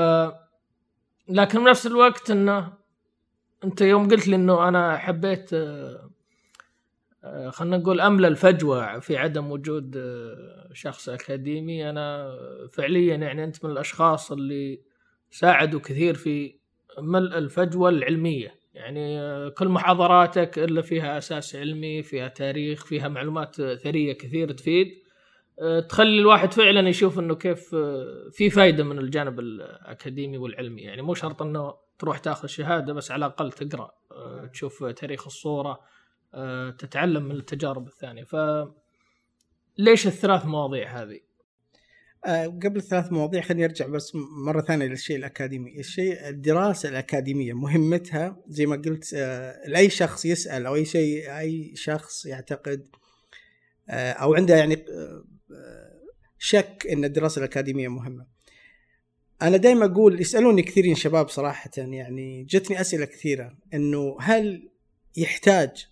لكن 1.28 1.64
بنفس 1.64 1.86
الوقت 1.86 2.30
انه 2.30 2.72
انت 3.64 3.80
يوم 3.80 4.08
قلت 4.08 4.28
لي 4.28 4.36
انه 4.36 4.68
أنا 4.68 4.96
حبيت 4.96 5.50
آه، 7.24 7.50
خلينا 7.50 7.76
نقول 7.76 8.00
املى 8.00 8.28
الفجوة 8.28 8.98
في 8.98 9.16
عدم 9.16 9.50
وجود 9.50 9.96
آه، 9.96 10.70
شخص 10.72 11.08
أكاديمي 11.08 11.90
أنا 11.90 12.30
فعليا 12.72 13.16
يعني 13.16 13.44
أنت 13.44 13.64
من 13.64 13.70
الأشخاص 13.70 14.32
اللي 14.32 14.80
ساعدوا 15.30 15.80
كثير 15.80 16.14
في 16.14 16.58
ملء 16.98 17.38
الفجوة 17.38 17.88
العلمية. 17.88 18.57
يعني 18.78 19.50
كل 19.50 19.68
محاضراتك 19.68 20.58
إلا 20.58 20.82
فيها 20.82 21.18
أساس 21.18 21.56
علمي 21.56 22.02
فيها 22.02 22.28
تاريخ 22.28 22.84
فيها 22.84 23.08
معلومات 23.08 23.62
ثرية 23.62 24.12
كثير 24.12 24.52
تفيد. 24.52 25.02
آه، 25.60 25.80
تخلي 25.80 26.18
الواحد 26.18 26.52
فعلا 26.52 26.88
يشوف 26.88 27.18
إنه 27.18 27.34
كيف 27.34 27.74
آه، 27.74 28.28
في 28.32 28.50
فائده 28.50 28.84
من 28.84 28.98
الجانب 28.98 29.40
الأكاديمي 29.40 30.38
والعلمي. 30.38 30.82
يعني 30.82 31.02
مو 31.02 31.14
شرط 31.14 31.42
إنه 31.42 31.74
تروح 31.98 32.18
تاخذ 32.18 32.48
شهادة 32.48 32.92
بس 32.92 33.10
على 33.10 33.26
الأقل 33.26 33.52
تقرأ 33.52 33.90
آه، 34.12 34.46
تشوف 34.46 34.84
تاريخ 34.84 35.26
الصورة 35.26 35.80
تتعلم 36.78 37.22
من 37.22 37.36
التجارب 37.36 37.86
الثانية. 37.86 38.24
ف 38.24 38.36
ليش 39.78 40.06
الثلاث 40.06 40.46
مواضيع 40.46 41.02
هذه؟ 41.02 41.20
آه، 42.26 42.46
قبل 42.46 42.76
الثلاث 42.76 43.12
مواضيع 43.12 43.40
خليني 43.40 43.64
أرجع 43.64 43.86
بس 43.86 44.12
مرة 44.46 44.60
ثانية 44.60 44.86
للشيء 44.86 45.16
الأكاديمي، 45.16 45.78
الشيء 45.78 46.28
الدراسة 46.28 46.88
الأكاديمية 46.88 47.52
مهمتها 47.52 48.36
زي 48.48 48.66
ما 48.66 48.76
قلت 48.76 49.14
آه، 49.14 49.68
لأي 49.68 49.90
شخص 49.90 50.24
يسأل 50.24 50.66
أو 50.66 50.74
أي 50.74 50.84
شيء 50.84 51.38
أي 51.38 51.72
شخص 51.76 52.26
يعتقد 52.26 52.88
آه، 53.88 54.12
أو 54.12 54.34
عنده 54.34 54.56
يعني 54.56 54.84
شك 56.38 56.86
إن 56.92 57.04
الدراسة 57.04 57.38
الأكاديمية 57.38 57.88
مهمة. 57.88 58.26
أنا 59.42 59.56
دائما 59.56 59.84
أقول 59.84 60.20
يسألوني 60.20 60.62
كثيرين 60.62 60.94
شباب 60.94 61.28
صراحة 61.28 61.70
يعني 61.76 62.44
جتني 62.44 62.80
أسئلة 62.80 63.04
كثيرة 63.04 63.58
إنه 63.74 64.16
هل 64.20 64.70
يحتاج 65.16 65.88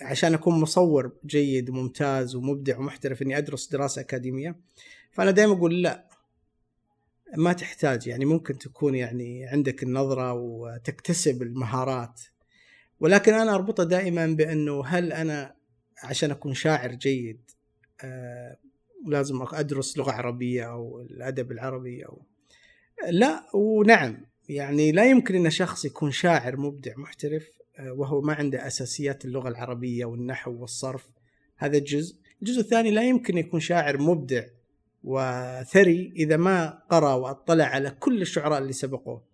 عشان 0.00 0.34
أكون 0.34 0.60
مصور 0.60 1.12
جيد 1.26 1.70
وممتاز 1.70 2.34
ومبدع 2.34 2.78
ومحترف 2.78 3.22
إني 3.22 3.38
أدرس 3.38 3.68
دراسة 3.68 4.00
أكاديمية؟ 4.00 4.56
فأنا 5.12 5.30
دائما 5.30 5.52
أقول 5.52 5.82
لا 5.82 6.08
ما 7.36 7.52
تحتاج. 7.52 8.06
يعني 8.06 8.24
ممكن 8.24 8.58
تكون 8.58 8.94
يعني 8.94 9.46
عندك 9.46 9.82
النظرة 9.82 10.32
وتكتسب 10.32 11.42
المهارات 11.42 12.20
ولكن 13.00 13.34
أنا 13.34 13.54
أربطها 13.54 13.84
دائما 13.84 14.26
بأنه 14.26 14.86
هل 14.86 15.12
أنا 15.12 15.54
عشان 16.02 16.30
أكون 16.30 16.54
شاعر 16.54 16.92
جيد 16.92 17.50
آه 18.04 18.56
لازم 19.06 19.42
أدرس 19.52 19.98
لغة 19.98 20.12
عربية 20.12 20.64
أو 20.72 21.00
الأدب 21.00 21.52
العربي 21.52 22.04
أو 22.06 22.22
لا 23.10 23.46
ونعم. 23.54 24.26
يعني 24.48 24.92
لا 24.92 25.04
يمكن 25.04 25.34
إن 25.34 25.50
شخص 25.50 25.84
يكون 25.84 26.10
شاعر 26.10 26.56
مبدع 26.56 26.92
محترف 26.96 27.48
آه، 27.78 27.92
وهو 27.92 28.20
ما 28.20 28.34
عنده 28.34 28.66
أساسيات 28.66 29.24
اللغة 29.24 29.48
العربية 29.48 30.04
والنحو 30.04 30.52
والصرف. 30.60 31.08
هذا 31.56 31.78
جزء. 31.78 32.16
الجزء 32.42 32.60
الثاني 32.60 32.90
لا 32.90 33.02
يمكن 33.02 33.38
يكون 33.38 33.60
شاعر 33.60 33.98
مبدع 33.98 34.44
وثري 35.04 36.12
إذا 36.16 36.36
ما 36.36 36.82
قرأ 36.90 37.14
وأطلع 37.14 37.64
على 37.64 37.90
كل 37.90 38.22
الشعراء 38.22 38.58
اللي 38.58 38.72
سبقوه. 38.72 39.24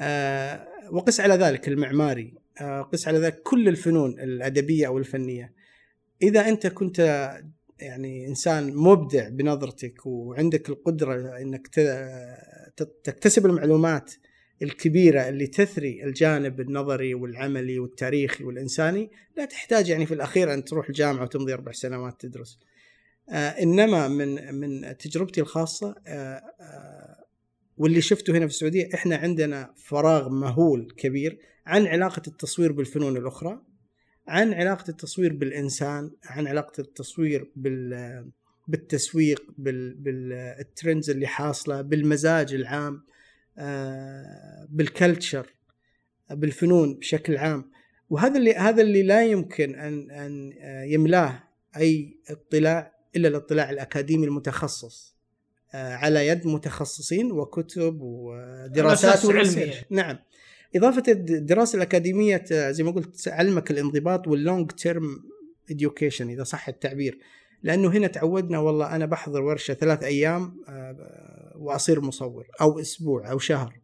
آه، 0.00 0.68
وقس 0.92 1.20
على 1.20 1.34
ذلك 1.34 1.68
المعماري. 1.68 2.34
آه، 2.60 2.82
قس 2.82 3.08
على 3.08 3.18
ذلك 3.18 3.42
كل 3.42 3.68
الفنون 3.68 4.20
الأدبية 4.20 4.86
أو 4.86 4.98
الفنية. 4.98 5.52
إذا 6.22 6.48
أنت 6.48 6.66
كنت 6.66 7.30
يعني 7.80 8.28
إنسان 8.28 8.76
مبدع 8.76 9.28
بنظرتك 9.28 10.06
وعندك 10.06 10.68
القدرة 10.68 11.38
إنك 11.38 11.66
تكتسب 13.04 13.46
المعلومات 13.46 14.14
الكبيرة 14.62 15.28
اللي 15.28 15.46
تثري 15.46 16.04
الجانب 16.04 16.60
النظري 16.60 17.14
والعملي 17.14 17.78
والتاريخي 17.78 18.44
والإنساني 18.44 19.10
لا 19.36 19.44
تحتاج 19.44 19.88
يعني 19.88 20.06
في 20.06 20.14
الأخير 20.14 20.54
أن 20.54 20.64
تروح 20.64 20.88
الجامعة 20.88 21.22
وتمضي 21.22 21.54
أربع 21.54 21.72
سنوات 21.72 22.20
تدرس. 22.20 22.58
آه 23.30 23.48
إنما 23.48 24.08
من 24.08 24.54
من 24.54 24.96
تجربتي 24.96 25.40
الخاصة 25.40 25.94
آه 26.06 26.42
آه 26.60 27.24
واللي 27.76 28.00
شفته 28.00 28.30
هنا 28.30 28.46
في 28.46 28.52
السعودية 28.52 28.88
إحنا 28.94 29.16
عندنا 29.16 29.74
فراغ 29.76 30.28
مهول 30.28 30.94
كبير 30.96 31.38
عن 31.66 31.86
علاقة 31.86 32.22
التصوير 32.28 32.72
بالفنون 32.72 33.16
الأخرى 33.16 33.62
عن 34.28 34.54
علاقة 34.54 34.90
التصوير 34.90 35.32
بالإنسان 35.32 36.10
عن 36.24 36.46
علاقة 36.46 36.80
التصوير 36.80 37.52
بال 37.56 38.30
بالتسويق 38.68 39.42
بال 39.58 39.96
trends 39.96 41.10
اللي 41.10 41.26
حاصلة 41.26 41.80
بالمزاج 41.82 42.54
العام 42.54 43.04
بال 44.68 44.85
culture 44.85 45.46
بالفنون 46.30 46.94
بشكل 46.98 47.36
عام. 47.36 47.70
وهذا 48.10 48.38
اللي 48.38 48.54
هذا 48.54 48.82
اللي 48.82 49.02
لا 49.02 49.24
يمكن 49.24 49.74
أن 49.74 50.10
أن 50.10 50.52
يملاه 50.90 51.42
أي 51.76 52.20
اطلاع 52.30 52.93
إلا 53.16 53.28
الاطلاع 53.28 53.70
الأكاديمي 53.70 54.26
المتخصص 54.26 55.14
آه، 55.74 55.94
على 55.94 56.26
يد 56.26 56.46
متخصصين 56.46 57.32
وكتب 57.32 57.98
ودراسات 58.00 59.26
علميه 59.26 59.72
نعم. 59.90 60.18
إضافة 60.76 61.02
الدراسة 61.08 61.76
الأكاديمية 61.76 62.44
زي 62.50 62.82
ما 62.82 62.90
قلت 62.90 63.16
تعلمك 63.16 63.70
الانضباط 63.70 64.28
وال 64.28 64.42
long 64.42 64.70
term 64.70 65.22
education 65.72 66.20
إذا 66.20 66.44
صح 66.44 66.68
التعبير. 66.68 67.18
لأنه 67.62 67.88
هنا 67.88 68.06
تعودنا 68.06 68.58
والله 68.58 68.96
أنا 68.96 69.06
بحضر 69.06 69.42
ورشة 69.42 69.74
ثلاث 69.74 70.02
أيام 70.02 70.56
آه، 70.68 71.52
وأصير 71.56 72.00
مصور 72.00 72.46
أو 72.60 72.80
أسبوع 72.80 73.30
أو 73.30 73.38
شهر. 73.38 73.80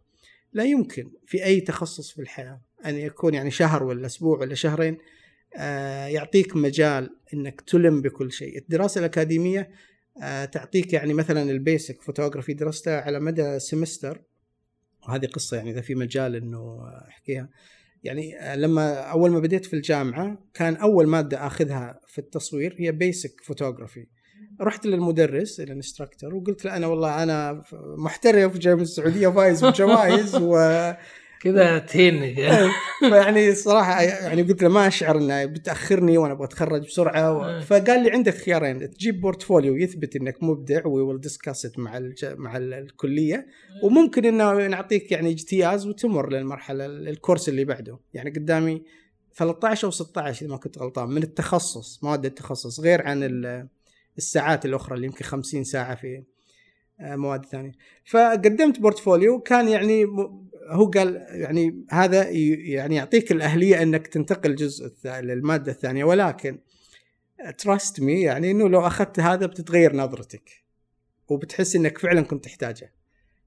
لا 0.53 0.65
يمكن 0.65 1.11
في 1.27 1.45
أي 1.45 1.61
تخصص 1.61 2.11
في 2.11 2.23
الحياة 2.23 2.61
أن 2.87 2.97
يكون 2.97 3.35
يعني 3.35 3.51
شهر 3.51 3.83
ولا 3.83 4.07
أسبوع 4.07 4.39
ولا 4.39 4.55
شهرين 4.55 4.95
آه، 4.95 4.99
يعطيك 6.09 6.57
مجال 6.57 7.17
إنك 7.35 7.61
تلم 7.61 8.03
بكل 8.03 8.33
شيء. 8.33 8.59
الدراسة 8.59 8.99
الأكاديمية 8.99 9.71
آه، 10.23 10.45
تعطيك 10.45 10.93
يعني 10.93 11.15
مثلا 11.15 11.51
ال 11.51 11.60
basic 11.60 12.03
photography 12.03 12.55
درستها 12.55 13.01
على 13.01 13.21
مدى 13.21 13.59
semester 13.59 14.23
وهذه 15.09 15.27
قصة 15.27 15.57
يعني 15.57 15.71
إذا 15.71 15.81
في 15.81 15.95
مجال 15.95 16.37
إنه 16.37 16.89
أحكيها. 17.09 17.49
يعني 18.05 18.35
لما 18.57 18.95
أول 18.95 19.31
ما 19.31 19.39
بديت 19.39 19.67
في 19.67 19.75
الجامعة 19.75 20.39
كان 20.55 20.77
أول 20.77 21.07
مادة 21.07 21.47
أخذها 21.47 22.01
في 22.07 22.19
التصوير 22.19 22.77
هي 22.79 22.93
basic 22.93 23.41
photography 23.45 24.07
رحت 24.61 24.87
للمدرس 24.87 25.61
ال 25.61 25.68
instructor 25.68 26.35
وقلت 26.35 26.65
له 26.65 26.77
أنا 26.77 26.87
والله 26.87 27.23
أنا 27.23 27.63
محترف 27.97 28.59
جاي 28.59 28.75
من 28.75 28.83
السعودية 28.83 29.29
فايز 29.29 29.65
بجوائز 29.65 30.37
و 30.43 30.57
كذا 31.41 31.79
تهيني 31.79 32.35
فيعني 33.11 33.55
صراحة 33.55 34.03
يعني 34.03 34.43
قلت 34.43 34.63
له 34.63 34.69
ما 34.69 34.87
أشعر 34.87 35.19
إنه 35.19 35.45
بتأخرني 35.45 36.19
وأنا 36.19 36.33
أبغى 36.33 36.45
أتخرج 36.45 36.87
بسرعة 36.87 37.33
و... 37.33 37.45
إيه. 37.45 37.61
فقال 37.61 38.03
لي 38.03 38.11
عندك 38.11 38.35
خيارين 38.35 38.91
تجيب 38.91 39.21
portfolio 39.21 39.77
يثبت 39.77 40.17
إنك 40.17 40.43
مبدع 40.43 40.87
we 40.87 41.03
will 41.03 41.21
discuss 41.21 41.79
مع 41.79 41.99
الج... 41.99 42.25
مع 42.25 42.57
الكلية 42.57 43.35
إيه. 43.35 43.47
وممكن 43.85 44.25
إنه 44.25 44.67
نعطيك 44.67 45.13
يعني 45.13 45.31
اجتياز 45.31 45.87
وتمر 45.87 46.33
للمرحلة 46.33 46.87
ال 46.87 46.96
course 46.96 47.49
اللي 47.49 47.65
بعده 47.65 47.99
يعني 48.15 48.31
قدامي 48.31 48.83
13 49.35 49.87
أو 49.87 49.91
16 49.91 50.47
إذا 50.47 50.51
ما 50.51 50.57
كنت 50.57 50.79
غلطان 50.79 51.09
من 51.09 51.23
التخصص 51.23 52.05
مواد 52.05 52.25
التخصص 52.25 52.81
غير 52.81 53.07
عن 53.07 53.23
الساعات 54.19 54.65
الأخرى 54.65 54.95
اللي 54.95 55.07
يمكن 55.07 55.25
50 55.25 55.65
ساعة 55.65 55.95
في 55.95 56.23
آه، 57.01 57.17
مواد 57.17 57.45
ثانية 57.45 57.73
فقدمت 58.05 58.81
portfolio 58.81 59.41
كان 59.41 59.69
يعني 59.69 60.07
هو 60.71 60.91
قال 60.91 61.27
يعني 61.31 61.85
هذا 61.91 62.29
يعني 62.31 62.97
يعطيك 62.97 63.33
الأهلية 63.33 63.83
أنك 63.83 64.07
تنتقل 64.07 64.55
جزء 64.55 64.93
للمادة 65.05 65.73
الثانية 65.73 66.05
ولكن 66.05 66.59
trust 67.59 68.01
me 68.01 68.21
يعني 68.21 68.51
إنه 68.51 68.69
لو 68.69 68.87
أخذت 68.87 69.21
هذا 69.21 69.47
بتتغير 69.47 69.97
نظرتك 69.97 70.51
وبتحس 71.29 71.77
إنك 71.77 71.99
فعلا 71.99 72.21
كنت 72.21 72.45
تحتاجه. 72.45 72.93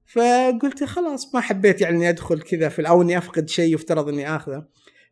فقلت 0.06 0.84
خلاص 0.84 1.34
ما 1.34 1.40
حبيت 1.40 1.80
يعني 1.80 1.96
إني 1.96 2.08
أدخل 2.08 2.42
كذا 2.42 2.68
في 2.68 2.88
أو 2.88 3.02
إني 3.02 3.18
أفقد 3.18 3.48
شيء 3.48 3.74
يفترض 3.74 4.08
إني 4.08 4.36
آخذه. 4.36 4.66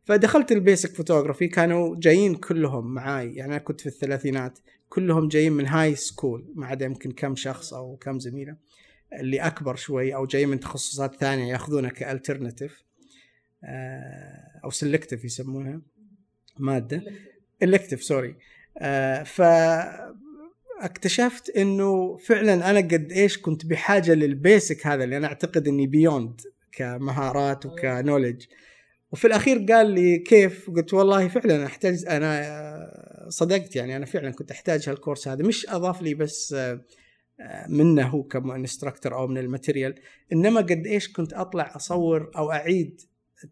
فدخلت 0.05 0.53
ال 0.53 0.60
basic 0.60 0.95
photography 0.95 1.49
كانوا 1.48 1.96
جايين 1.98 2.35
كلهم 2.35 2.94
معاي. 2.94 3.35
يعني 3.35 3.53
أنا 3.53 3.59
كنت 3.59 3.81
في 3.81 3.87
الثلاثينات 3.87 4.59
كلهم 4.88 5.29
جايين 5.29 5.53
من 5.53 5.66
high 5.66 5.95
school 5.95 6.53
ما 6.55 6.66
عدا 6.66 6.85
يمكن 6.85 7.11
كم 7.11 7.37
شخص 7.37 7.75
أو 7.75 7.96
كم 7.96 8.18
زميلة. 8.18 8.57
اللي 9.20 9.40
أكبر 9.40 9.77
شوي 9.77 10.14
أو 10.14 10.27
جايين 10.27 10.48
من 10.48 10.61
تخصصات 10.61 11.14
ثانية 11.14 11.53
ياخذونها 11.53 11.90
ك 11.90 11.98
alternative 11.98 12.83
آه، 13.64 14.61
أو 14.64 14.70
selective 14.71 15.25
يسمونها 15.25 15.81
مادة. 16.59 17.03
elective 17.62 18.03
sorry 18.03 18.37
آه، 18.79 19.22
ف 19.22 19.42
اكتشفت 20.81 21.51
إنه 21.51 22.16
فعلا 22.16 22.70
أنا 22.70 22.79
قد 22.79 23.12
إيش 23.12 23.38
كنت 23.38 23.66
بحاجة 23.66 24.14
لل 24.14 24.35
basic 24.35 24.87
هذا 24.87 25.05
اللي 25.05 25.16
أنا 25.16 25.27
أعتقد 25.27 25.68
إني 25.68 25.87
beyond 25.87 26.40
كمهارات 26.72 27.66
و 27.66 27.74
knowledge 27.74 28.45
وفي 29.12 29.27
الأخير 29.27 29.66
قال 29.72 29.90
لي 29.90 30.18
كيف؟ 30.18 30.70
قلت 30.70 30.94
والله 30.94 31.29
فعلا 31.29 31.66
أحتاج 31.66 32.05
أنا 32.09 33.27
صدقت 33.29 33.77
يعني 33.77 33.96
أنا 33.96 34.07
فعلا 34.07 34.31
كنت 34.31 34.51
أحتاج 34.51 34.88
هال 34.88 34.99
course 34.99 35.29
هذا. 35.29 35.44
مش 35.44 35.66
أضاف 35.68 36.03
لي 36.03 36.14
بس 36.14 36.57
منه 37.68 38.07
هو 38.07 38.22
ك 38.23 38.31
instructor 38.31 39.14
أو 39.14 39.26
من 39.26 39.38
ال 39.38 39.45
material 39.45 39.95
إنما 40.33 40.61
قد 40.61 40.87
إيش 40.87 41.12
كنت 41.12 41.33
أطلع 41.33 41.76
أصور 41.76 42.31
أو 42.37 42.52
أعيد 42.52 43.00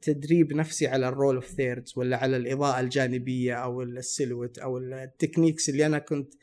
تدريب 0.03 0.53
نفسي 0.53 0.87
على 0.87 1.09
ال 1.09 1.14
rule 1.14 1.35
of 1.35 1.47
thirds 1.47 1.93
ولا 1.97 2.17
على 2.17 2.37
الإضاءة 2.37 2.81
الجانبية 2.81 3.55
أو 3.55 3.83
ال 3.83 3.89
silhouette 3.89 4.59
أو 4.59 4.79
ال 4.79 4.87
techniques 4.87 5.69
اللي 5.69 5.87
أنا 5.87 5.99
كنت 5.99 6.35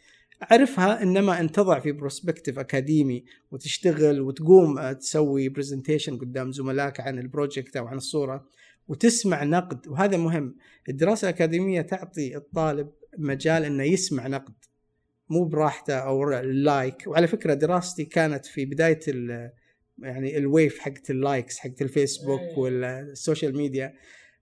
أعرفها 0.52 1.04
إنما 1.04 1.40
أن 1.40 1.52
تضع 1.52 1.80
في 1.80 1.92
perspective 1.92 2.60
أكاديمي 2.60 3.26
وتشتغل 3.52 4.22
وتقوم 4.22 4.92
تسوي 4.92 5.50
presentation 5.50 6.18
قدام 6.18 6.52
زملائك 6.52 7.00
عن 7.00 7.20
ال 7.20 7.27
project 7.27 7.78
أو 7.78 7.88
عن 7.88 7.98
الصورة 7.98 8.48
وتسمع 8.88 9.44
نقد 9.44 9.88
وهذا 9.88 10.18
مهم. 10.18 10.56
الدراسة 10.90 11.30
الأكاديمية 11.30 11.82
تعطي 11.82 12.38
الطالب 12.38 12.90
مجال 13.18 13.64
إنه 13.66 13.84
يسمع 13.84 14.28
نقد. 14.28 14.54
مو 15.30 15.44
براحته 15.44 15.96
أو 15.96 16.32
ال 16.32 16.46
like 16.46 17.04
وعلى 17.08 17.28
فكرة 17.28 17.54
دراستي 17.54 18.06
كانت 18.06 18.46
في 18.46 18.66
بداية 18.66 19.00
ال 19.08 19.52
يعني 20.00 20.38
ال 20.38 20.46
wave 20.46 20.80
حقت 20.80 21.10
ال 21.10 21.18
likes 21.18 21.60
حقت 21.60 21.82
الفيسبوك. 21.82 22.58
وال 22.58 22.83
social 22.83 23.58
media 23.58 23.94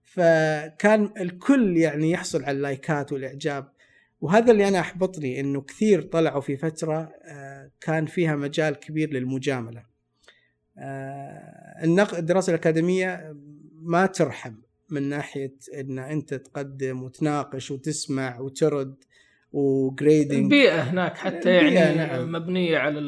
فكان 0.04 1.14
الكل 1.18 1.78
يعني 1.78 2.12
يحصل 2.12 2.44
على 2.44 2.58
اللايكات 2.58 3.14
والإعجاب. 3.14 3.72
وهذا 4.22 4.52
اللي 4.52 4.68
أنا 4.68 4.80
أحبطني 4.80 5.40
إنه 5.40 5.62
كثير 5.62 6.02
طلعوا 6.02 6.42
في 6.42 6.58
فترة 6.58 7.14
آه، 7.24 7.72
كان 7.82 8.06
فيها 8.06 8.36
مجال 8.36 8.76
كبير 8.76 9.14
للمجاملة. 9.14 9.86
آه، 10.78 11.84
الدراسة 12.18 12.50
الأكاديمية 12.50 13.36
ما 13.82 14.06
ترحم 14.06 14.54
من 14.90 15.10
ناحية 15.10 15.56
إن 15.74 16.00
أنت 16.00 16.34
تقدم 16.34 17.04
وتناقش 17.04 17.72
وتسمع 17.72 18.40
وترد. 18.40 18.96
وجريدنج 19.56 20.44
البيئة 20.44 20.82
هناك 20.82 21.18
حتى 21.18 21.50
يعني 21.50 21.98
نعم. 21.98 22.32
مبنية 22.32 22.78
على 22.78 23.00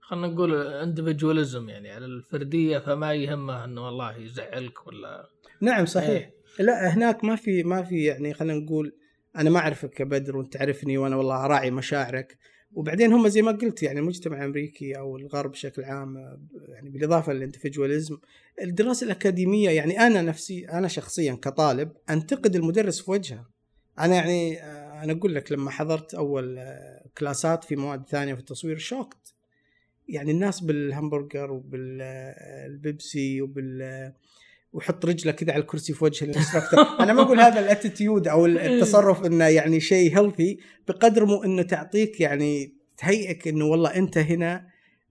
خلينا 0.00 0.26
نقول 0.26 0.54
اندفجواليزم 0.66 1.68
يعني 1.68 1.90
على 1.90 2.04
الفردية 2.04 2.78
فما 2.78 3.14
يهمه 3.14 3.64
إنه 3.64 3.86
والله 3.86 4.16
يزعلك 4.16 4.86
ولا 4.86 5.28
نعم 5.60 5.86
صحيح 5.86 6.30
إيه. 6.58 6.64
لا 6.64 6.94
هناك 6.94 7.24
ما 7.24 7.36
في 7.36 7.62
ما 7.62 7.82
في 7.82 8.04
يعني 8.04 8.34
خلينا 8.34 8.58
نقول 8.60 8.92
أنا 9.36 9.50
ما 9.50 9.58
أعرفك 9.58 9.90
كبدر 9.90 10.36
وأنت 10.36 10.52
تعرفني 10.52 10.98
وأنا 10.98 11.16
والله 11.16 11.44
اراعي 11.44 11.70
مشاعرك 11.70 12.38
وبعدين 12.72 13.12
هم 13.12 13.28
زي 13.28 13.42
ما 13.42 13.52
قلت 13.52 13.82
يعني 13.82 14.00
المجتمع 14.00 14.38
الأمريكي 14.38 14.98
أو 14.98 15.16
الغرب 15.16 15.50
بشكل 15.50 15.84
عام 15.84 16.16
يعني 16.68 16.90
بالإضافة 16.90 17.32
للانتفجواليزم 17.32 18.18
الدراسة 18.62 19.04
الأكاديمية 19.04 19.70
يعني 19.70 20.00
أنا 20.00 20.22
نفسي 20.22 20.68
أنا 20.68 20.88
شخصيا 20.88 21.34
كطالب 21.34 21.92
أنتقد 22.10 22.56
المدرس 22.56 23.00
في 23.00 23.10
وجهه 23.10 23.46
أنا 23.98 24.14
يعني 24.14 24.58
أنا 25.04 25.12
أقول 25.12 25.34
لك 25.34 25.52
لما 25.52 25.70
حضرت 25.70 26.14
أول 26.14 26.60
كلاسات 27.18 27.64
في 27.64 27.76
مواد 27.76 28.06
ثانية 28.08 28.34
في 28.34 28.40
التصوير 28.40 28.78
شوكت 28.78 29.34
يعني 30.08 30.30
الناس 30.30 30.60
بالهمبرجر 30.60 31.52
وبالبيبسي 31.52 33.42
وبال 33.42 34.12
ويحط 34.72 35.04
رجله 35.04 35.32
كذا 35.32 35.52
على 35.52 35.62
الكرسي 35.62 35.92
في 35.92 36.04
وجه 36.04 36.24
ال 36.24 36.29
instructor 36.29 36.80
أنا 37.00 37.12
ما 37.12 37.22
أقول 37.22 37.40
هذا 37.40 37.60
ال 37.60 37.68
attitude 37.68 38.28
أو 38.28 38.46
التصرف 38.46 39.26
إنه 39.26 39.44
يعني 39.44 39.80
شيء 39.80 40.18
healthy 40.18 40.58
بقدر 40.88 41.24
مو 41.24 41.44
إنه 41.44 41.62
تعطيك 41.62 42.20
يعني 42.20 42.74
تهيئك 42.98 43.48
إنه 43.48 43.64
والله 43.64 43.96
أنت 43.96 44.18
هنا 44.18 44.66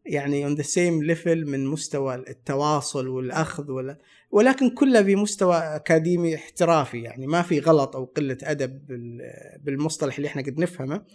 يعني 0.05 0.45
on 0.45 0.55
the 0.55 0.61
same 0.61 1.03
level 1.03 1.45
من 1.45 1.67
مستوى 1.67 2.15
التواصل 2.15 3.07
والأخذ 3.07 3.71
ولا 3.71 3.97
ولكن 4.31 4.69
كلها 4.69 5.01
بمستوى 5.01 5.57
أكاديمي 5.57 6.35
احترافي 6.35 7.01
يعني 7.01 7.27
ما 7.27 7.41
في 7.41 7.59
غلط 7.59 7.95
أو 7.95 8.05
قلة 8.05 8.37
أدب 8.43 8.87
بالمصطلح 9.63 10.15
اللي 10.15 10.27
إحنا 10.27 10.41
قد 10.41 10.59
نفهمه 10.59 11.05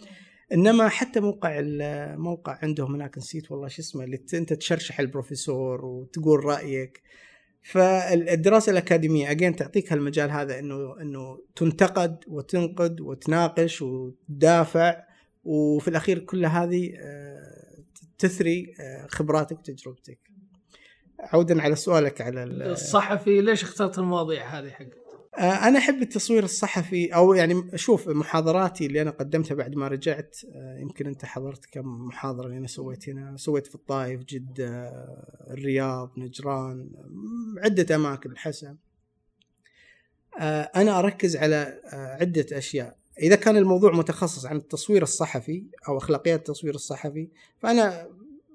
إنما 0.53 0.89
حتى 0.89 1.19
موقع 1.19 1.59
الموقع 1.59 2.59
عندهم 2.61 2.95
هناك 2.95 3.17
نسيت 3.17 3.51
والله 3.51 3.67
شو 3.67 3.81
اسمه 3.81 4.03
اللي 4.03 4.19
أنت 4.33 4.53
تشرشح 4.53 4.99
البروفيسور 4.99 5.85
وتقول 5.85 6.45
رأيك 6.45 7.01
فالدراسة 7.61 8.71
الأكاديمية 8.71 9.31
اجين 9.31 9.55
تعطيك 9.55 9.93
هالمجال 9.93 10.31
هذا 10.31 10.59
إنه 10.59 11.01
إنه 11.01 11.39
تنتقد 11.55 12.23
وتنقد 12.27 13.01
وتناقش 13.01 13.81
وتدافع 13.81 15.03
وفي 15.43 15.87
الأخير 15.87 16.19
كل 16.19 16.45
هذه 16.45 16.93
آه، 16.97 17.83
تثري 18.17 18.73
آه، 18.79 19.07
خبراتك 19.07 19.59
وتجربتك. 19.59 20.19
عودا 21.19 21.61
على 21.61 21.75
سؤالك 21.75 22.21
على 22.21 22.43
الصحفي 22.43 23.41
ليش 23.41 23.63
اخترت 23.63 23.99
المواضيع 23.99 24.59
هذه 24.59 24.69
حقك؟ 24.69 25.05
آه، 25.37 25.67
أنا 25.67 25.79
أحب 25.79 26.01
التصوير 26.01 26.43
الصحفي 26.43 27.15
أو 27.15 27.33
يعني 27.33 27.77
شوف 27.77 28.09
محاضراتي 28.09 28.85
اللي 28.85 29.01
أنا 29.01 29.11
قدمتها 29.11 29.55
بعد 29.55 29.75
ما 29.75 29.87
رجعت 29.87 30.37
آه، 30.53 30.79
يمكن 30.79 31.07
أنت 31.07 31.25
حضرت 31.25 31.65
كم 31.65 32.07
محاضرة 32.07 32.45
اللي 32.45 32.57
أنا 32.57 32.67
سويت 32.67 33.09
هنا. 33.09 33.37
سويت 33.37 33.67
في 33.67 33.75
الطائف 33.75 34.23
جدة 34.23 34.91
الرياض 35.51 36.11
نجران 36.17 36.89
عدة 37.57 37.95
أماكن 37.95 38.37
حسن 38.37 38.75
آه، 40.39 40.61
أنا 40.61 40.99
أركز 40.99 41.37
على 41.37 41.79
عدة 42.21 42.45
أشياء. 42.57 42.97
إذا 43.21 43.35
كان 43.35 43.57
الموضوع 43.57 43.91
متخصص 43.91 44.45
عن 44.45 44.55
التصوير 44.55 45.03
الصحفي 45.03 45.63
أو 45.87 45.97
أخلاقيات 45.97 46.39
التصوير 46.39 46.75
الصحفي 46.75 47.29
فأنا 47.57 48.07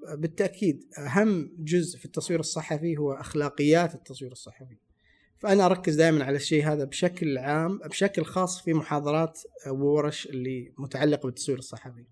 بالتأكيد 0.09 0.85
أهم 0.99 1.57
جزء 1.59 1.99
في 1.99 2.05
التصوير 2.05 2.41
الصحفي 2.41 2.97
هو 2.97 3.13
أخلاقيات 3.13 3.95
التصوير 3.95 4.33
الصحفي. 4.33 4.77
فأنا 5.39 5.67
أركز 5.67 5.95
دائما 5.95 6.25
على 6.25 6.37
الشيء 6.37 6.67
هذا 6.67 6.85
بشكل 6.85 7.39
عام 7.39 7.79
بشكل 7.79 8.25
خاص 8.25 8.63
في 8.63 8.75
محاضرات 8.75 9.41
وورش 9.67 10.27
اللي 10.27 10.73
متعلقة 10.79 11.27
بالتصوير 11.27 11.59
الصحفي. 11.59 12.05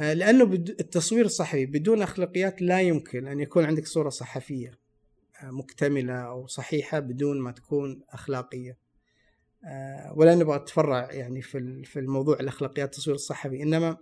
آه، 0.00 0.12
لأنه 0.12 0.44
التصوير 0.54 1.24
الصحفي 1.24 1.66
بدون 1.66 2.02
أخلاقيات 2.02 2.62
لا 2.62 2.80
يمكن 2.80 3.26
أن 3.26 3.40
يكون 3.40 3.64
عندك 3.64 3.86
صورة 3.86 4.08
صحفية 4.08 4.78
آه، 5.42 5.50
مكتملة 5.50 6.14
أو 6.14 6.46
صحيحة 6.46 6.98
بدون 6.98 7.40
ما 7.40 7.52
تكون 7.52 8.02
أخلاقية. 8.10 8.78
آه، 9.66 10.12
ولا 10.16 10.34
نبغى 10.34 10.58
نتفرع 10.58 11.12
يعني 11.12 11.42
في 11.42 11.84
في 11.84 11.98
الموضوع 11.98 12.40
الاخلاقيات 12.40 12.92
التصوير 12.92 13.14
الصحفي. 13.14 13.62
إنما 13.62 13.96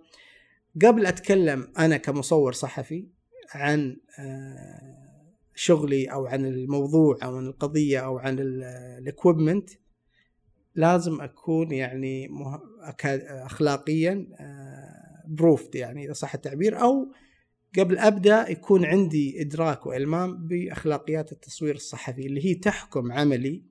قبل 0.81 1.05
أتكلم 1.05 1.67
أنا 1.79 1.97
كمصور 1.97 2.53
صحفي 2.53 3.07
عن 3.53 3.97
شغلي 5.55 6.05
أو 6.05 6.25
عن 6.25 6.45
الموضوع 6.45 7.17
أو 7.23 7.37
عن 7.37 7.45
القضية 7.47 7.99
أو 7.99 8.17
عن 8.17 8.39
الاكويبمنت 8.39 9.69
لازم 10.75 11.21
أكون 11.21 11.71
يعني 11.71 12.29
اخلاقيا 13.29 14.27
بروفد 15.27 15.75
آه، 15.75 15.79
يعني 15.79 16.05
إذا 16.05 16.13
صح 16.13 16.33
التعبير 16.33 16.81
أو 16.81 17.13
قبل 17.79 17.97
أبدأ 17.97 18.49
يكون 18.49 18.85
عندي 18.85 19.41
إدراك 19.41 19.85
وإلمام 19.85 20.47
بأخلاقيات 20.47 21.31
التصوير 21.31 21.75
الصحفي 21.75 22.25
اللي 22.25 22.45
هي 22.45 22.55
تحكم 22.55 23.11
عملي. 23.11 23.63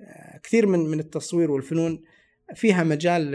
آه، 0.00 0.38
كثير 0.38 0.66
من 0.66 0.78
من 0.78 1.00
التصوير 1.00 1.50
والفنون 1.50 2.02
فيها 2.54 2.84
مجال 2.84 3.34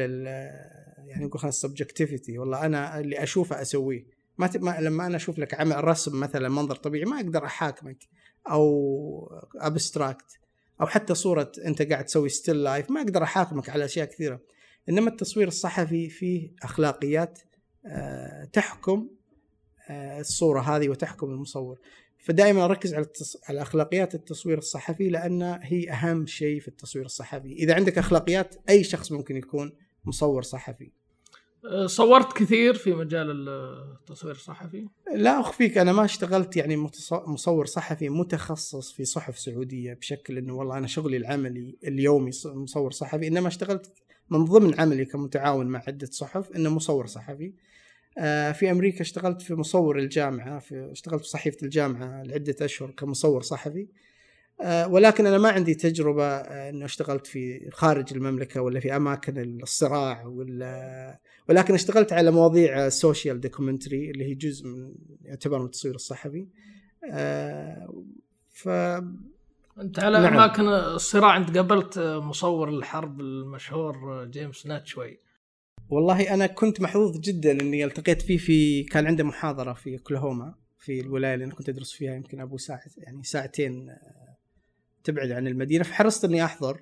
يعني 1.11 1.25
نقول 1.25 1.41
خلاص 1.41 1.61
subjectivity 1.61 2.37
والله 2.37 2.65
أنا 2.65 2.99
اللي 2.99 3.23
أشوفه 3.23 3.61
أسويه. 3.61 4.05
ما, 4.37 4.47
ت... 4.47 4.57
ما 4.57 4.81
لما 4.81 5.05
أنا 5.05 5.15
أشوف 5.15 5.39
لك 5.39 5.53
عمل 5.53 5.83
رسم 5.83 6.19
مثلا 6.19 6.49
منظر 6.49 6.75
طبيعي 6.75 7.05
ما 7.05 7.15
أقدر 7.15 7.45
أحاكمك 7.45 8.07
أو 8.49 9.41
abstract 9.55 10.39
أو 10.81 10.87
حتى 10.87 11.15
صورة 11.15 11.51
أنت 11.65 11.81
قاعد 11.81 12.05
تسوي 12.05 12.29
still 12.29 12.63
life 12.63 12.91
ما 12.91 13.01
أقدر 13.01 13.23
أحاكمك 13.23 13.69
على 13.69 13.85
أشياء 13.85 14.05
كثيرة. 14.05 14.39
إنما 14.89 15.09
التصوير 15.09 15.47
الصحفي 15.47 16.09
فيه 16.09 16.51
أخلاقيات 16.63 17.39
آه، 17.85 18.43
تحكم 18.43 19.09
آه، 19.89 20.19
الصورة 20.19 20.61
هذه 20.61 20.89
وتحكم 20.89 21.31
المصور. 21.31 21.79
فدائما 22.19 22.65
أركز 22.65 22.93
على 22.93 23.03
التص... 23.03 23.37
على 23.49 23.61
أخلاقيات 23.61 24.15
التصوير 24.15 24.57
الصحفي 24.57 25.09
لأن 25.09 25.59
هي 25.61 25.91
أهم 25.91 26.25
شيء 26.25 26.59
في 26.59 26.67
التصوير 26.67 27.05
الصحفي. 27.05 27.53
إذا 27.53 27.75
عندك 27.75 27.97
أخلاقيات 27.97 28.55
أي 28.69 28.83
شخص 28.83 29.11
ممكن 29.11 29.37
يكون 29.37 29.73
مصور 30.05 30.41
صحفي. 30.41 30.91
صورت 31.85 32.33
كثير 32.33 32.73
في 32.73 32.93
مجال 32.93 33.49
التصوير 33.49 34.35
الصحفي؟ 34.35 34.87
لا 35.15 35.39
اخفيك 35.39 35.77
أنا 35.77 35.91
ما 35.91 36.05
اشتغلت 36.05 36.57
يعني 36.57 36.89
مصور 37.11 37.65
صحفي 37.65 38.09
متخصص 38.09 38.91
في 38.91 39.05
صحف 39.05 39.39
سعودية 39.39 39.93
بشكل 39.93 40.37
إنه 40.37 40.53
والله 40.53 40.77
أنا 40.77 40.87
شغلي 40.87 41.17
العملي 41.17 41.77
اليومي 41.83 42.31
مصور 42.45 42.91
صحفي 42.91 43.27
إنما 43.27 43.47
اشتغلت 43.47 43.93
من 44.29 44.45
ضمن 44.45 44.79
عملي 44.79 45.05
كمتعاون 45.05 45.67
مع 45.67 45.83
عدة 45.87 46.09
صحف 46.11 46.51
إنه 46.51 46.69
مصور 46.69 47.05
صحفي. 47.05 47.53
آه، 48.17 48.51
في 48.51 48.71
أمريكا 48.71 49.01
اشتغلت 49.01 49.41
في 49.41 49.55
مصور 49.55 49.99
الجامعة 49.99 50.59
في 50.59 50.91
اشتغلت 50.91 51.21
في 51.21 51.29
صحيفة 51.29 51.57
الجامعة 51.63 52.23
لعدة 52.23 52.55
أشهر 52.61 52.91
كمصور 52.91 53.41
صحفي. 53.41 53.87
آه، 54.63 54.87
ولكن 54.87 55.25
أنا 55.25 55.37
ما 55.37 55.49
عندي 55.49 55.75
تجربة 55.75 56.25
آه، 56.25 56.69
إنه 56.69 56.85
اشتغلت 56.85 57.27
في 57.27 57.69
خارج 57.71 58.13
المملكة 58.13 58.61
ولا 58.61 58.79
في 58.79 58.95
أماكن 58.95 59.61
الصراع 59.61 60.25
ولا 60.25 61.19
ولكن 61.49 61.73
اشتغلت 61.73 62.13
على 62.13 62.31
مواضيع 62.31 62.89
social 62.89 63.41
documentary 63.41 64.11
اللي 64.11 64.25
هي 64.25 64.33
جزء 64.33 64.67
من 64.67 64.93
يعتبر 65.21 65.59
من 65.59 65.65
التصوير 65.65 65.95
الصحفي 65.95 66.47
آه، 67.11 68.03
ف 68.53 68.69
أنت 69.79 69.99
على 69.99 70.21
نعم. 70.21 70.33
أماكن 70.33 70.67
الصراع 70.67 71.37
أنت 71.37 71.57
قابلت 71.57 71.99
مصور 71.99 72.69
الحرب 72.69 73.19
المشهور 73.19 74.25
جيمس 74.25 74.65
ناتشوي 74.65 75.19
والله 75.89 76.33
أنا 76.33 76.47
كنت 76.47 76.81
محظوظ 76.81 77.19
جدا 77.19 77.51
إني 77.51 77.85
التقيت 77.85 78.21
فيه 78.21 78.37
في 78.37 78.83
كان 78.83 79.07
عنده 79.07 79.23
محاضرة 79.23 79.73
في 79.73 79.93
أوكلاهوما 79.93 80.53
في 80.79 80.99
الولاية 80.99 81.33
اللي 81.33 81.45
أنا 81.45 81.53
كنت 81.53 81.69
أدرس 81.69 81.91
فيها 81.91 82.15
يمكن 82.15 82.39
أبو 82.39 82.57
ساعة 82.57 82.81
يعني 82.97 83.23
ساعتين 83.23 83.89
تبعد 85.03 85.31
عن 85.31 85.47
المدينة. 85.47 85.83
فحرصت 85.83 86.25
إني 86.25 86.45
أحضر. 86.45 86.81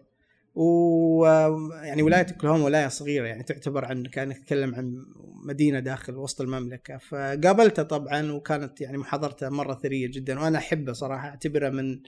ويعني 0.56 2.04
ولاية 2.04 2.26
أوكلاهوما 2.32 2.66
ولاية 2.66 2.88
صغيرة 2.88 3.28
يعني 3.28 3.44
تعتبر 3.44 3.86
عن 3.86 4.06
كأنك 4.06 4.38
تتكلم 4.38 4.76
عن 4.76 5.06
مدينة 5.46 5.80
داخل 5.80 6.16
وسط 6.16 6.42
المملكة. 6.42 6.98
فقابلته 6.98 7.84
طبعا 7.84 8.32
وكانت 8.32 8.82
يعني 8.82 8.98
محاضرته 8.98 9.50
مرة 9.50 9.74
ثرية 9.74 10.08
جدا 10.08 10.40
وأنا 10.40 10.58
احبه 10.58 10.94
صراحة. 10.94 11.28
اعتبره 11.28 11.70
من 11.70 12.00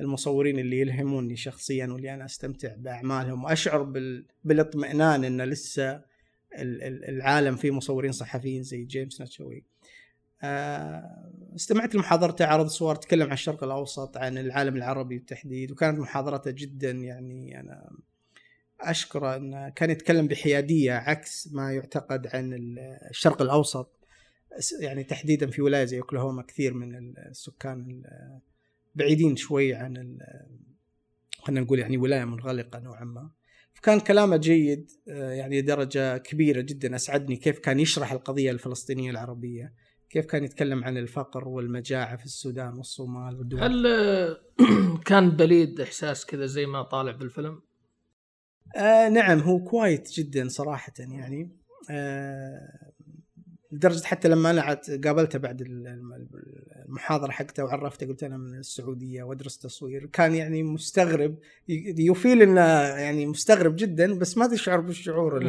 المصورين 0.00 0.58
اللي 0.58 0.80
يلهموني 0.80 1.36
شخصيا 1.36 1.86
واللي 1.86 2.14
أنا 2.14 2.24
أستمتع 2.24 2.74
بأعمالهم. 2.76 3.44
وأشعر 3.44 3.82
بالاطمئنان 4.44 5.24
انه 5.24 5.44
لسه 5.44 6.00
العالم 7.08 7.56
فيه 7.56 7.70
مصورين 7.70 8.12
صحفيين 8.12 8.62
زي 8.62 8.84
جيمس 8.84 9.20
ناتشوي. 9.20 9.56
آه، 9.56 9.75
استمعت 11.56 11.94
لمحاضرته 11.94 12.46
عرض 12.46 12.66
صور 12.66 12.94
تكلم 12.94 13.26
عن 13.26 13.32
الشرق 13.32 13.64
الأوسط 13.64 14.16
عن 14.16 14.38
العالم 14.38 14.76
العربي 14.76 15.18
بالتحديد 15.18 15.70
وكانت 15.70 15.98
محاضرته 15.98 16.50
جدا 16.50 16.90
يعني 16.90 17.60
أنا 17.60 17.90
اشكره 18.80 19.36
انه 19.36 19.68
كان 19.68 19.90
يتكلم 19.90 20.28
بحيادية 20.28 20.92
عكس 20.92 21.48
ما 21.52 21.72
يعتقد 21.72 22.26
عن 22.26 22.76
الشرق 23.10 23.42
الأوسط 23.42 23.96
يعني 24.80 25.04
تحديدا 25.04 25.50
في 25.50 25.62
ولاية 25.62 25.84
زي 25.84 25.98
أوكلاهوما 25.98 26.42
كثير 26.42 26.74
من 26.74 27.18
السكان 27.18 28.02
بعيدين 28.94 29.36
شوي 29.36 29.74
عن 29.74 30.18
خلينا 31.38 31.60
نقول 31.60 31.78
يعني 31.78 31.96
ولاية 31.96 32.24
منغلقة 32.24 32.78
نوعا 32.78 33.04
ما. 33.04 33.30
فكان 33.74 34.00
كلامه 34.00 34.36
جيد 34.36 34.90
آه، 35.08 35.32
يعني 35.32 35.60
درجة 35.60 36.18
كبيرة 36.18 36.60
جدا 36.60 36.96
أسعدني 36.96 37.36
كيف 37.36 37.58
كان 37.58 37.80
يشرح 37.80 38.12
القضية 38.12 38.50
الفلسطينية 38.50 39.10
العربية. 39.10 39.72
كيف 40.10 40.26
كان 40.26 40.44
يتكلم 40.44 40.84
عن 40.84 40.96
الفقر 40.96 41.48
والمجاعة 41.48 42.16
في 42.16 42.24
السودان 42.24 42.74
والصومال 42.76 43.38
والدول 43.38 43.60
هل 43.60 43.86
كان 45.06 45.30
بليد 45.30 45.80
إحساس 45.80 46.26
كذا 46.26 46.46
زي 46.46 46.66
ما 46.66 46.82
طالع 46.82 47.12
بالفيلم؟ 47.12 47.62
آه 48.76 49.08
نعم 49.08 49.38
هو 49.38 49.64
كويت 49.64 50.12
جدا 50.12 50.48
صراحة 50.48 50.92
يعني 50.98 51.56
آه 51.90 52.92
لدرجة 53.72 54.04
حتى 54.04 54.28
لما 54.28 54.50
أنا 54.50 54.80
قابلته 55.04 55.38
بعد 55.38 55.62
المحاضرة 56.86 57.30
حقته 57.30 57.64
وعرفته 57.64 58.06
قلت 58.06 58.22
أنا 58.22 58.36
من 58.36 58.58
السعودية 58.58 59.22
وأدرس 59.22 59.58
تصوير. 59.58 60.06
كان 60.06 60.34
يعني 60.34 60.62
مستغرب 60.62 61.36
يفيل 61.68 62.42
إنه 62.42 62.60
يعني 62.80 63.26
مستغرب 63.26 63.76
جدا 63.76 64.14
بس 64.14 64.38
ما 64.38 64.46
تشعر 64.46 64.80
بالشعور 64.80 65.44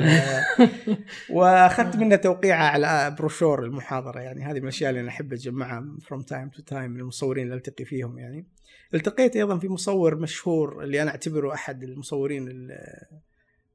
وأخذت 1.29 1.95
منه 1.95 2.15
توقيعه 2.15 2.63
على 2.63 3.15
بروشور 3.19 3.63
المحاضرة. 3.63 4.19
يعني 4.19 4.43
هذه 4.43 4.55
من 4.55 4.63
الأشياء 4.63 4.89
اللي 4.89 5.01
أنا 5.01 5.09
أحب 5.09 5.33
أجمعها 5.33 5.97
from 6.01 6.21
time 6.21 6.49
to 6.49 6.61
time 6.61 6.95
المصورين 6.95 7.43
اللي 7.43 7.55
ألتقي 7.55 7.85
فيهم 7.85 8.17
يعني. 8.17 8.45
التقيت 8.93 9.35
أيضا 9.35 9.57
في 9.57 9.69
مصور 9.69 10.15
مشهور 10.15 10.83
اللي 10.83 11.01
أنا 11.01 11.11
أعتبره 11.11 11.53
أحد 11.53 11.83
المصورين 11.83 12.47
ال 12.47 12.69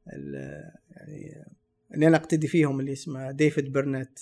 يعني 0.07 1.45
اللي 1.95 2.07
أنا 2.07 2.17
أقتدي 2.17 2.47
فيهم 2.47 2.81
اللي 2.81 2.93
اسمه 2.93 3.31
ديفيد 3.31 3.73
برنت 3.73 4.19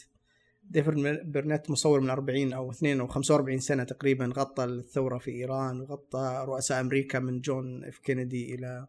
ديفيد 0.71 0.95
برنت 1.33 1.71
مصور 1.71 2.01
من 2.01 2.11
40 2.11 2.53
أو 2.53 2.71
2 2.71 3.01
أو 3.01 3.07
45 3.07 3.59
سنة 3.59 3.85
تقريبا 3.85 4.33
غطى 4.37 4.65
الثورة 4.65 5.19
في 5.19 5.31
إيران 5.31 5.81
وغطى 5.81 6.45
رؤساء 6.49 6.81
أمريكا 6.81 7.19
من 7.19 7.41
جون 7.41 7.85
إف 7.85 7.99
كينيدي 7.99 8.55
إلى 8.55 8.87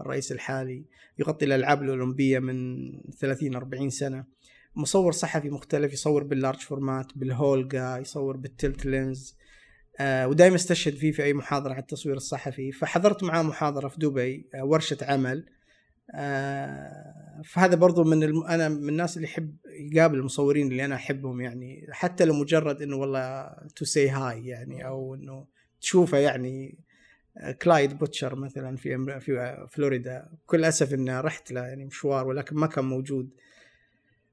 الرئيس 0.00 0.32
الحالي 0.32 0.84
يغطي 1.18 1.44
الألعاب 1.44 1.82
الأولمبية 1.82 2.38
من 2.38 2.90
30 3.18 3.56
40 3.56 3.90
سنة. 3.90 4.24
مصور 4.76 5.12
صحفي 5.12 5.50
مختلف 5.50 5.92
يصور 5.92 6.24
بال 6.24 6.34
large 6.34 6.58
format 6.58 7.06
بالهولجا 7.16 7.96
يصور 8.00 8.36
بال 8.36 8.53
tilt 8.53 8.86
lens 8.86 9.36
آه 10.00 10.28
ودائما 10.28 10.56
استشهد 10.56 10.94
فيه 10.94 11.12
في 11.12 11.24
أي 11.24 11.32
محاضرة 11.34 11.72
على 11.72 11.82
التصوير 11.82 12.16
الصحفي. 12.16 12.72
فحضرت 12.72 13.22
معاه 13.22 13.42
محاضرة 13.42 13.88
في 13.88 13.98
دبي 13.98 14.48
آه 14.54 14.64
ورشة 14.64 14.98
عمل 15.02 15.46
آه 16.14 17.19
فهذا 17.44 17.74
برضو 17.74 18.04
من 18.04 18.22
الم... 18.22 18.44
أنا 18.44 18.68
من 18.68 18.88
الناس 18.88 19.16
اللي 19.16 19.28
يحب 19.28 19.56
يقابل 19.92 20.18
المصورين 20.18 20.70
اللي 20.70 20.84
أنا 20.84 20.94
أحبهم 20.94 21.40
يعني 21.40 21.86
حتى 21.90 22.24
لو 22.24 22.34
مجرد 22.34 22.82
إنه 22.82 22.96
والله 22.96 23.56
to 23.76 23.84
say 23.84 24.08
hi 24.08 24.46
يعني 24.46 24.86
أو 24.86 25.14
إنه 25.14 25.46
تشوفه 25.80 26.18
يعني 26.18 26.78
كلايد 27.62 27.98
بوتشر 27.98 28.34
مثلا 28.34 28.76
في 28.76 29.20
في 29.20 29.66
فلوريدا. 29.70 30.28
بكل 30.32 30.64
أسف 30.64 30.94
انه 30.94 31.20
رحت 31.20 31.52
له 31.52 31.60
يعني 31.60 31.84
مشوار 31.84 32.26
ولكن 32.26 32.56
ما 32.56 32.66
كان 32.66 32.84
موجود. 32.84 33.30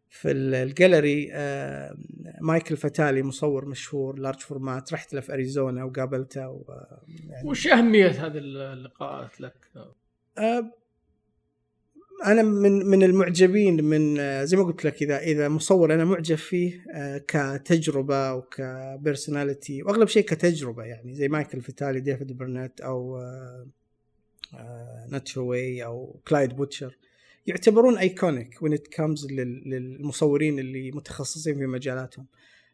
في 0.10 0.32
الجاليري 0.32 1.30
آه، 1.34 1.97
مايكل 2.41 2.78
فتالي 2.78 3.24
مصور 3.24 3.66
مشهور 3.66 4.20
large 4.20 4.39
format. 4.39 4.93
رحت 4.93 5.14
له 5.14 5.22
في 5.22 5.34
أريزونا 5.34 5.84
وقابلته 5.84 6.49
و 6.49 6.64
يعني 7.30 7.49
وش 7.49 7.68
أهمية 7.68 8.08
هذه 8.08 8.38
اللقاءات 8.38 9.41
لك؟ 9.41 9.72
آه، 12.26 12.32
أنا 12.32 12.43
من 12.43 12.86
من 12.86 13.03
المعجبين 13.03 13.84
من 13.84 14.20
آه، 14.20 14.43
زي 14.43 14.57
ما 14.57 14.63
قلت 14.63 14.86
لك 14.86 15.03
إذا 15.03 15.20
إذا 15.20 15.49
مصور 15.49 15.93
أنا 15.93 16.05
معجب 16.05 16.36
فيه 16.36 16.84
كتجربة 17.28 18.34
وك 18.34 18.57
personality 18.57 19.84
وأغلب 19.84 20.07
شيء 20.07 20.24
كتجربة 20.24 20.84
يعني 20.84 21.15
زي 21.15 21.28
مايكل 21.28 21.61
فتالي 21.61 21.99
ديفيد 21.99 22.38
برنت 22.38 22.82
أو 22.82 23.22
ناتشوي 25.10 25.86
أو 25.86 26.20
كلايد 26.28 26.55
بوتشر 26.55 26.97
يعتبرون 27.47 27.97
iconic 27.97 28.62
when 28.62 28.74
it 28.74 28.88
comes 28.88 29.28
للمصورين 29.32 30.59
اللي 30.59 30.91
متخصصين 30.91 31.57
في 31.57 31.65
مجالاتهم. 31.65 32.26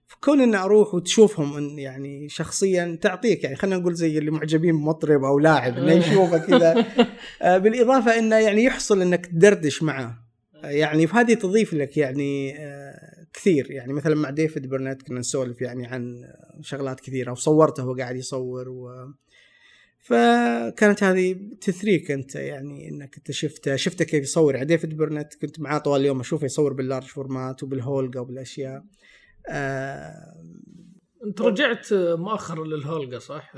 فكون 0.08 0.42
ان 0.42 0.56
أروح 0.56 0.94
وتشوفهم 0.94 1.58
إن 1.58 1.80
يعني 1.80 2.30
شخصيا 2.30 2.98
تعطيك 3.02 3.44
يعني 3.44 3.56
خلينا 3.56 3.78
نقول 3.78 3.94
زي 3.94 4.18
اللي 4.18 4.32
معجبين 4.32 4.78
بمطرب 4.78 5.24
أو 5.24 5.40
لاعب 5.40 5.78
إنه 5.78 5.92
يشوفه 5.92 6.38
كذا. 6.38 6.86
آه، 7.42 7.58
بالإضافة 7.58 8.20
إنه 8.20 8.36
يعني 8.36 8.64
يحصل 8.64 9.02
إنك 9.02 9.26
تدردش 9.26 9.84
معاه 9.84 10.18
يعني 10.64 11.08
فهذه 11.08 11.34
تضيف 11.34 11.74
لك 11.74 11.98
يعني 11.98 12.56
آه، 12.60 13.26
كثير. 13.34 13.72
يعني 13.72 13.94
مثلا 13.94 14.16
مع 14.16 14.30
ديفيد 14.30 14.70
برنت 14.70 15.02
كنا 15.02 15.20
نسولف 15.20 15.62
يعني 15.62 15.88
عن 15.88 16.16
شغلات 16.62 17.00
كثيرة 17.00 17.32
وصورته 17.32 17.86
وهو 17.86 17.96
قاعد 17.96 18.16
يصور 18.16 18.70
و 18.70 18.90
فكانت 20.04 21.04
هذه 21.04 21.36
تثريك 21.62 22.12
أنت 22.12 22.36
يعني 22.36 22.90
إنك 22.90 23.18
أنت 23.18 23.32
شفته 23.32 23.76
شفته 23.76 24.06
كيف 24.06 24.24
يصور. 24.24 24.56
يعني 24.56 24.66
ديفيد 24.66 24.98
برنت 24.98 25.34
كنت 25.34 25.60
معاه 25.60 25.78
طوال 25.78 26.02
اليوم 26.02 26.20
أشوفه 26.20 26.46
يصور 26.46 26.74
بال 26.74 26.83
large 26.83 27.06
format 27.06 27.64
وبالهولجا 27.64 28.20
وبالأشياء. 28.20 28.84
آه 29.50 30.34
انت 31.26 31.42
رجعت 31.42 31.94
مؤخرا 31.94 32.66
للهولجا 32.66 33.20
صح؟ 33.20 33.54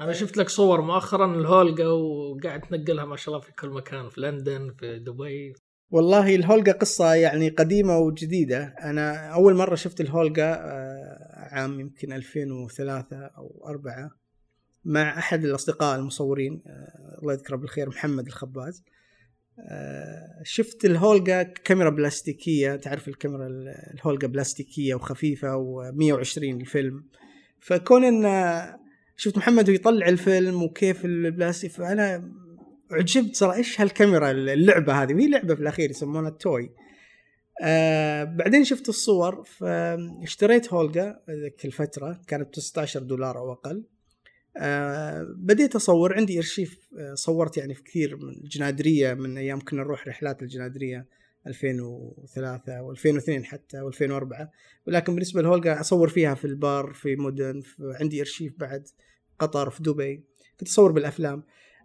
أنا 0.00 0.12
شفت 0.12 0.36
لك 0.36 0.48
صور 0.48 0.80
مؤخرا 0.80 1.34
الهولجا 1.34 1.86
وقاعد 1.86 2.60
تنقلها 2.60 3.04
ما 3.04 3.16
شاء 3.16 3.34
الله 3.34 3.46
في 3.46 3.52
كل 3.52 3.68
مكان 3.68 4.08
في 4.08 4.20
لندن 4.20 4.74
في 4.78 4.98
دبي. 4.98 5.52
والله 5.90 6.34
الهولجا 6.34 6.72
قصة 6.72 7.14
يعني 7.14 7.48
قديمة 7.48 7.98
وجديدة. 7.98 8.74
أنا 8.82 9.34
أول 9.34 9.54
مرة 9.54 9.74
شفت 9.74 10.00
الهولجا 10.00 10.54
آه، 10.54 11.48
عام 11.52 11.80
يمكن 11.80 12.12
2003 12.12 13.16
أو 13.16 13.64
أربعة 13.68 14.10
مع 14.84 15.18
أحد 15.18 15.44
الأصدقاء 15.44 15.98
المصورين 15.98 16.62
آه، 16.66 17.18
الله 17.22 17.32
يذكره 17.32 17.56
بالخير 17.56 17.88
محمد 17.88 18.26
الخباز. 18.26 18.84
شفت 20.42 20.84
الهولجا 20.84 21.42
كاميرا 21.42 21.90
بلاستيكية 21.90 22.76
تعرف 22.76 23.08
الكاميرا 23.08 23.46
الهولجا 23.94 24.26
بلاستيكية 24.28 24.94
وخفيفة 24.94 25.48
و120 25.56 26.38
الفيلم. 26.38 27.04
فكون 27.60 28.04
إن 28.04 28.26
شفت 29.16 29.38
محمد 29.38 29.68
يطلع 29.68 30.08
الفيلم 30.08 30.62
وكيف 30.62 31.04
البلاستيك 31.04 31.70
فأنا 31.70 32.32
عجبت 32.90 33.36
صراحة 33.36 33.56
إيش 33.56 33.80
هالكاميرا 33.80 34.30
اللعبة 34.30 35.02
هذه 35.02 35.14
وهي 35.14 35.28
لعبة 35.28 35.54
في 35.54 35.60
الأخير 35.60 35.90
يسمونها 35.90 36.28
ال 36.28 36.38
toy 36.38 36.70
آه 37.62 38.24
بعدين 38.24 38.64
شفت 38.64 38.88
الصور 38.88 39.44
فاشتريت 39.44 40.72
هولجا 40.72 41.20
ذيك 41.30 41.64
الفترة 41.64 42.20
كانت 42.28 42.48
ب 42.48 42.60
16 42.60 43.02
دولار 43.02 43.38
أو 43.38 43.52
أقل. 43.52 43.84
بديت 45.36 45.76
أصور 45.76 46.14
عندي 46.14 46.38
ارشيف 46.38 46.88
صورت 47.14 47.56
يعني 47.56 47.74
في 47.74 47.82
كثير 47.82 48.16
من 48.16 48.32
الجنادرية 48.32 49.14
من 49.14 49.38
أيام 49.38 49.60
كنا 49.60 49.82
نروح 49.82 50.08
رحلات 50.08 50.42
الجنادرية 50.42 51.06
2003 51.46 52.94
و2002 52.94 53.44
حتى 53.44 53.90
و2004 53.90 54.46
ولكن 54.86 55.14
بالنسبة 55.14 55.42
لهولجا 55.42 55.80
أصور 55.80 56.08
فيها 56.08 56.34
في 56.34 56.44
البار 56.44 56.92
في 56.92 57.16
مدن 57.16 57.60
في 57.60 57.96
عندي 58.00 58.20
ارشيف 58.20 58.52
بعد 58.58 58.88
قطر 59.38 59.70
في 59.70 59.82
دبي 59.82 60.24
كنت 60.60 60.68
أصور 60.68 60.92
بالأفلام. 60.92 61.42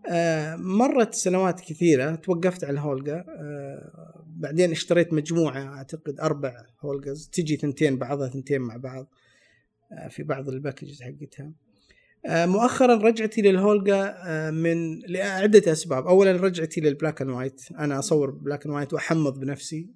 آه 0.10 0.56
مرت 0.56 1.14
سنوات 1.14 1.60
كثيرة 1.60 2.16
توقفت 2.16 2.64
على 2.64 2.74
الهولجا 2.74 3.26
آه 3.30 4.24
بعدين 4.28 4.72
اشتريت 4.72 5.14
مجموعة 5.14 5.76
أعتقد 5.76 6.20
أربع 6.20 6.66
هولجاز 6.80 7.30
تجي 7.34 7.58
ثنتين 7.58 7.98
بعضها 7.98 8.30
ثنتين 8.30 8.62
مع 8.62 8.78
بعض 8.78 9.08
آه 9.92 10.08
في 10.08 10.24
بعض 10.24 10.50
ال 10.50 10.55
packages 10.55 11.02
حقتها. 11.02 11.52
مؤخرا 12.30 12.96
رجعتي 12.96 13.42
للهولجا 13.42 14.16
آه، 14.26 14.52
من 14.52 15.00
لعدة 15.00 15.72
أسباب. 15.72 16.08
أولا 16.08 16.32
رجعتي 16.32 16.82
لل 16.82 16.93
black 16.93 17.22
and 17.22 17.32
white. 17.32 17.62
أنا 17.80 18.00
أصور 18.00 18.30
black 18.32 18.66
and 18.66 18.76
white 18.76 18.94
وأحمض 18.94 19.40
بنفسي. 19.40 19.90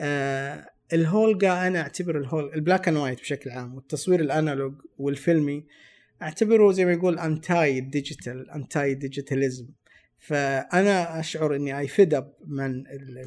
آه، 0.00 0.70
الهولجا 0.92 1.66
أنا 1.66 1.80
أعتبر 1.80 2.18
الهول 2.18 2.54
ال 2.54 2.60
black 2.60 2.88
and 2.88 2.96
white 2.96 3.20
بشكل 3.20 3.50
عام 3.50 3.74
والتصوير 3.74 4.20
ال 4.20 4.28
analog 4.28 4.74
والفيلمي 4.98 5.64
أعتبره 6.22 6.72
زي 6.72 6.84
ما 6.84 6.92
يقول 6.92 7.18
anti 7.18 7.80
digital 7.80 8.50
anti 8.50 8.94
digitalism 8.94 9.68
فأنا 10.18 11.20
أشعر 11.20 11.56
إني 11.56 11.78
I 11.78 11.88
fed 11.88 12.14
up 12.14 12.32
من 12.46 12.84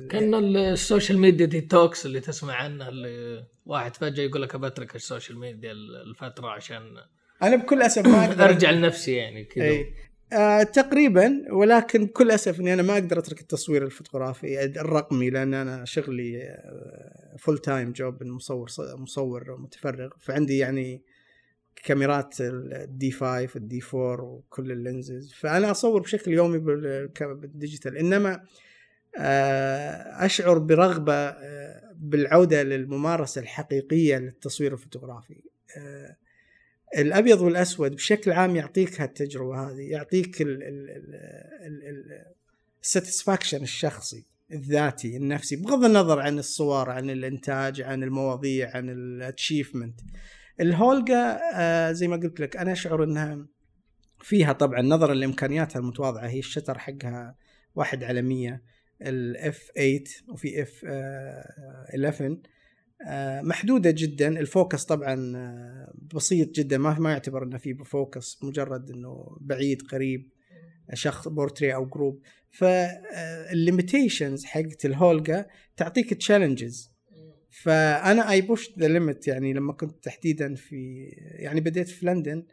كأن 0.07 0.33
ال 0.55 0.64
social 0.64 1.19
media 1.19 1.45
detox 1.45 2.05
اللي 2.05 2.19
تسمع 2.19 2.53
عنه 2.53 2.89
اللي 2.89 3.45
واحد 3.65 3.95
فجأة 3.95 4.23
يقول 4.23 4.41
لك 4.41 4.55
بترك 4.55 4.95
ال 4.95 5.01
social 5.01 5.39
media 5.39 5.71
الفترة 5.71 6.47
عشان 6.47 6.83
أنا 7.47 7.55
بكل 7.55 7.81
أسف 7.81 8.07
ما 8.07 8.23
أقدر 8.25 8.45
أرجع 8.45 8.71
لنفسي 8.71 9.11
يعني 9.11 9.43
كذا. 9.43 9.83
آه 10.33 10.63
تقريبا 10.63 11.45
ولكن 11.51 12.05
بكل 12.05 12.31
أسف 12.31 12.59
إني 12.59 12.73
أنا 12.73 12.81
ما 12.81 12.93
أقدر 12.93 13.19
أترك 13.19 13.41
التصوير 13.41 13.83
الفوتوغرافي 13.83 14.65
الرقمي 14.65 15.29
لأن 15.29 15.53
أنا 15.53 15.85
شغلي 15.85 16.57
full 17.39 17.57
time 17.57 17.91
job 17.91 18.23
مصور 18.23 18.69
مصور 18.79 19.57
متفرغ 19.57 20.09
فعندي 20.19 20.57
يعني 20.57 21.03
كاميرات 21.85 22.35
ال 22.39 22.75
D 22.75 23.11
5 23.11 23.49
وال 23.55 23.72
D 23.72 23.81
4 23.93 24.23
وكل 24.23 24.71
ال 24.71 24.79
lenses. 24.79 25.33
فأنا 25.33 25.71
أصور 25.71 26.01
بشكل 26.01 26.31
يومي 26.31 26.57
بال 27.19 27.35
digital. 27.35 27.97
إنما 27.97 28.43
آه، 29.17 30.25
أشعر 30.25 30.57
برغبة 30.57 31.13
آه، 31.13 31.93
بالعودة 31.95 32.63
للممارسة 32.63 33.41
الحقيقية 33.41 34.17
للتصوير 34.17 34.73
الفوتوغرافي. 34.73 35.41
آه، 35.77 36.15
الأبيض 36.97 37.41
والأسود 37.41 37.95
بشكل 37.95 38.31
عام 38.31 38.55
يعطيك 38.55 39.01
هالتجربة 39.01 39.71
هذه 39.71 39.91
يعطيك 39.91 40.47
ال 42.83 42.89
satisfaction 42.89 43.63
الشخصي 43.63 44.25
الذاتي 44.51 45.17
النفسي 45.17 45.55
بغض 45.55 45.83
النظر 45.85 46.19
عن 46.19 46.39
الصور 46.39 46.89
عن 46.89 47.09
الإنتاج 47.09 47.81
عن 47.81 48.03
المواضيع 48.03 48.75
عن 48.75 48.89
ال 48.89 48.98
achievement 48.98 49.99
ال 50.59 50.72
Holga 50.72 51.39
آه 51.53 51.91
زي 51.91 52.07
ما 52.07 52.15
قلت 52.15 52.39
لك 52.39 52.57
أنا 52.57 52.71
أشعر 52.71 53.03
إنها 53.03 53.45
فيها 54.21 54.53
طبعا 54.53 54.81
نظرا 54.81 55.13
لإمكانياتها 55.13 55.79
المتواضعة 55.79 56.27
هي 56.27 56.39
ال 56.39 56.44
shutter 56.44 56.77
حقها 56.77 57.35
واحد 57.75 58.03
على 58.03 58.21
100 58.21 58.61
الاف 59.01 59.71
8 59.75 60.03
وفي 60.27 60.61
f 60.61 60.85
11 60.85 62.25
آه، 62.25 62.37
محدودة 63.41 63.91
جدا. 63.91 64.39
ال 64.39 64.47
focus 64.47 64.85
طبعا 64.85 65.37
آه، 65.37 65.93
بسيط 66.15 66.55
جدا. 66.55 66.77
ما 66.77 66.99
ما 66.99 67.11
يعتبر 67.11 67.43
إنه 67.43 67.57
في 67.57 67.77
focus 67.85 68.43
مجرد 68.43 68.91
إنه 68.91 69.37
بعيد 69.41 69.81
قريب 69.81 70.29
شخص 70.93 71.27
بورتري 71.27 71.75
أو 71.75 71.85
group 71.85 72.21
فال 72.51 72.81
limitations 72.81 74.45
حقت 74.45 74.85
ال 74.85 74.95
Holga 74.95 75.45
تعطيك 75.77 76.13
challenges 76.13 76.95
فأنا 77.49 78.31
I 78.31 78.41
push 78.41 78.79
the 78.79 78.87
limit 78.87 79.27
يعني 79.27 79.53
لما 79.53 79.73
كنت 79.73 80.03
تحديدا 80.03 80.55
في 80.55 81.09
يعني 81.17 81.61
بديت 81.61 81.87
في 81.87 82.05
لندن. 82.05 82.45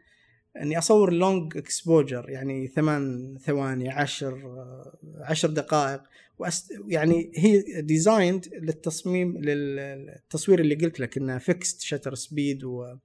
إني 0.61 0.77
أصور 0.77 1.13
long 1.13 1.57
exposure 1.57 2.29
يعني 2.29 2.67
ثمان 2.67 3.37
ثواني 3.45 3.89
عشر 3.89 4.33
آه، 4.33 4.97
عشر 5.21 5.49
دقائق. 5.49 6.01
وأست... 6.39 6.73
يعني 6.87 7.31
هي 7.35 7.81
designed 7.81 8.47
للتصميم 8.53 9.37
للتصوير 9.37 10.59
اللي 10.59 10.75
قلت 10.75 10.99
لك 10.99 11.17
إنها 11.17 11.37
fixed 11.37 11.81
shutter 11.81 12.15
speed 12.15 12.63
و 12.63 12.95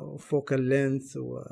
و 0.00 0.10
focal 0.10 0.62
length 0.62 1.16
و 1.16 1.42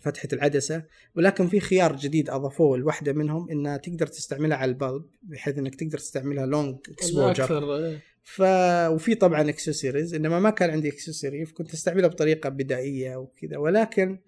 فتحة 0.00 0.28
العدسة. 0.32 0.82
ولكن 1.16 1.48
في 1.48 1.60
خيار 1.60 1.96
جديد 1.96 2.30
أضافوه 2.30 2.78
لواحدة 2.78 3.12
منهم 3.12 3.50
إنها 3.50 3.76
تقدر 3.76 4.06
تستعملها 4.06 4.56
على 4.56 4.68
ال 4.68 4.75
bulb 4.75 5.04
بحيث 5.22 5.58
إنك 5.58 5.74
تقدر 5.74 5.98
تستعملها 5.98 6.46
long 6.46 6.76
exposure 6.88 8.00
ف 8.34 8.42
وفي 8.90 9.14
طبعا 9.14 9.48
اكسسوارز 9.48 10.14
إنما 10.14 10.40
ما 10.40 10.50
كان 10.50 10.70
عندي 10.70 10.88
accessory 10.88 11.44
فكنت 11.46 11.72
أستعملها 11.74 12.08
بطريقة 12.08 12.48
بدائية 12.48 13.16
وكذا 13.16 13.56
ولكن 13.56 14.18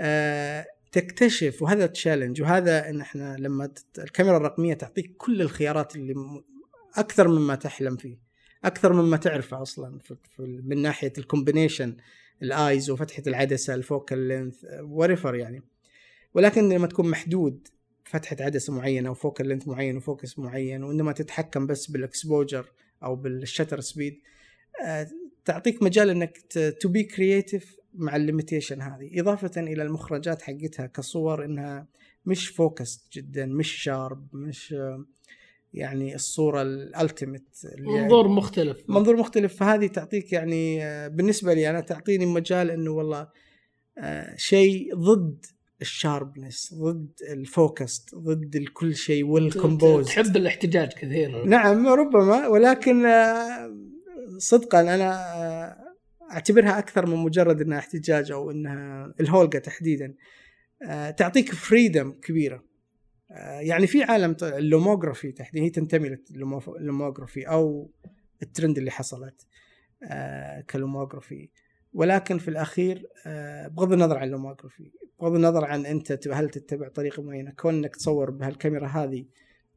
آه 0.00 0.66
تكتشف 0.92 1.62
وهذا 1.62 1.86
challenge 1.86 2.42
وهذا 2.42 2.90
إن 2.90 3.00
إحنا 3.00 3.36
لما 3.38 3.70
الكاميرا 3.98 4.36
الرقمية 4.36 4.74
تعطيك 4.74 5.16
كل 5.16 5.42
الخيارات 5.42 5.96
اللي. 5.96 6.14
أكثر 6.96 7.28
مما 7.28 7.54
تحلم 7.54 7.96
فيه 7.96 8.18
أكثر 8.64 8.92
مما 8.92 9.16
تعرفه 9.16 9.62
أصلا. 9.62 9.98
في... 9.98 10.16
من 10.64 10.82
ناحية 10.82 11.12
ال 11.18 11.24
combination 11.24 11.96
الايز 12.42 12.90
وفتحة 12.90 13.22
العدسة 13.26 13.74
ال 13.74 13.81
focal 13.81 14.18
length 14.18 14.64
و 14.80 14.86
whatever 14.86 15.34
يعني 15.34 15.62
ولكن 16.34 16.68
لما 16.68 16.86
تكون 16.86 17.10
محدود 17.10 17.68
فتحة 18.04 18.36
عدسة 18.40 18.72
معينة 18.72 19.10
و 19.10 19.16
focal 19.16 19.46
length 19.48 19.68
معين 19.68 19.96
و 19.96 20.03
focus 20.03 20.38
معين 20.38 20.84
وإنما 20.84 21.12
تتحكم 21.12 21.66
بس 21.66 21.86
بال 21.86 22.02
exposure 22.02 22.66
أو 23.04 23.16
بال 23.16 23.30
shutter 23.30 23.80
speed 23.80 24.20
آه، 24.86 25.06
تعطيك 25.44 25.82
مجال 25.82 26.10
إنك 26.10 26.38
to 26.80 26.88
be 26.88 27.02
creative 27.02 27.76
مع 27.94 28.16
ال 28.16 28.22
limitation 28.22 28.82
هذه. 28.82 29.20
إضافة 29.20 29.60
إلى 29.60 29.82
المخرجات 29.82 30.42
حقتها 30.42 30.86
كصور 30.86 31.44
إنها 31.44 31.86
مش 32.26 32.48
focus 32.48 33.08
جدا 33.12 33.46
مش 33.46 33.72
sharp 33.72 34.28
مش 34.32 34.74
يعني 35.74 36.14
الصورة 36.14 36.62
ال 36.62 36.72
ultimate 36.72 37.48
منظور 37.78 38.28
مختلف. 38.28 38.84
منظور 38.88 39.16
مختلف. 39.16 39.56
فهذه 39.56 39.86
تعطيك 39.86 40.32
يعني 40.32 40.84
آه، 40.84 41.08
بالنسبة 41.08 41.54
لي 41.54 41.70
أنا 41.70 41.80
تعطيني 41.80 42.26
مجال 42.26 42.70
إنه 42.70 42.90
والله 42.90 43.28
آه، 43.98 44.34
شيء 44.36 44.94
ضد 44.96 45.46
ال 45.80 45.89
sharpness 45.89 46.74
ضد 46.74 47.10
ال 47.30 47.43
focus 47.43 48.06
ضد 48.14 48.64
كل 48.74 48.94
شيء 48.96 49.24
وال 49.24 49.42
compose 49.42 50.06
تحب 50.06 50.36
الاحتجاج 50.36 50.88
كثير. 50.92 51.44
نعم 51.44 51.88
ربما 51.88 52.48
ولكن 52.48 53.06
آه، 53.06 53.76
صدقا 54.38 54.80
أنا 54.80 55.14
أعتبرها 56.32 56.78
أكثر 56.78 57.06
من 57.06 57.16
مجرد 57.16 57.60
إنها 57.60 57.78
احتجاج 57.78 58.32
أو 58.32 58.50
إنها 58.50 59.14
ال 59.20 59.26
Holga 59.26 59.58
تحديدا. 59.58 60.14
تعطيك 61.16 61.54
freedom 61.54 62.12
كبيرة. 62.12 62.64
آه، 63.30 63.60
يعني 63.60 63.86
في 63.86 64.02
عالم 64.02 64.36
ال 64.42 64.50
Lomography 64.50 65.32
تحديدا 65.32 65.64
هي 65.64 65.70
تنتمي 65.70 66.16
لل 66.30 66.50
Lomography 66.50 67.48
أو 67.48 67.90
الترند 68.42 68.78
اللي 68.78 68.90
حصلت 68.90 69.46
آه، 70.02 70.60
ك 70.60 70.67
Lomography. 70.67 71.50
ولكن 71.94 72.38
في 72.38 72.48
الأخير 72.48 73.06
آه، 73.26 73.68
بغض 73.68 73.92
النظر 73.92 74.18
عن 74.18 74.26
ال 74.26 74.32
Lomography 74.32 74.90
بغض 75.20 75.34
النظر 75.34 75.64
عن 75.64 75.86
أنت 75.86 76.28
هل 76.32 76.50
تتبع 76.50 76.88
طريقة 76.88 77.22
معينة 77.22 77.50
كونك 77.50 77.96
تصور 77.96 78.30
بهالكاميرا 78.30 78.86
هذه 78.88 79.24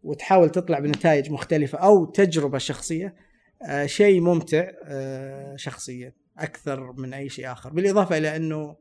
وتحاول 0.03 0.49
تطلع 0.49 0.79
بنتائج 0.79 1.31
مختلفة 1.31 1.77
أو 1.77 2.05
تجربة 2.05 2.57
شخصية 2.57 3.15
شيء 3.85 4.21
ممتع 4.21 4.71
شخصيا 5.55 6.13
أكثر 6.37 6.93
من 6.93 7.13
أي 7.13 7.29
شيء 7.29 7.51
آخر. 7.51 7.73
بالإضافة 7.73 8.17
إلى 8.17 8.35
أنه 8.35 8.75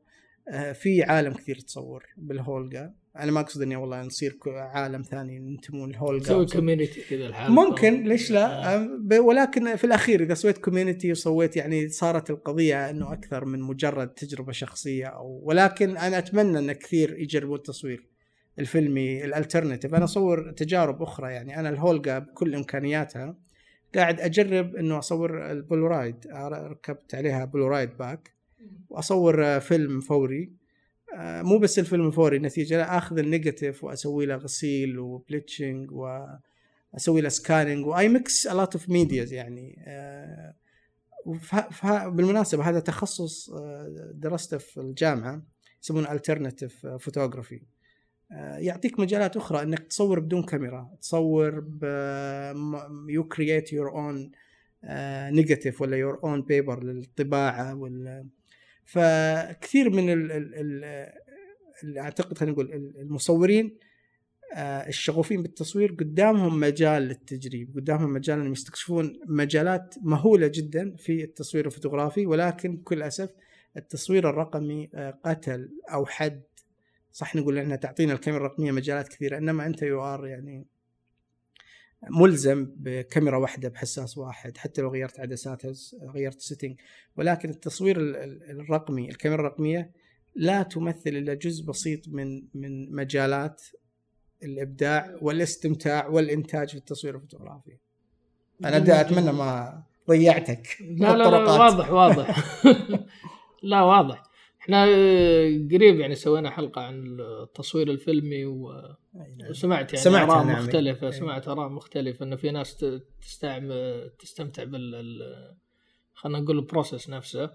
في 0.72 1.02
عالم 1.02 1.32
كثير 1.32 1.58
تصور 1.58 2.06
بال 2.16 2.36
Holga. 2.36 2.94
أنا 3.18 3.32
ما 3.32 3.40
أقصد 3.40 3.62
إني 3.62 3.76
والله 3.76 4.02
نصير 4.02 4.38
عالم 4.46 5.02
ثاني 5.02 5.38
ننتمون 5.38 5.90
ال 5.90 5.95
Holga 5.95 6.20
تسوي 6.20 6.46
community 6.46 7.00
كذا 7.10 7.26
الحال 7.26 7.52
ممكن 7.52 8.04
ليش 8.04 8.30
لا؟ 8.30 8.74
آه. 8.74 8.88
ولكن 9.20 9.76
في 9.76 9.84
الأخير 9.84 10.22
إذا 10.22 10.34
سويت 10.34 10.58
community 10.58 11.12
وسويت 11.12 11.56
يعني 11.56 11.88
صارت 11.88 12.30
القضية 12.30 12.90
إنه 12.90 13.12
أكثر 13.12 13.44
من 13.44 13.60
مجرد 13.60 14.08
تجربة 14.08 14.52
شخصية 14.52 15.06
أو 15.06 15.40
ولكن 15.44 15.96
أنا 15.96 16.18
أتمنى 16.18 16.58
إن 16.58 16.72
كثير 16.72 17.18
يجربوا 17.18 17.56
التصوير 17.56 18.06
الفيلمي 18.58 19.24
ال 19.24 19.30
alternative 19.30 19.94
أنا 19.94 20.04
أصور 20.04 20.50
تجارب 20.50 21.02
أخرى 21.02 21.32
يعني. 21.32 21.60
أنا 21.60 21.68
ال 21.68 21.76
Holga 21.76 22.18
بكل 22.18 22.54
إمكانياتها 22.54 23.36
قاعد 23.94 24.20
أجرب 24.20 24.76
إنه 24.76 24.98
أصور 24.98 25.50
البولورايد 25.50 26.26
ركبت 26.52 27.14
عليها 27.14 27.44
Polaroid 27.44 27.96
back 27.98 28.30
وأصور 28.88 29.60
فيلم 29.60 30.00
فوري. 30.00 30.65
مو 31.18 31.58
بس 31.58 31.78
الفيلم 31.78 32.06
الفوري 32.06 32.38
نتيجة 32.38 32.76
لا 32.76 32.98
آخذ 32.98 33.18
ال 33.18 33.25
negative 33.25 33.84
وأسوي 33.84 34.26
له 34.26 34.36
غسيل 34.36 34.98
و 34.98 35.07
bleaching 35.07 35.90
وأسوي 35.92 37.20
له 37.20 37.28
scanning 37.28 37.86
و 37.86 38.08
I 38.08 38.18
mix 38.18 38.46
a 38.46 38.53
lot 38.53 38.72
of 38.74 38.88
medias 38.88 39.32
يعني. 39.32 39.84
آه، 39.86 40.54
بالمناسبة 42.06 42.68
هذا 42.68 42.80
تخصص 42.80 43.50
آه، 43.50 44.12
درسته 44.14 44.58
في 44.58 44.80
الجامعة 44.80 45.42
يسمونه 45.82 46.12
alternative 46.12 46.86
photography 46.86 47.60
يعطيك 48.58 49.00
مجالات 49.00 49.36
أخرى 49.36 49.62
إنك 49.62 49.78
تصور 49.78 50.20
بدون 50.20 50.42
كاميرا 50.42 50.90
تصور 51.00 51.60
ب 51.60 51.84
you 53.08 53.24
create 53.24 53.72
your 53.72 53.90
own 53.90 54.30
negative 55.30 55.82
ولا 55.82 55.96
your 55.96 56.20
own 56.24 56.42
paper 56.42 56.82
للطباعة 56.82 57.74
ولا 57.74 58.26
فكثير 58.86 59.90
من 59.90 60.10
ال 60.10 60.32
ال 60.32 60.84
ال 61.84 61.98
أعتقد 61.98 62.38
خلينا 62.38 62.52
نقول 62.52 62.72
المصورين 63.00 63.78
آه، 64.54 64.88
الشغوفين 64.88 65.42
بالتصوير 65.42 65.92
قدامهم 65.92 66.60
مجال 66.60 67.02
للتجريب 67.02 67.74
قدامهم 67.76 68.12
مجال 68.12 68.38
إنهم 68.38 68.52
يستكشفون 68.52 69.20
مجالات 69.26 69.94
مهولة 70.02 70.46
جدا 70.46 70.94
في 70.98 71.24
التصوير 71.24 71.66
الفوتوغرافي 71.66 72.26
ولكن 72.26 72.76
بكل 72.76 73.02
أسف 73.02 73.30
التصوير 73.76 74.30
الرقمي 74.30 74.90
آه، 74.94 75.18
قتل 75.24 75.70
أو 75.92 76.06
حد. 76.06 76.42
صح 77.12 77.36
نقول 77.36 77.58
انها 77.58 77.76
تعطينا 77.76 78.12
الكاميرا 78.12 78.46
الرقمية 78.46 78.72
مجالات 78.72 79.08
كثيرة 79.08 79.38
إنما 79.38 79.66
أنت 79.66 79.82
you 79.82 80.04
are 80.04 80.26
يعني 80.26 80.66
ملزم 82.10 82.66
بكاميرا 82.76 83.36
واحدة 83.36 83.68
بحساس 83.68 84.18
واحد 84.18 84.56
حتى 84.56 84.82
لو 84.82 84.90
غيرت 84.90 85.20
عدساتها 85.20 85.72
غيرت 86.14 86.40
setting 86.40 86.80
ولكن 87.16 87.50
التصوير 87.50 87.96
الرقمي 88.50 89.08
الكاميرا 89.08 89.40
الرقمية 89.40 89.90
لا 90.34 90.62
تمثل 90.62 91.10
إلا 91.10 91.34
جزء 91.34 91.66
بسيط 91.66 92.08
من 92.08 92.42
من 92.54 92.94
مجالات 92.94 93.62
الإبداع 94.42 95.18
والاستمتاع 95.22 96.06
والإنتاج 96.06 96.70
في 96.70 96.76
التصوير 96.76 97.14
الفوتوغرافي. 97.14 97.78
أنا 98.64 99.00
أتمنى 99.00 99.32
ما 99.32 99.82
ضيعتك 100.08 100.76
لا 100.80 101.16
لا, 101.16 101.30
لا 101.30 101.38
واضح 101.38 101.90
واضح. 101.90 102.56
لا 103.62 103.82
واضح. 103.82 104.22
إحنا 104.66 104.84
قريب 105.72 106.00
يعني 106.00 106.14
سوينا 106.14 106.50
حلقة 106.50 106.82
عن 106.82 107.20
التصوير 107.20 107.90
الفيلمي. 107.90 108.44
نعم. 108.44 109.50
وسمعت 109.50 109.92
يعني 109.92 110.04
سمعت 110.04 110.30
أراء 110.30 110.44
نعم. 110.44 110.64
مختلفة 110.64 111.10
سمعت 111.10 111.48
أراء 111.48 111.68
مختلفة 111.68 112.24
إنه 112.24 112.36
في 112.36 112.50
ناس 112.50 112.84
تستعمل 113.22 114.10
تستمتع 114.18 114.64
بال 114.64 115.56
خلينا 116.14 116.38
نقول 116.38 116.58
ال 116.58 116.65
process 116.65 117.10
نفسه 117.10 117.50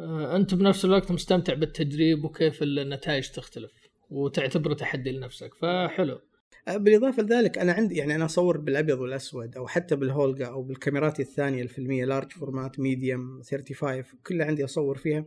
آه، 0.00 0.36
أنت 0.36 0.54
بنفس 0.54 0.84
الوقت 0.84 1.12
مستمتع 1.12 1.54
بالتجريب 1.54 2.24
وكيف 2.24 2.62
النتائج 2.62 3.28
تختلف 3.28 3.72
وتعتبره 4.10 4.74
تحدي 4.74 5.12
لنفسك 5.12 5.54
فحلو 5.54 6.20
آه، 6.68 6.76
بالإضافة 6.76 7.22
لذلك 7.22 7.58
أنا 7.58 7.72
عندي 7.72 7.96
يعني 7.96 8.14
أنا 8.14 8.24
أصور 8.24 8.56
بالأبيض 8.56 8.98
والأسود 8.98 9.56
أو 9.56 9.66
حتى 9.66 9.96
بالهولجا 9.96 10.46
أو 10.46 10.62
بالكاميرات 10.62 11.20
الثانية 11.20 11.62
الفيلمية 11.62 12.04
large 12.04 12.32
format 12.32 12.80
medium 12.80 13.42
35 13.42 14.04
كلها 14.26 14.46
عندي 14.46 14.64
أصور 14.64 14.96
فيها 14.98 15.24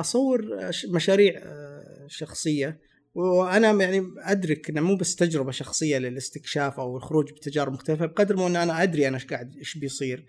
أصور 0.00 0.70
مشاريع 0.88 1.40
آه، 1.44 2.06
شخصية. 2.08 2.80
وأنا 3.14 3.72
يعني 3.72 4.06
أدرك 4.18 4.70
إنه 4.70 4.80
مو 4.80 4.96
بس 4.96 5.16
تجربة 5.16 5.50
شخصية 5.50 5.98
للاستكشاف 5.98 6.80
أو 6.80 6.96
الخروج 6.96 7.32
بتجارب 7.32 7.72
مختلفة 7.72 8.06
بقدر 8.06 8.36
ما 8.36 8.46
إن 8.46 8.56
أنا 8.56 8.82
أدري 8.82 9.08
أنا 9.08 9.16
إيش 9.16 9.26
قاعد 9.26 9.56
إيش 9.56 9.78
بيصير. 9.78 10.26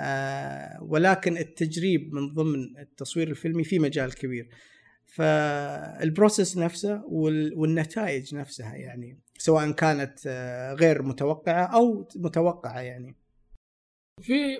آه، 0.00 0.78
ولكن 0.82 1.36
التجريب 1.36 2.14
من 2.14 2.34
ضمن 2.34 2.78
التصوير 2.78 3.28
الفيلمي 3.28 3.64
في 3.64 3.78
مجال 3.78 4.14
كبير. 4.14 4.48
فالبروسيس 5.06 6.56
نفسه 6.56 7.02
والنتائج 7.56 8.34
نفسها 8.34 8.74
يعني 8.74 9.18
سواء 9.38 9.70
كانت 9.70 10.26
غير 10.80 11.02
متوقعة 11.02 11.64
أو 11.64 12.08
متوقعة 12.16 12.80
يعني. 12.80 13.16
في 14.20 14.58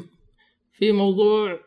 في 0.78 0.92
موضوع 0.92 1.60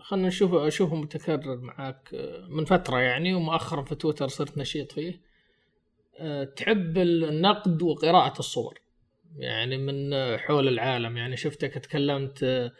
خلنا 0.00 0.28
نشوف 0.28 0.54
أشوفه 0.54 0.96
متكرر 0.96 1.56
معاك 1.56 2.14
آه، 2.14 2.46
من 2.48 2.64
فترة 2.64 2.98
يعني 2.98 3.34
ومؤخرا 3.34 3.82
في 3.82 3.94
تويتر 3.94 4.28
صرت 4.28 4.58
نشيط 4.58 4.92
فيه. 4.92 5.20
آه، 6.18 6.44
تحب 6.44 6.98
النقد 6.98 7.82
وقراءة 7.82 8.38
الصور. 8.38 8.80
يعني 9.36 9.76
من 9.76 10.14
حول 10.38 10.68
العالم. 10.68 11.16
يعني 11.16 11.36
شفتك 11.36 11.74
تكلمت 11.74 12.42
آه، 12.42 12.72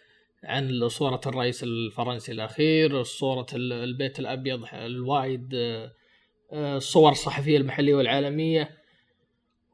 عن 0.45 0.89
صورة 0.89 1.21
الرئيس 1.27 1.63
الفرنسي 1.63 2.33
الأخير 2.33 3.03
صورة 3.03 3.47
البيت 3.55 4.19
الأبيض 4.19 4.65
الوايد 4.73 5.55
الصور 6.53 7.13
الصحفية 7.13 7.57
المحلية 7.57 7.95
والعالمية. 7.95 8.71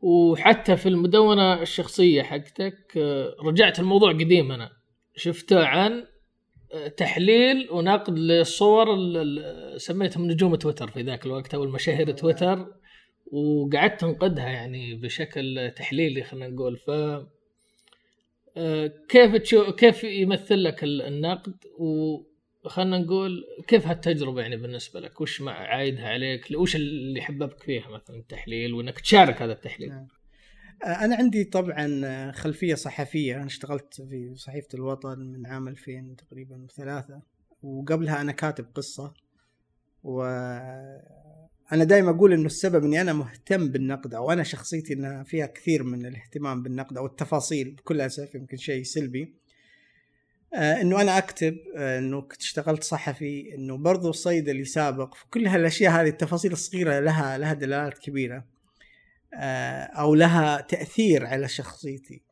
وحتى 0.02 0.76
في 0.76 0.88
المدونة 0.88 1.62
الشخصية 1.62 2.22
حقتك 2.22 2.96
رجعت 3.44 3.78
الموضوع 3.78 4.12
قديم 4.12 4.52
أنا 4.52 4.70
شفته 5.16 5.66
عن 5.66 6.04
تحليل 6.96 7.68
ونقد 7.70 8.18
للصور 8.18 8.86
سميتهم 9.76 10.30
نجوم 10.30 10.54
تويتر 10.54 10.88
في 10.88 11.02
ذاك 11.02 11.26
الوقت 11.26 11.54
أو 11.54 11.64
المشاهير 11.64 12.10
تويتر 12.10 12.66
وقعدت 13.32 14.00
تنقدها 14.00 14.48
يعني 14.48 14.94
بشكل 14.94 15.72
تحليلي 15.76 16.22
خلينا 16.22 16.48
نقول. 16.48 16.76
ف 16.76 16.90
كيف 19.08 19.36
تشوف 19.36 19.70
كيف 19.70 20.04
يمثل 20.04 20.64
لك 20.64 20.84
النقد؟ 20.84 21.54
وخلنا 21.78 22.98
نقول 22.98 23.44
كيف 23.68 23.86
هالتجربة 23.86 24.40
يعني 24.40 24.56
بالنسبة 24.56 25.00
لك؟ 25.00 25.20
وش 25.20 25.42
عايدها 25.46 26.08
عليك؟ 26.08 26.46
وش 26.54 26.76
اللي 26.76 27.22
حببك 27.22 27.62
فيها 27.62 27.88
مثلا 27.88 28.16
التحليل 28.16 28.74
وإنك 28.74 29.00
تشارك 29.00 29.42
هذا 29.42 29.52
التحليل؟ 29.52 29.88
نعم. 29.88 30.08
أنا 30.84 31.16
عندي 31.16 31.44
طبعا 31.44 32.32
خلفية 32.32 32.74
صحفية. 32.74 33.36
أنا 33.36 33.46
اشتغلت 33.46 33.94
في 33.94 34.34
صحيفة 34.36 34.68
الوطن 34.74 35.18
من 35.18 35.46
عام 35.46 35.68
2000 35.68 36.16
تقريبا 36.18 36.66
ثلاثة 36.76 37.22
وقبلها 37.62 38.20
أنا 38.20 38.32
كاتب 38.32 38.66
قصة. 38.74 39.14
و 40.04 40.22
أنا 41.72 41.84
دائما 41.84 42.10
أقول 42.10 42.32
إنه 42.32 42.46
السبب 42.46 42.84
إني 42.84 43.00
أنا 43.00 43.12
مهتم 43.12 43.68
بالنقد 43.68 44.14
أو 44.14 44.32
أنا 44.32 44.42
شخصيتي 44.42 44.92
إنها 44.92 45.22
فيها 45.22 45.46
كثير 45.46 45.82
من 45.82 46.06
الاهتمام 46.06 46.62
بالنقد 46.62 46.96
أو 46.96 47.06
التفاصيل 47.06 47.70
بكل 47.70 48.00
أسف 48.00 48.34
يمكن 48.34 48.56
شيء 48.56 48.82
سلبي. 48.82 49.34
آه 50.54 50.80
إنه 50.80 51.00
أنا 51.00 51.18
أكتب 51.18 51.56
آه 51.76 51.98
إنه 51.98 52.20
كنت 52.20 52.40
اشتغلت 52.40 52.84
صحفي 52.84 53.54
إنه 53.54 53.76
برضو 53.76 54.12
صيدلي 54.12 54.64
سابق 54.64 55.14
فكل 55.14 55.46
هالأشياء 55.46 55.92
هذه 55.92 56.08
التفاصيل 56.08 56.52
الصغيرة 56.52 57.00
لها 57.00 57.38
لها 57.38 57.52
دلالات 57.52 57.98
كبيرة. 57.98 58.36
آه 58.36 58.44
أو 59.34 60.14
لها 60.14 60.60
تأثير 60.60 61.26
على 61.26 61.48
شخصيتي. 61.48 62.22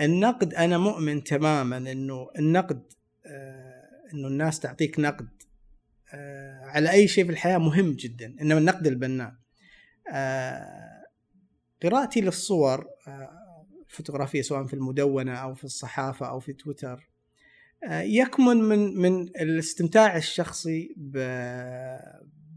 النقد 0.00 0.54
أنا 0.54 0.78
مؤمن 0.78 1.24
تماما 1.24 1.76
إنه 1.76 2.30
النقد 2.38 2.82
آه 3.26 3.84
إنه 4.14 4.28
الناس 4.28 4.60
تعطيك 4.60 5.00
نقد 5.00 5.28
آه، 6.14 6.60
على 6.64 6.90
أي 6.90 7.08
شيء 7.08 7.24
في 7.24 7.30
الحياة 7.30 7.58
مهم 7.58 7.92
جدا 7.92 8.36
إنما 8.40 8.58
النقد 8.58 8.86
البناء. 8.86 9.34
آه، 10.12 11.04
قراءتي 11.82 12.20
للصور 12.20 12.86
الفوتوغرافيه 13.90 14.38
آه، 14.38 14.42
سواء 14.42 14.64
في 14.64 14.74
المدونة 14.74 15.34
أو 15.34 15.54
في 15.54 15.64
الصحافة 15.64 16.28
أو 16.28 16.40
في 16.40 16.52
تويتر 16.52 17.10
يكمن 17.92 18.56
من 18.56 18.96
من 18.96 19.22
الاستمتاع 19.22 20.16
الشخصي 20.16 20.94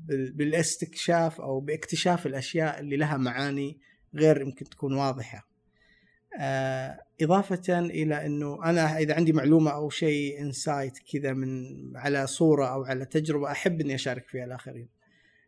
بالاستكشاف 0.10 1.41
أو 1.41 1.60
باكتشاف 1.60 2.26
الأشياء 2.26 2.80
اللي 2.80 2.97
لها 2.97 3.18
معاني 3.18 3.80
غير 4.16 4.41
يمكن 4.41 4.66
تكون 4.66 4.93
واضحة. 4.93 5.47
آه، 6.39 6.99
إضافة 7.22 7.80
إلى 7.80 8.26
أنه 8.26 8.64
أنا 8.64 8.97
إذا 8.97 9.16
عندي 9.16 9.34
معلومة 9.34 9.72
أو 9.72 9.89
شيء 9.89 10.41
insight 10.41 10.97
كذا 11.12 11.34
من 11.34 11.66
على 11.97 12.28
صورة 12.28 12.66
أو 12.66 12.84
على 12.84 13.05
تجربة 13.05 13.51
أحب 13.51 13.82
أني 13.82 13.95
أشارك 13.95 14.28
فيها 14.28 14.45
الآخرين. 14.45 14.89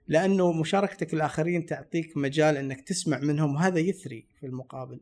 لأنه 0.08 0.52
مشاركتك 0.52 1.14
الآخرين 1.14 1.66
تعطيك 1.66 2.18
مجال 2.18 2.58
أنك 2.58 2.82
تسمع 2.82 3.20
منهم 3.20 3.56
وهذا 3.56 3.80
يثري 3.80 4.28
في 4.40 4.46
المقابل. 4.46 5.00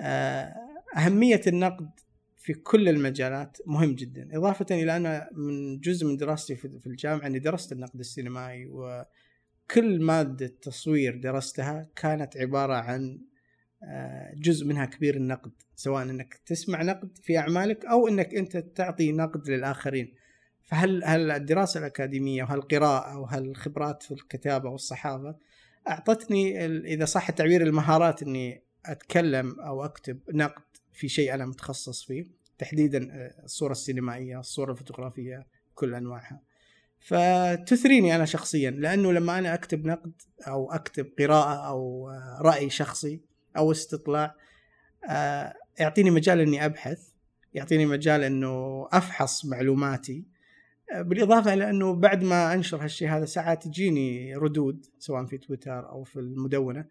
آه، 0.00 0.54
أهمية 0.96 1.40
النقد 1.46 1.90
في 2.40 2.54
كل 2.54 2.88
المجالات 2.88 3.58
مهم 3.66 3.94
جدا 3.94 4.28
إضافة 4.32 4.66
إلى 4.70 4.96
أن 4.96 5.26
من 5.32 5.80
جزء 5.80 6.06
من 6.06 6.16
دراستي 6.16 6.56
في 6.56 6.86
الجامعة 6.86 7.26
أني 7.26 7.38
درست 7.38 7.72
النقد 7.72 8.00
السينمائي 8.00 8.66
وكل 8.66 10.00
مادة 10.00 10.46
تصوير 10.62 11.16
درستها 11.16 11.88
كانت 11.96 12.36
عبارة 12.36 12.74
عن 12.74 13.20
آه، 13.84 14.34
جزء 14.36 14.66
منها 14.66 14.84
كبير 14.84 15.16
النقد 15.16 15.52
سواء 15.76 16.02
إنك 16.02 16.34
تسمع 16.46 16.82
نقد 16.82 17.18
في 17.22 17.38
أعمالك 17.38 17.84
أو 17.84 18.08
إنك 18.08 18.34
أنت 18.34 18.56
تعطي 18.56 19.12
نقد 19.12 19.48
للآخرين. 19.48 20.14
فهل 20.62 21.04
هل 21.04 21.30
الدراسة 21.30 21.80
الأكاديمية 21.80 22.42
وهالقراءه 22.42 23.18
وهالخبرات 23.18 24.02
في 24.02 24.10
الكتابة 24.10 24.70
والصحافة 24.70 25.36
أعطتني 25.88 26.66
إذا 26.66 27.04
صح 27.04 27.28
التعبير 27.28 27.62
المهارات 27.62 28.22
إني 28.22 28.64
أتكلم 28.86 29.60
أو 29.60 29.84
أكتب 29.84 30.20
نقد 30.34 30.62
في 31.00 31.08
شيء 31.08 31.34
أنا 31.34 31.46
متخصص 31.46 32.04
فيه 32.04 32.26
تحديدا 32.58 33.08
آه، 33.12 33.44
الصورة 33.44 33.72
السينمائية 33.72 34.40
الصورة 34.40 34.72
الفوتوغرافية 34.72 35.46
كل 35.74 35.94
أنواعها. 35.94 36.40
فتثريني 36.98 38.16
أنا 38.16 38.24
شخصيا 38.24 38.70
لأنه 38.70 39.12
لما 39.12 39.38
أنا 39.38 39.54
أكتب 39.54 39.86
نقد 39.86 40.12
أو 40.48 40.72
أكتب 40.72 41.10
قراءة 41.18 41.68
أو 41.68 42.10
آه، 42.10 42.38
رأي 42.42 42.70
شخصي 42.70 43.20
أو 43.56 43.72
استطلاع 43.72 44.34
آه، 45.08 45.54
يعطيني 45.78 46.10
مجال 46.10 46.40
إني 46.40 46.64
أبحث 46.64 47.08
يعطيني 47.54 47.86
مجال 47.86 48.22
إنه 48.22 48.86
أفحص 48.92 49.44
معلوماتي. 49.44 50.24
بالإضافة 50.94 51.54
إلى 51.54 51.70
إنه 51.70 51.94
بعد 51.94 52.22
ما 52.22 52.54
أنشر 52.54 52.84
هالشيء 52.84 53.08
هذا 53.08 53.24
ساعات 53.24 53.64
تجيني 53.64 54.36
ردود 54.36 54.86
سواء 54.98 55.26
في 55.26 55.38
تويتر 55.38 55.88
أو 55.88 56.04
في 56.04 56.20
المدونة. 56.20 56.84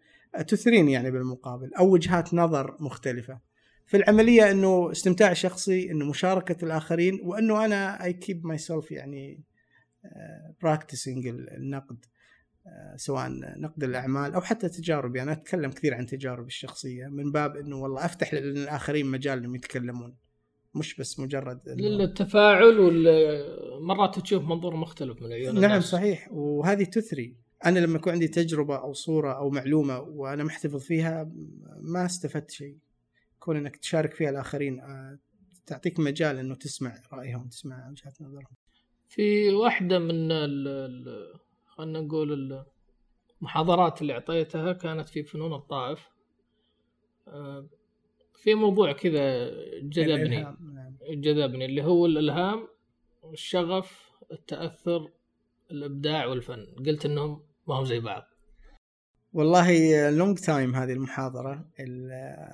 تثريني 0.48 0.92
يعني 0.92 1.10
بالمقابل 1.10 1.74
أو 1.74 1.92
وجهات 1.92 2.34
نظر 2.34 2.76
مختلفة. 2.80 3.49
في 3.90 3.96
العملية 3.96 4.50
إنه 4.50 4.90
استمتاع 4.90 5.32
شخصي 5.32 5.90
إنه 5.90 6.04
مشاركة 6.04 6.64
الآخرين 6.64 7.20
وإنه 7.22 7.64
أنا 7.64 8.04
I 8.04 8.12
keep 8.12 8.46
myself 8.46 8.92
يعني 8.92 9.40
براكتسنج 10.62 11.26
النقد 11.26 12.04
سواء 12.96 13.28
نقد 13.60 13.84
الأعمال 13.84 14.34
أو 14.34 14.40
حتى 14.40 14.68
تجاربي. 14.68 15.22
أنا 15.22 15.32
أتكلم 15.32 15.70
كثير 15.70 15.94
عن 15.94 16.06
تجاربي 16.06 16.46
الشخصية 16.46 17.06
من 17.06 17.32
باب 17.32 17.56
إنه 17.56 17.76
والله 17.76 18.04
أفتح 18.04 18.34
للآخرين 18.34 19.06
مجال 19.06 19.38
انهم 19.38 19.54
يتكلمون. 19.54 20.16
مش 20.74 20.96
بس 20.96 21.20
مجرد 21.20 21.60
للتفاعل 21.68 22.74
مرات 23.80 24.18
تشوف 24.18 24.44
منظور 24.44 24.76
مختلف 24.76 25.22
من 25.22 25.32
عيون 25.32 25.54
نعم 25.54 25.64
الناس. 25.64 25.84
صحيح. 25.84 26.32
وهذه 26.32 26.84
تثري. 26.84 27.36
أنا 27.66 27.78
لما 27.78 27.96
يكون 27.96 28.12
عندي 28.12 28.28
تجربة 28.28 28.76
أو 28.76 28.92
صورة 28.92 29.32
أو 29.32 29.50
معلومة 29.50 30.00
وأنا 30.00 30.44
محتفظ 30.44 30.82
فيها 30.82 31.32
ما 31.80 32.06
استفدت 32.06 32.50
شيء. 32.50 32.76
كون 33.40 33.56
إنك 33.56 33.76
تشارك 33.76 34.14
فيها 34.14 34.30
الآخرين 34.30 34.80
آه، 34.80 35.18
تعطيك 35.66 36.00
مجال 36.00 36.38
إنه 36.38 36.54
تسمع 36.54 37.02
رأيهم 37.12 37.48
تسمع 37.48 37.88
وجهات 37.90 38.22
نظرهم. 38.22 38.56
في 39.08 39.52
واحدة 39.54 39.98
من 39.98 40.28
خلينا 41.66 42.00
نقول 42.00 42.64
المحاضرات 43.40 44.02
اللي 44.02 44.12
أعطيتها 44.12 44.72
كانت 44.72 45.08
في 45.08 45.22
فنون 45.22 45.52
الطائف. 45.52 46.08
آه، 47.28 47.68
في 48.34 48.54
موضوع 48.54 48.92
كذا 48.92 49.50
جذبني. 49.80 50.42
نعم. 50.42 50.56
جذبني 51.10 51.64
اللي 51.64 51.82
هو 51.82 52.06
الإلهام 52.06 52.68
الشغف 53.32 54.10
التأثر 54.32 55.10
الإبداع 55.70 56.26
والفن. 56.26 56.66
قلت 56.86 57.06
إنهم 57.06 57.42
ما 57.68 57.74
هم 57.74 57.84
زي 57.84 58.00
بعض. 58.00 58.29
والله 59.32 60.10
لونج 60.10 60.38
تايم 60.38 60.74
هذه 60.74 60.92
المحاضرة. 60.92 61.68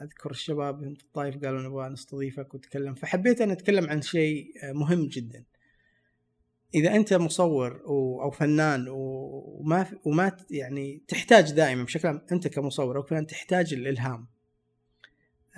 أذكر 0.02 0.30
الشباب 0.30 0.94
في 0.94 1.04
الطائف 1.04 1.44
قالوا 1.44 1.62
نبغى 1.62 1.88
نستضيفك 1.88 2.54
وتكلم. 2.54 2.94
فحبيت 2.94 3.40
أن 3.40 3.50
أتكلم 3.50 3.90
عن 3.90 4.02
شيء 4.02 4.52
مهم 4.64 5.08
جدا. 5.08 5.44
إذا 6.74 6.96
أنت 6.96 7.14
مصور 7.14 7.80
أو 7.86 8.30
فنان 8.30 8.86
وما 8.88 9.86
وما 10.04 10.36
يعني 10.50 11.02
تحتاج 11.08 11.52
دائما 11.52 11.84
بشكل 11.84 12.08
عام 12.08 12.20
أنت 12.32 12.48
كمصور 12.48 12.96
أو 12.96 13.02
فنان 13.02 13.26
تحتاج 13.26 13.74
الإلهام. 13.74 14.26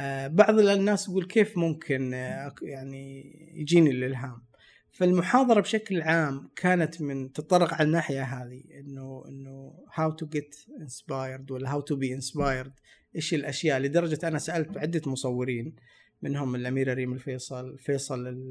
آه، 0.00 0.26
بعض 0.26 0.58
الناس 0.58 1.08
يقول 1.08 1.24
كيف 1.24 1.58
ممكن 1.58 2.14
آه، 2.14 2.54
يعني 2.62 3.32
يجيني 3.54 3.90
الإلهام؟ 3.90 4.47
فالمحاضرة 4.93 5.61
بشكل 5.61 6.03
عام 6.03 6.51
كانت 6.57 7.03
من 7.03 7.32
تتطرق 7.32 7.74
على 7.74 7.86
الناحية 7.86 8.22
هذه 8.22 8.62
إنه 8.80 9.24
إنه 9.28 9.84
how 9.94 10.11
to 10.11 10.26
get 10.26 10.57
inspired 10.80 11.51
ولا 11.51 11.72
how 11.72 11.80
to 11.80 11.96
be 11.96 12.14
inspired 12.14 12.72
إيش 13.16 13.34
الأشياء؟ 13.34 13.78
لدرجة 13.80 14.28
أنا 14.28 14.39
سألت 14.39 14.78
عدة 14.78 15.03
مصورين 15.07 15.76
منهم 16.22 16.55
الأميرة 16.55 16.95
ريم 16.95 17.12
الفيصل 17.12 17.78
فيصل 17.78 18.51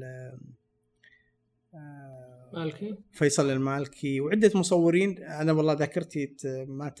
مالكي. 2.52 2.94
فيصل 3.12 3.50
المالكي 3.50 4.20
وعدة 4.20 4.50
مصورين. 4.54 5.18
أنا 5.18 5.52
والله 5.52 5.72
ذاكرتي 5.72 6.36
ما 6.66 6.92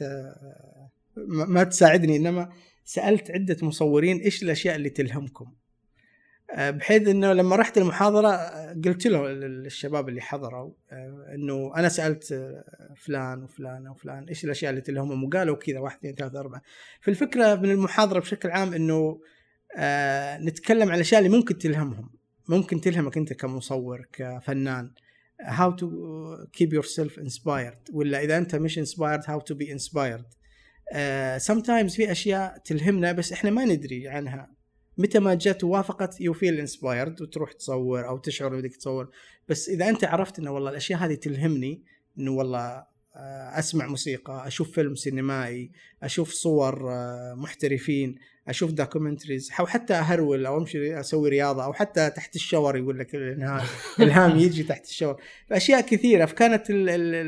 ما 1.26 1.64
تساعدني 1.64 2.16
إنما 2.16 2.52
سألت 2.84 3.30
عدة 3.30 3.56
مصورين 3.62 4.18
إيش 4.18 4.42
الأشياء 4.42 4.76
اللي 4.76 4.90
تلهمكم؟ 4.90 5.44
آه، 5.44 5.67
بحيث 6.56 7.08
إنه 7.08 7.32
لما 7.32 7.56
رحت 7.56 7.78
المحاضرة 7.78 8.36
قلت 8.84 9.06
له 9.06 9.28
للشباب 9.28 10.08
اللي 10.08 10.20
حضروا 10.20 10.72
آه، 10.92 11.34
إنه 11.34 11.72
أنا 11.76 11.88
سألت 11.88 12.32
آه، 12.32 12.64
فلان 12.96 13.42
وفلان 13.42 13.88
وفلان 13.88 14.24
إيش 14.28 14.44
الأشياء 14.44 14.70
اللي 14.70 14.80
تلهمهم 14.80 15.24
وقالوا 15.24 15.56
كذا 15.56 15.78
واحد 15.78 15.98
اثنين 15.98 16.14
ثلاثة 16.14 16.40
أربعة. 16.40 16.62
فالفكرة 17.00 17.54
من 17.54 17.70
المحاضرة 17.70 18.20
بشكل 18.20 18.50
عام 18.50 18.74
إنه 18.74 19.20
نتكلم 20.44 20.88
عن 20.88 20.94
الأشياء 20.94 21.20
اللي 21.24 21.36
ممكن 21.36 21.58
تلهمهم. 21.58 22.10
ممكن 22.48 22.80
تلهمك 22.80 23.16
أنت 23.16 23.32
كمصور 23.32 24.06
كفنان. 24.12 24.90
How 25.42 25.70
to 25.70 25.86
keep 26.56 26.72
yourself 26.72 27.12
inspired 27.18 27.92
ولا 27.92 28.22
إذا 28.22 28.38
أنت 28.38 28.56
مش 28.56 28.78
how 29.26 29.38
to 29.38 29.54
be 29.54 29.66
inspired. 29.66 30.24
uh, 30.92 31.38
sometimes 31.38 31.96
في 31.96 32.12
أشياء 32.12 32.58
تلهمنا 32.64 33.12
بس 33.12 33.32
إحنا 33.32 33.50
ما 33.50 33.64
ندري 33.64 34.08
عنها. 34.08 34.57
متى 34.98 35.18
ما 35.18 35.34
جت 35.34 35.64
ووافقت 35.64 36.20
you 36.20 36.32
feel 36.32 36.58
inspired 36.58 37.22
وتروح 37.22 37.52
تصور 37.52 38.08
أو 38.08 38.18
تشعر 38.18 38.56
بدك 38.56 38.76
تصور. 38.76 39.10
بس 39.48 39.68
إذا 39.68 39.88
أنت 39.88 40.04
عرفت 40.04 40.38
إنه 40.38 40.50
والله 40.50 40.70
الأشياء 40.70 40.98
هذه 40.98 41.14
تلهمني 41.14 41.82
إنه 42.18 42.30
والله 42.30 42.84
آه، 43.16 43.58
أسمع 43.58 43.86
موسيقى 43.86 44.46
أشوف 44.46 44.70
فيلم 44.70 44.94
سينمائي 44.94 45.70
أشوف 46.02 46.30
صور 46.30 46.92
آه، 46.92 47.34
محترفين 47.34 48.18
أشوف 48.48 48.72
documentaries 48.72 49.50
أو 49.60 49.66
حتى 49.66 49.94
أهرول 49.94 50.46
أو 50.46 50.58
أمشي 50.58 51.00
أسوي 51.00 51.28
رياضة 51.28 51.64
أو 51.64 51.72
حتى 51.72 52.10
تحت 52.10 52.36
ال 52.36 52.42
shower 52.42 52.76
يقول 52.76 52.98
لك 52.98 53.14
الإلهام 53.98 54.38
يجي 54.38 54.62
تحت 54.62 54.84
ال 54.84 54.89
shower. 54.89 55.22
فاشياء 55.50 55.80
كثيرة. 55.80 56.24
فكانت 56.24 56.72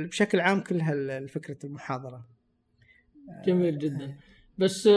بشكل 0.09 0.41
عام 0.41 0.61
كلها 0.61 1.27
فكره 1.27 1.57
المحاضرة. 1.65 2.27
جميل 3.47 3.79
جدا. 3.79 4.17
بس 4.59 4.89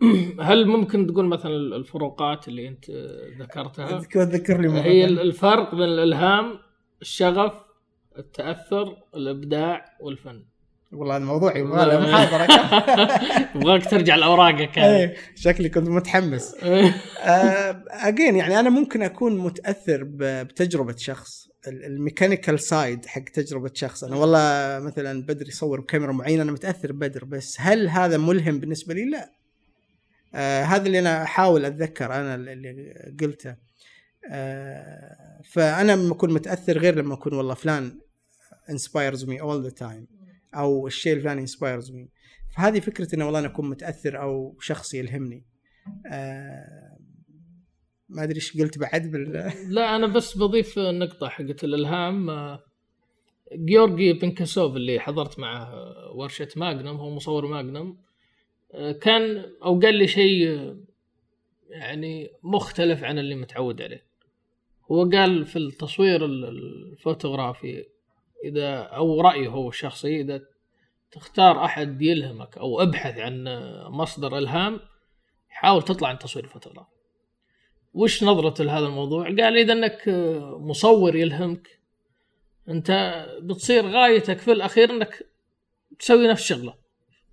هل 0.48 0.66
ممكن 0.66 1.06
تقول 1.06 1.26
مثلا 1.26 1.52
الفروقات 1.52 2.48
اللي 2.48 2.68
أنت 2.68 2.90
ذكرتها؟ 3.40 3.98
ذكر 4.16 4.60
لي 4.60 4.68
هي 4.68 5.04
الفرق 5.04 5.74
بين 5.74 5.84
الإلهام 5.84 6.58
الشغف 7.02 7.52
التأثر 8.18 8.96
الإبداع 9.14 9.84
والفن. 10.00 10.44
والله 10.92 11.16
الموضوع 11.16 11.56
يبغى 11.56 11.86
له 11.86 12.00
محاضرة. 12.00 12.46
يبغاك 13.56 13.90
ترجع 13.90 14.16
لأوراقك 14.16 14.78
إيه 14.78 15.14
شكلي 15.34 15.68
كنت 15.68 15.88
متحمس. 15.88 16.54
again 16.62 18.34
آه 18.34 18.38
يعني 18.38 18.60
أنا 18.60 18.70
ممكن 18.70 19.02
أكون 19.02 19.38
متأثر 19.38 20.00
بتجربة 20.04 20.94
شخص. 20.96 21.48
ال 21.66 21.74
mechanical 21.74 22.60
side 22.60 23.06
حق 23.06 23.22
تجربة 23.22 23.70
شخص. 23.74 24.04
أنا 24.04 24.16
والله 24.16 24.78
مثلا 24.86 25.22
بدر 25.22 25.48
يصور 25.48 25.80
بكاميرا 25.80 26.12
معينة 26.12 26.42
أنا 26.42 26.52
متأثر 26.52 26.92
بدر 26.92 27.24
بس 27.24 27.56
هل 27.60 27.88
هذا 27.88 28.16
ملهم 28.16 28.58
بالنسبة 28.58 28.94
لي؟ 28.94 29.10
لا. 29.10 29.37
آه 30.34 30.62
هذا 30.62 30.86
اللي 30.86 30.98
أنا 30.98 31.22
أحاول 31.22 31.64
أتذكر 31.64 32.14
أنا 32.14 32.34
اللي 32.34 33.14
قلته. 33.20 33.56
آه 34.30 35.40
فأنا 35.44 35.92
لما 35.92 36.12
أكون 36.12 36.32
متأثر 36.32 36.78
غير 36.78 36.94
لما 36.94 37.14
أكون 37.14 37.34
والله 37.34 37.54
فلان 37.54 38.00
inspires 38.70 39.20
me 39.20 39.38
all 39.40 39.70
the 39.70 39.74
time 39.80 40.06
أو 40.54 40.86
الشيء 40.86 41.12
الفلاني 41.12 41.46
inspires 41.46 41.88
me. 41.90 42.08
فهذه 42.56 42.80
فكرة 42.80 43.14
إنه 43.14 43.24
والله 43.24 43.38
أنا 43.38 43.48
أكون 43.48 43.70
متأثر 43.70 44.22
أو 44.22 44.56
شخص 44.60 44.94
يلهمني. 44.94 45.44
آه 46.06 46.98
ما 48.08 48.22
أدري 48.22 48.36
إيش 48.36 48.60
قلت 48.60 48.78
بعد 48.78 49.10
بال 49.10 49.52
لا 49.74 49.96
أنا 49.96 50.06
بس 50.06 50.36
بضيف 50.38 50.78
نقطة 50.78 51.28
حقت 51.28 51.64
الإلهام. 51.64 52.30
آه، 52.30 52.64
جيورجي 53.54 54.12
بنكاسوف 54.12 54.76
اللي 54.76 55.00
حضرت 55.00 55.38
معه 55.38 55.74
ورشة 56.14 56.48
ماجنم 56.56 56.96
هو 56.96 57.14
مصور 57.14 57.46
ماجنم. 57.46 57.96
كان 58.74 59.52
أو 59.64 59.80
قال 59.80 59.94
لي 59.94 60.06
شيء 60.06 60.74
يعني 61.70 62.30
مختلف 62.42 63.04
عن 63.04 63.18
اللي 63.18 63.34
متعود 63.34 63.82
عليه. 63.82 64.04
هو 64.92 65.10
قال 65.10 65.46
في 65.46 65.56
التصوير 65.56 66.24
الفوتوغرافي 66.24 67.84
إذا 68.44 68.78
أو 68.78 69.20
رأيه 69.20 69.48
هو 69.48 69.68
الشخصي 69.68 70.20
إذا 70.20 70.42
تختار 71.12 71.64
أحد 71.64 72.02
يلهمك 72.02 72.58
أو 72.58 72.82
أبحث 72.82 73.18
عن 73.18 73.44
مصدر 73.90 74.38
إلهام 74.38 74.80
حاول 75.48 75.82
تطلع 75.82 76.08
عن 76.08 76.18
تصوير 76.18 76.44
الفوتوغرافي. 76.44 76.90
وش 77.94 78.24
نظرته 78.24 78.64
لهذا 78.64 78.86
الموضوع؟ 78.86 79.24
قال 79.24 79.58
إذا 79.58 79.72
إنك 79.72 80.08
مصور 80.60 81.16
يلهمك 81.16 81.80
أنت 82.68 82.90
بتصير 83.42 83.86
غايتك 83.86 84.38
في 84.38 84.52
الأخير 84.52 84.90
إنك 84.90 85.26
تسوي 85.98 86.28
نفس 86.28 86.42
الشغله 86.42 86.74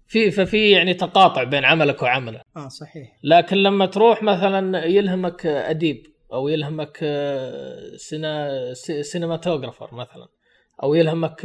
في 0.07 0.31
ففي 0.31 0.71
يعني 0.71 0.93
تقاطع 0.93 1.43
بين 1.43 1.65
عملك 1.65 2.01
وعمله. 2.01 2.41
آه 2.57 2.67
صحيح. 2.67 3.19
لكن 3.23 3.57
لما 3.57 3.85
تروح 3.85 4.23
مثلا 4.23 4.85
يلهمك 4.85 5.45
أديب 5.45 6.03
أو 6.33 6.47
يلهمك 6.47 6.97
سينا 7.95 8.73
cinematographer 9.01 9.95
مثلا 9.95 10.27
أو 10.83 10.93
يلهمك 10.93 11.41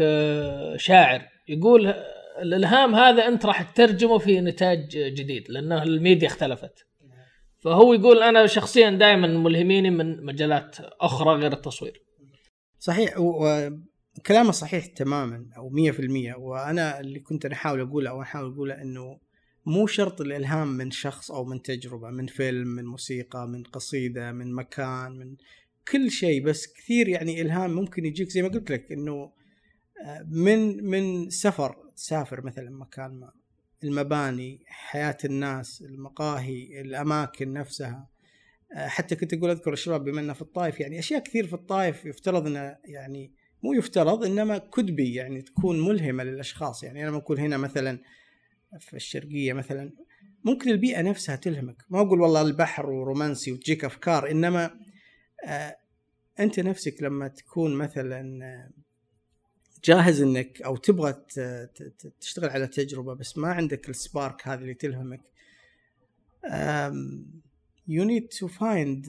شاعر 0.76 1.22
يقول 1.48 1.94
الإلهام 2.42 2.94
هذا 2.94 3.28
أنت 3.28 3.46
راح 3.46 3.62
تترجمه 3.62 4.18
في 4.18 4.40
نتاج 4.40 4.88
جديد 4.90 5.50
لأنه 5.50 5.82
الميديا 5.82 6.28
اختلفت. 6.28 6.86
فهو 7.58 7.94
يقول 7.94 8.22
أنا 8.22 8.46
شخصيا 8.46 8.90
دائما 8.90 9.26
ملهميني 9.26 9.90
من 9.90 10.24
مجالات 10.24 10.76
أخرى 11.00 11.34
غير 11.40 11.52
التصوير. 11.52 12.02
صحيح 12.78 13.14
وكلامه 14.18 14.50
صحيح 14.50 14.86
تماما 14.86 15.46
أو 15.56 15.70
100% 15.70 16.38
وأنا 16.38 17.00
اللي 17.00 17.20
كنت 17.20 17.44
أنا 17.44 17.54
أحاول 17.54 17.80
أقوله 17.80 18.10
أو 18.10 18.22
أحاول 18.22 18.52
أقوله 18.52 18.82
إنه 18.82 19.20
مو 19.66 19.86
شرط 19.86 20.20
الإلهام 20.20 20.68
من 20.68 20.90
شخص 20.90 21.30
أو 21.30 21.44
من 21.44 21.62
تجربة 21.62 22.10
من 22.10 22.26
فيلم 22.26 22.68
من 22.68 22.84
موسيقى 22.84 23.48
من 23.48 23.62
قصيدة 23.62 24.32
من 24.32 24.52
مكان 24.52 25.12
من 25.12 25.36
كل 25.88 26.10
شيء 26.10 26.44
بس 26.44 26.72
كثير 26.72 27.08
يعني 27.08 27.40
إلهام 27.40 27.70
ممكن 27.70 28.06
يجيك 28.06 28.28
زي 28.28 28.42
ما 28.42 28.48
قلت 28.48 28.70
لك 28.70 28.92
إنه 28.92 29.32
آه، 30.04 30.26
من 30.28 30.84
من 30.84 31.30
سفر 31.30 31.76
تسافر 31.96 32.46
مثلا 32.46 32.70
مكان 32.70 33.10
ما 33.10 33.32
المباني 33.84 34.62
حياة 34.66 35.16
الناس 35.24 35.82
المقاهي 35.82 36.80
الأماكن 36.80 37.52
نفسها. 37.52 38.08
آه، 38.74 38.88
حتى 38.88 39.16
كنت 39.16 39.34
أقول 39.34 39.50
أذكر 39.50 39.72
الشباب 39.72 40.04
بما 40.04 40.20
أنه 40.20 40.32
في 40.32 40.42
الطائف 40.42 40.80
يعني 40.80 40.98
أشياء 40.98 41.22
كثير 41.22 41.46
في 41.46 41.54
الطائف 41.54 42.04
يفترض 42.04 42.46
أنه 42.46 42.76
يعني 42.84 43.32
مو 43.62 43.72
يفترض 43.72 44.24
إنما 44.24 44.58
كدبي 44.58 45.14
يعني 45.14 45.42
تكون 45.42 45.88
ملهمة 45.88 46.24
للأشخاص. 46.24 46.82
يعني 46.82 47.08
أنا 47.08 47.16
أقول 47.16 47.40
هنا 47.40 47.56
مثلا 47.56 47.98
في 48.78 48.96
الشرقية 48.96 49.52
مثلا 49.52 49.90
ممكن 50.44 50.70
البيئة 50.70 51.02
نفسها 51.02 51.36
تلهمك. 51.36 51.84
ما 51.90 52.00
أقول 52.00 52.20
والله 52.20 52.42
البحر 52.42 52.90
ورومانسي 52.90 53.52
وتجيك 53.52 53.84
أفكار 53.84 54.30
إنما 54.30 54.70
آه، 55.44 55.76
أنت 56.40 56.60
نفسك 56.60 57.02
لما 57.02 57.28
تكون 57.28 57.74
مثلا 57.74 58.44
آه، 58.44 58.70
جاهز 59.84 60.22
إنك 60.22 60.62
أو 60.62 60.76
تبغى 60.76 61.14
تشتغل 62.20 62.50
على 62.50 62.66
تجربة 62.66 63.14
بس 63.14 63.38
ما 63.38 63.48
عندك 63.48 63.88
السبارك 63.88 64.48
هذه 64.48 64.60
اللي 64.60 64.74
تلهمك 64.74 65.20
you 67.88 68.04
need 68.04 68.28
to 68.28 68.48
find 68.48 69.06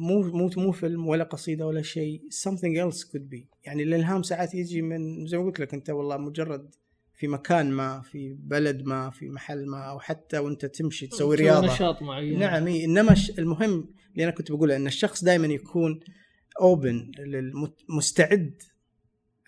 مو 0.00 0.22
مو 0.22 0.50
مو 0.56 0.72
فيلم 0.72 1.06
ولا 1.06 1.24
قصيدة 1.24 1.66
ولا 1.66 1.82
شيء 1.82 2.22
something 2.30 2.90
else 2.90 2.98
could 3.04 3.34
be. 3.34 3.44
يعني 3.64 3.82
الالهام 3.82 4.22
ساعات 4.22 4.54
يجي 4.54 4.82
من 4.82 5.26
زي 5.26 5.38
ما 5.38 5.44
قلت 5.44 5.60
لك 5.60 5.74
أنت 5.74 5.90
والله 5.90 6.16
مجرد 6.16 6.74
في 7.14 7.28
مكان 7.28 7.70
ما 7.70 8.00
في 8.00 8.32
بلد 8.32 8.82
ما 8.82 9.10
في 9.10 9.28
محل 9.28 9.66
ما 9.66 9.78
أو 9.78 10.00
حتى 10.00 10.38
وأنت 10.38 10.66
تمشي 10.66 11.06
تسوي 11.06 11.36
رياضة. 11.36 11.74
نشاط 11.74 12.02
معين. 12.02 12.38
نعم 12.38 12.68
إنما 12.68 13.16
المهم 13.38 13.94
اللي 14.12 14.24
أنا 14.24 14.30
كنت 14.30 14.52
بقوله 14.52 14.76
إن 14.76 14.86
الشخص 14.86 15.24
دائما 15.24 15.46
يكون 15.46 16.00
open 16.60 17.12
مستعد 17.88 18.62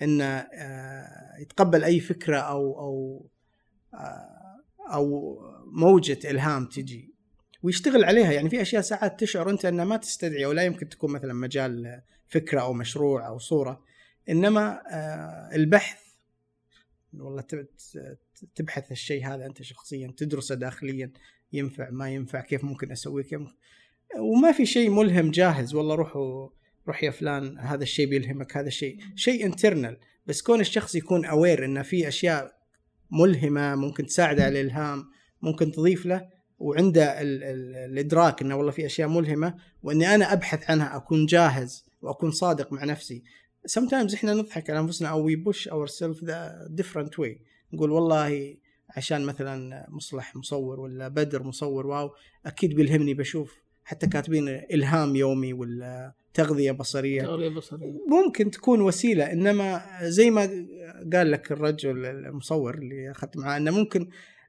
انه 0.03 0.25
آه، 0.25 1.41
يتقبل 1.41 1.85
أي 1.85 2.01
فكرة 2.01 2.37
أو 2.39 2.79
أو 2.81 3.27
آه، 3.95 4.63
أو 4.93 5.39
موجة 5.67 6.31
إلهام 6.31 6.67
تجي. 6.67 7.12
ويشتغل 7.63 8.05
عليها. 8.05 8.33
يعني 8.33 8.51
في 8.51 8.63
أشياء 8.63 8.83
ساعات 8.83 9.21
تشعر 9.21 9.51
أنت 9.51 9.65
أنها 9.65 9.85
ما 9.85 9.97
تستدعي 9.97 10.45
ولا 10.45 10.63
يمكن 10.63 10.89
تكون 10.89 11.13
مثلا 11.13 11.33
مجال 11.33 12.03
فكرة 12.29 12.61
أو 12.61 12.73
مشروع 12.73 13.29
أو 13.29 13.39
صورة. 13.39 13.85
إنما 14.29 14.83
آه، 14.91 15.55
البحث 15.55 16.03
والله 17.15 17.45
تبحث 18.55 18.93
الشيء 18.93 19.27
هذا 19.27 19.47
أنت 19.47 19.63
شخصيا 19.63 20.15
تدرسه 20.17 20.55
داخليا 20.55 21.13
ينفع 21.53 21.91
ما 21.91 22.11
ينفع 22.11 22.41
كيف 22.41 22.65
ممكن 22.65 22.93
أسويه 22.93 23.25
كيف 23.25 23.41
وما 24.19 24.53
في 24.53 24.67
شيء 24.67 24.91
ملهم 24.91 25.31
جاهز 25.31 25.75
والله 25.75 25.95
روحوا 25.95 26.49
روح 26.89 27.05
يا 27.05 27.11
فلان 27.11 27.59
هذا 27.59 27.83
الشيء 27.83 28.09
بيلهمك 28.09 28.57
هذا 28.57 28.67
الشيء. 28.67 28.99
شيء 29.17 29.47
انترنال 29.47 29.99
بس 30.27 30.43
كون 30.43 30.61
الشخص 30.61 30.95
يكون 30.95 31.25
aware 31.25 31.65
انه 31.65 31.83
في 31.83 32.09
أشياء 32.09 32.63
ملهمة 33.11 33.75
ممكن 33.75 34.07
تساعده 34.07 34.45
على 34.45 34.61
الإلهام 34.61 35.05
ممكن 35.43 35.73
تضيف 35.73 36.07
له 36.07 36.29
وعنده 36.63 37.21
ال 37.21 37.45
ال 37.45 37.77
الإدراك 37.77 38.43
إنه 38.43 38.57
والله 38.57 38.73
في 38.73 38.87
أشياء 38.87 39.09
ملهمة 39.09 39.55
وإني 39.83 40.15
أنا 40.15 40.33
أبحث 40.33 40.71
عنها 40.71 40.97
أكون 40.97 41.27
جاهز 41.27 41.85
وأكون 42.03 42.31
صادق 42.31 42.73
مع 42.73 42.85
نفسي. 42.85 43.23
Sometimes 43.79 44.15
إحنا 44.15 44.35
نضحك 44.35 44.71
على 44.71 44.79
أنفسنا 44.81 45.09
أو 45.09 45.29
push 45.37 45.69
ourself 45.69 46.25
the 46.25 46.67
different 46.71 47.19
way 47.19 47.41
نقول 47.73 47.91
والله 47.91 48.57
عشان 48.97 49.25
مثلا 49.25 49.87
مصلح 49.91 50.37
مصور 50.37 50.81
ولا 50.81 51.09
بدر 51.09 51.43
مصور 51.43 51.87
wow 51.87 52.11
أكيد 52.47 52.75
بيلهمني 52.75 53.15
بشوف 53.15 53.63
حتى 53.85 54.07
كاتبين 54.07 54.49
إلهام 54.49 55.17
يومي 55.17 55.53
ولا 55.53 56.13
تغذية 56.35 56.73
بصرية. 56.73 57.23
تغذية 57.23 57.49
بصرية. 57.49 57.93
ممكن 58.09 58.51
تكون 58.51 58.81
وسيلة 58.81 59.33
إنما 59.33 59.83
زي 60.03 60.31
ما 60.31 60.43
قال 61.13 61.31
لك 61.31 61.53
الرجل 61.53 62.07
المصور 62.07 62.75
اللي 62.75 63.11
أخذت 63.11 63.37
معاه 63.37 63.57
إنه 63.57 63.71
ممكن 63.71 64.09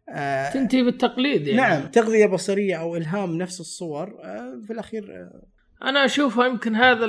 آه 0.10 0.50
تنتهي 0.54 0.84
بالتقليد 0.84 1.48
يعني. 1.48 1.62
نعم 1.62 1.92
تغذية 1.92 2.26
بصرية 2.26 2.76
أو 2.76 2.96
إلهام 2.96 3.38
نفس 3.38 3.60
الصور 3.60 4.20
آه 4.24 4.62
في 4.68 4.74
الأخير 4.74 5.04
آه. 5.12 5.44
أنا 5.84 6.06
أشوفها 6.06 6.46
يمكن 6.46 6.76
هذا 6.76 7.06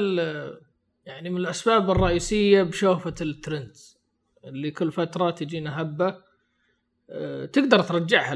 يعني 1.06 1.30
من 1.30 1.36
الأسباب 1.36 1.90
الرئيسية 1.90 2.62
بشوفة 2.62 3.14
الترندز 3.20 3.98
اللي 4.44 4.70
كل 4.70 4.92
فتره 4.92 5.30
تجينا 5.30 5.80
هبة 5.80 6.16
آه، 7.10 7.44
تقدر 7.44 7.82
ترجعها 7.82 8.34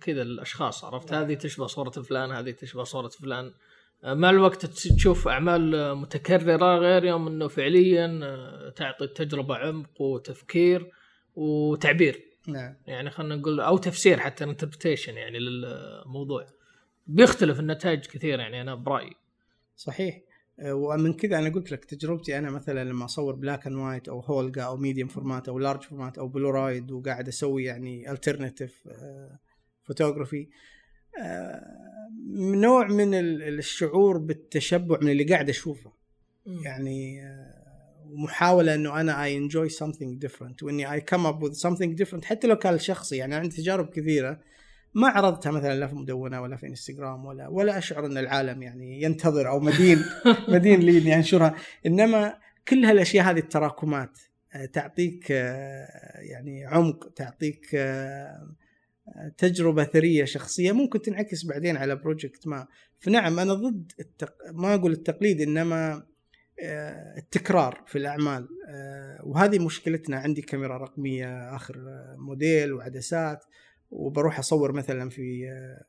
كذا 0.00 0.22
الاشخاص 0.22 0.84
عرفت؟ 0.84 1.12
هذه 1.12 1.34
تشبه 1.34 1.66
صورة 1.66 1.90
فلان 1.90 2.32
هذه 2.32 2.50
تشبه 2.50 2.84
صورة 2.84 3.08
فلان. 3.08 3.52
آه، 4.04 4.14
مع 4.14 4.30
الوقت 4.30 4.66
تشوف 4.66 5.28
أعمال 5.28 5.94
متكررة 5.94 6.78
غير 6.78 7.04
يوم 7.04 7.26
إنه 7.26 7.48
فعليا 7.48 8.20
تعطي 8.76 9.04
التجربه 9.04 9.56
عمق 9.56 10.00
وتفكير 10.00 10.90
وتعبير. 11.34 12.29
نعم. 12.48 12.74
يعني 12.86 13.10
خلينا 13.10 13.36
نقول 13.36 13.60
أو 13.60 13.78
تفسير 13.78 14.18
حتى 14.20 14.44
interpretation 14.44 15.14
يعني 15.16 15.38
للموضوع. 15.38 16.46
بيختلف 17.06 17.60
النتائج 17.60 18.06
كثير 18.06 18.38
يعني 18.40 18.60
أنا 18.60 18.74
برأيي. 18.74 19.12
صحيح. 19.76 20.20
آه، 20.60 20.74
ومن 20.74 21.12
كذا 21.12 21.38
أنا 21.38 21.48
قلت 21.48 21.72
لك 21.72 21.84
تجربتي 21.84 22.38
أنا 22.38 22.50
مثلا 22.50 22.84
لما 22.84 23.04
أصور 23.04 23.34
black 23.34 23.66
and 23.66 23.76
white 23.76 24.08
أو 24.08 24.20
هولجا 24.20 24.62
أو 24.62 24.76
medium 24.76 25.08
format 25.08 25.48
أو 25.48 25.58
large 25.58 25.82
format 25.82 26.18
أو 26.18 26.28
بلورايد 26.28 26.90
وقاعد 26.92 27.28
أسوي 27.28 27.64
يعني 27.64 28.10
alternative 28.10 28.88
photography 29.84 30.48
نوع 32.36 32.86
من 32.86 33.14
ال- 33.14 33.58
الشعور 33.58 34.18
بالتشبع 34.18 34.98
من 35.02 35.08
اللي 35.10 35.24
قاعد 35.24 35.48
أشوفه. 35.48 35.92
يعني 36.64 37.20
ومحاولة 38.12 38.74
إنه 38.74 39.00
أنا 39.00 39.24
I 39.24 39.36
enjoy 39.36 39.68
something 39.68 40.26
different 40.26 40.62
وإني 40.62 40.92
I 40.92 41.00
come 41.00 41.26
up 41.26 41.44
with 41.44 41.56
something 41.56 42.04
different 42.04 42.24
حتى 42.24 42.46
لو 42.46 42.56
كان 42.56 42.78
شخصي 42.78 43.16
يعني 43.16 43.34
عندي 43.34 43.56
تجارب 43.56 43.90
كثيرة 43.90 44.40
ما 44.94 45.08
عرضتها 45.08 45.52
مثلا 45.52 45.74
لا 45.74 45.86
في 45.86 45.94
مدونة 45.94 46.42
ولا 46.42 46.56
في 46.56 46.66
انستغرام 46.66 47.24
ولا 47.24 47.48
ولا 47.48 47.78
أشعر 47.78 48.06
إن 48.06 48.18
العالم 48.18 48.62
يعني 48.62 49.02
ينتظر 49.02 49.48
أو 49.48 49.60
مدين 49.60 50.04
مدين 50.48 50.80
لي 50.80 50.98
اني 50.98 51.14
انشرها 51.14 51.54
إنما 51.86 52.38
كل 52.68 52.84
هالأشياء 52.84 53.30
هذه 53.30 53.38
التراكمات 53.38 54.18
آه، 54.54 54.64
تعطيك 54.64 55.26
آه، 55.30 56.20
يعني 56.20 56.66
عمق 56.66 57.12
تعطيك 57.12 57.66
آه، 57.74 58.54
تجربة 59.38 59.84
ثرية 59.84 60.24
شخصية 60.24 60.72
ممكن 60.72 61.02
تنعكس 61.02 61.44
بعدين 61.44 61.76
على 61.76 61.96
project 61.96 62.46
ما. 62.46 62.66
فنعم 62.98 63.38
أنا 63.38 63.54
ضد 63.54 63.92
التق... 64.00 64.34
ما 64.52 64.74
أقول 64.74 64.92
التقليد 64.92 65.40
إنما 65.40 66.06
التكرار 67.18 67.82
في 67.86 67.98
الأعمال. 67.98 68.48
آه، 68.68 69.20
وهذه 69.24 69.58
مشكلتنا 69.58 70.16
عندي 70.16 70.42
كاميرا 70.42 70.78
رقمية 70.78 71.56
آخر 71.56 71.74
آه، 71.76 72.16
موديل 72.18 72.72
وعدسات. 72.72 73.44
وبروح 73.90 74.38
أصور 74.38 74.72
مثلا 74.72 75.10
في 75.10 75.48
آه، 75.50 75.84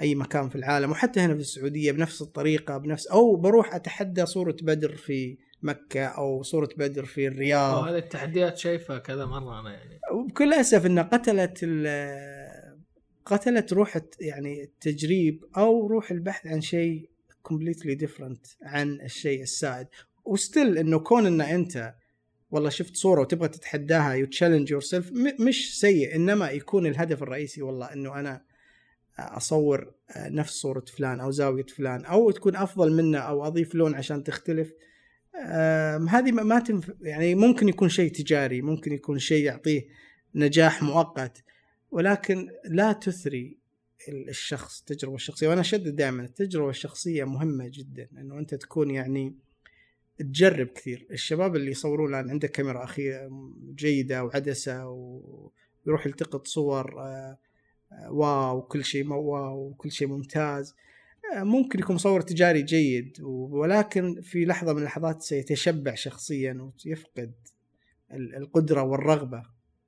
أي 0.00 0.14
مكان 0.14 0.48
في 0.48 0.56
العالم. 0.56 0.90
وحتى 0.90 1.20
هنا 1.20 1.34
في 1.34 1.40
السعودية 1.40 1.92
بنفس 1.92 2.22
الطريقة 2.22 2.78
بنفس 2.78 3.06
أو 3.06 3.36
بروح 3.36 3.74
أتحدى 3.74 4.26
صورة 4.26 4.56
بدر 4.62 4.96
في 4.96 5.38
مكة 5.62 6.04
أو 6.04 6.42
صورة 6.42 6.68
بدر 6.76 7.04
في 7.04 7.26
الرياض. 7.26 7.84
هذه 7.84 7.98
التحديات 7.98 8.58
شايفها 8.58 8.98
كذا 8.98 9.26
مرة 9.26 9.60
أنا 9.60 9.72
يعني. 9.72 10.00
وبكل 10.12 10.54
أسف 10.54 10.86
إنها 10.86 11.02
قتلت 11.02 11.64
قتلت 13.26 13.72
روح 13.72 13.98
يعني 14.20 14.62
التجريب 14.62 15.44
أو 15.56 15.86
روح 15.86 16.10
البحث 16.10 16.46
عن 16.46 16.60
شيء 16.60 17.11
completely 17.48 17.96
different 18.04 18.56
عن 18.62 19.00
الشيء 19.00 19.42
السائد. 19.42 19.86
و 20.24 20.33
still 20.33 20.78
إنه 20.78 20.98
كون 20.98 21.26
إن 21.26 21.40
أنت 21.40 21.94
والله 22.50 22.70
شفت 22.70 22.96
صورة 22.96 23.20
وتبغى 23.20 23.48
تتحداها 23.48 24.12
you 24.12 24.26
challenge 24.26 24.70
yourself 24.70 25.12
مش 25.40 25.80
سيء 25.80 26.14
إنما 26.14 26.50
يكون 26.50 26.86
الهدف 26.86 27.22
الرئيسي 27.22 27.62
والله 27.62 27.92
إنه 27.92 28.20
أنا 28.20 28.42
أصور 29.18 29.94
نفس 30.16 30.52
صورة 30.52 30.84
فلان 30.96 31.20
أو 31.20 31.30
زاوية 31.30 31.66
فلان 31.66 32.04
أو 32.04 32.30
تكون 32.30 32.56
أفضل 32.56 32.92
منه 32.92 33.18
أو 33.18 33.46
أضيف 33.46 33.74
لون 33.74 33.94
عشان 33.94 34.24
تختلف. 34.24 34.72
هذه 36.08 36.32
ما 36.32 36.60
تنف... 36.60 36.92
يعني 37.00 37.34
ممكن 37.34 37.68
يكون 37.68 37.88
شيء 37.88 38.12
تجاري 38.12 38.62
ممكن 38.62 38.92
يكون 38.92 39.18
شيء 39.18 39.44
يعطيه 39.44 39.88
نجاح 40.34 40.82
مؤقت 40.82 41.44
ولكن 41.90 42.50
لا 42.64 42.92
تثري 42.92 43.58
الشخص 44.08 44.80
التجربة 44.80 45.14
الشخصية. 45.14 45.48
وأنا 45.48 45.60
أشدد 45.60 45.96
دائما 45.96 46.22
التجربة 46.24 46.70
الشخصية 46.70 47.24
مهمة 47.24 47.68
جدا 47.68 48.08
إنه 48.18 48.38
أنت 48.38 48.54
تكون 48.54 48.90
يعني 48.90 49.34
تجرب 50.18 50.66
كثير. 50.66 51.06
الشباب 51.10 51.56
اللي 51.56 51.70
يصورون 51.70 52.14
الآن 52.14 52.30
عنده 52.30 52.48
كاميرا 52.48 52.84
اخيره 52.84 53.30
جيدة 53.74 54.24
وعدسة 54.24 54.88
ويروح 54.88 56.06
يلتقط 56.06 56.46
صور 56.46 57.00
آه، 57.00 57.38
آه، 57.92 58.12
واو 58.12 58.62
كل 58.62 58.84
شيء 58.84 59.12
واو 59.12 59.66
وكل 59.68 59.90
شيء 59.92 60.08
ممتاز. 60.08 60.74
آه، 61.36 61.42
ممكن 61.42 61.78
يكون 61.78 61.96
مصور 61.96 62.20
تجاري 62.20 62.62
جيد 62.62 63.16
ولكن 63.22 64.20
في 64.22 64.44
لحظة 64.44 64.72
من 64.72 64.78
اللحظات 64.78 65.22
سيتشبع 65.22 65.94
شخصيا 65.94 66.70
ويفقد 66.86 67.32
ال- 68.12 68.34
القدرة 68.36 68.82
والرغبة. 68.82 69.42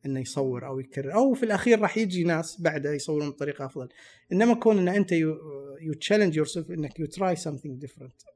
إنه 0.07 0.21
يصور 0.21 0.67
أو 0.67 0.81
يكرر 0.81 1.15
أو 1.15 1.35
في 1.35 1.43
الأخير 1.43 1.81
راح 1.81 1.99
يجي 1.99 2.25
ناس 2.25 2.61
بعده 2.61 2.93
يصورون 2.93 3.31
بطريقة 3.31 3.67
أفضل. 3.67 3.89
إنما 4.33 4.55
كون 4.55 4.79
ان 4.79 4.89
أنت 4.89 5.13
you 5.13 5.95
challenge 6.01 6.37
yourself 6.37 6.71
إنك 6.71 7.01
you 7.01 7.07
try 7.07 7.37
something 7.37 7.87
different 7.87 8.35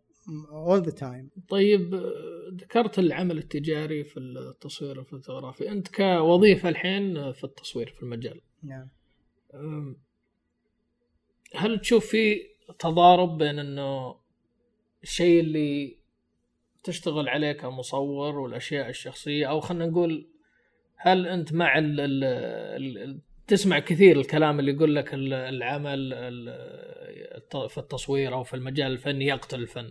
all 0.52 0.80
the 0.88 0.92
time. 1.00 1.48
طيب 1.48 1.94
ذكرت 2.54 2.98
العمل 2.98 3.38
التجاري 3.38 4.04
في 4.04 4.20
التصوير 4.20 5.00
الفوتوغرافي 5.00 5.70
أنت 5.70 5.88
كوظيفة 5.88 6.68
الحين 6.68 7.32
في 7.32 7.44
التصوير 7.44 7.88
في 7.88 8.02
المجال. 8.02 8.40
نعم. 8.62 8.88
هل 11.54 11.80
تشوف 11.80 12.06
في 12.06 12.42
تضارب 12.78 13.38
بين 13.38 13.58
إنه 13.58 14.16
الشيء 15.02 15.40
اللي 15.40 15.98
تشتغل 16.82 17.28
عليه 17.28 17.52
كمصور 17.52 18.38
والأشياء 18.38 18.88
الشخصية 18.88 19.46
أو 19.46 19.60
خلينا 19.60 19.86
نقول 19.86 20.28
هل 20.98 21.26
أنت 21.26 21.52
مع 21.52 21.78
ال 21.78 22.00
ال 22.00 22.24
ال 22.98 23.20
تسمع 23.46 23.78
كثير 23.78 24.20
الكلام 24.20 24.60
اللي 24.60 24.72
يقول 24.72 24.94
لك 24.94 25.14
ال- 25.14 25.34
العمل 25.34 26.14
في 27.68 27.78
التصوير 27.78 28.34
أو 28.34 28.42
في 28.42 28.54
المجال 28.54 28.92
الفني 28.92 29.26
يقتل 29.26 29.60
الفن؟ 29.60 29.90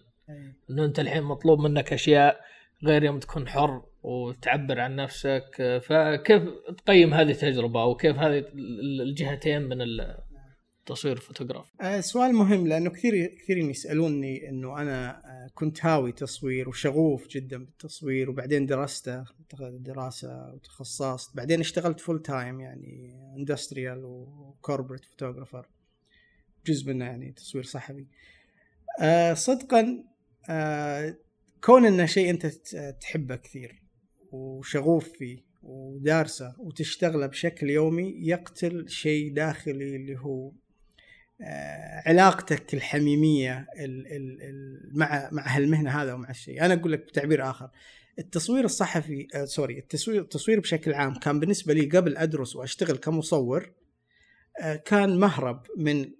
إنه 0.69 0.85
أنت 0.85 0.99
الحين 0.99 1.23
مطلوب 1.23 1.59
منك 1.59 1.93
أشياء 1.93 2.39
غير 2.85 3.03
يوم 3.03 3.19
تكون 3.19 3.47
حر 3.47 3.81
وتعبر 4.03 4.79
عن 4.79 4.95
نفسك. 4.95 5.79
فكيف 5.83 6.43
تقيم 6.85 7.13
هذه 7.13 7.31
التجربة 7.31 7.81
أو 7.81 7.95
كيف 7.95 8.17
هذه 8.17 8.37
ال- 8.37 9.01
الجهتين 9.01 9.61
من 9.61 9.77
التصوير 10.89 11.15
الفوتوغرافي 11.15 11.71
آه، 11.81 11.99
سؤال 11.99 12.33
مهم 12.33 12.67
لأنه 12.67 12.89
كثير 12.89 13.25
كثيرين 13.25 13.69
يسألوني 13.69 14.49
إنه 14.49 14.81
أنا 14.81 15.09
آه، 15.25 15.49
كنت 15.53 15.85
هاوي 15.85 16.11
تصوير 16.11 16.69
وشغوف 16.69 17.27
جدا 17.27 17.57
بالتصوير 17.57 18.29
وبعدين 18.29 18.65
درسته 18.65 19.23
دراسة 19.71 20.53
وتخصصت 20.53 21.35
بعدين 21.35 21.59
اشتغلت 21.59 21.99
full 21.99 22.21
time 22.21 22.59
يعني 22.59 23.15
industrial 23.37 24.05
و 24.05 24.15
corporate 24.15 25.05
photographer 25.05 25.67
جزء 26.65 26.87
منه 26.87 27.05
يعني 27.05 27.31
تصوير 27.31 27.63
صحفي. 27.63 28.05
آه، 29.01 29.33
صدقا 29.33 30.03
كون 31.63 31.85
إنه 31.85 32.05
شيء 32.05 32.29
أنت 32.29 32.45
تحبه 33.01 33.35
كثير 33.35 33.83
وشغوف 34.31 35.09
فيه 35.09 35.47
ودارسه 35.63 36.55
وتشتغله 36.59 37.27
بشكل 37.27 37.69
يومي 37.69 38.15
يقتل 38.19 38.89
شيء 38.89 39.33
داخلي 39.33 39.95
اللي 39.95 40.19
هو 40.19 40.51
علاقتك 42.05 42.73
الحميمية 42.73 43.67
ال 43.79 44.07
ال 44.07 44.41
ال 44.41 44.89
مع 44.99 45.29
مع 45.31 45.47
هالمهنة 45.47 46.01
هذا 46.01 46.13
ومع 46.13 46.29
الشيء 46.29 46.65
أنا 46.65 46.73
أقول 46.73 46.91
لك 46.91 46.99
بتعبير 46.99 47.49
آخر. 47.49 47.69
التصوير 48.19 48.65
الصحفي 48.65 49.27
آه 49.35 49.45
سوري 49.45 49.79
التصوير 49.79 50.21
التصوير 50.21 50.59
بشكل 50.59 50.93
عام 50.93 51.13
كان 51.19 51.39
بالنسبة 51.39 51.73
لي 51.73 51.85
قبل 51.85 52.17
أدرس 52.17 52.55
وأشتغل 52.55 52.97
كمصور 52.97 53.71
آه 54.61 54.75
كان 54.75 55.19
مهرب 55.19 55.63
من 55.77 56.11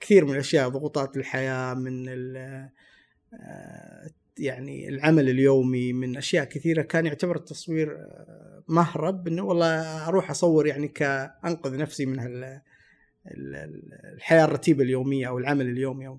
كثير 0.00 0.24
من 0.24 0.32
الأشياء 0.32 0.68
ضغوطات 0.68 1.16
الحياة 1.16 1.74
من 1.74 2.08
آه 2.36 2.70
يعني 4.38 4.88
العمل 4.88 5.28
اليومي 5.28 5.92
من 5.92 6.16
أشياء 6.16 6.44
كثيرة. 6.44 6.82
كان 6.82 7.06
يعتبر 7.06 7.36
التصوير 7.36 7.92
آه، 7.96 8.62
مهرب 8.68 9.28
انه 9.28 9.42
والله 9.42 10.08
أروح 10.08 10.30
أصور 10.30 10.66
يعني 10.66 10.88
كأنقذ 10.88 11.76
نفسي 11.76 12.06
من 12.06 12.18
هال 12.18 12.30
ال- 12.34 12.44
ال- 12.44 12.60
الحياة 13.26 14.44
الرتيبة 14.44 14.82
اليومية 14.82 15.28
أو 15.28 15.38
العمل 15.38 15.66
اليومي 15.66 16.18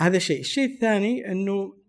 هذا 0.00 0.18
شيء، 0.18 0.40
الشيء 0.40 0.74
الثاني 0.74 1.32
إنه 1.32 1.82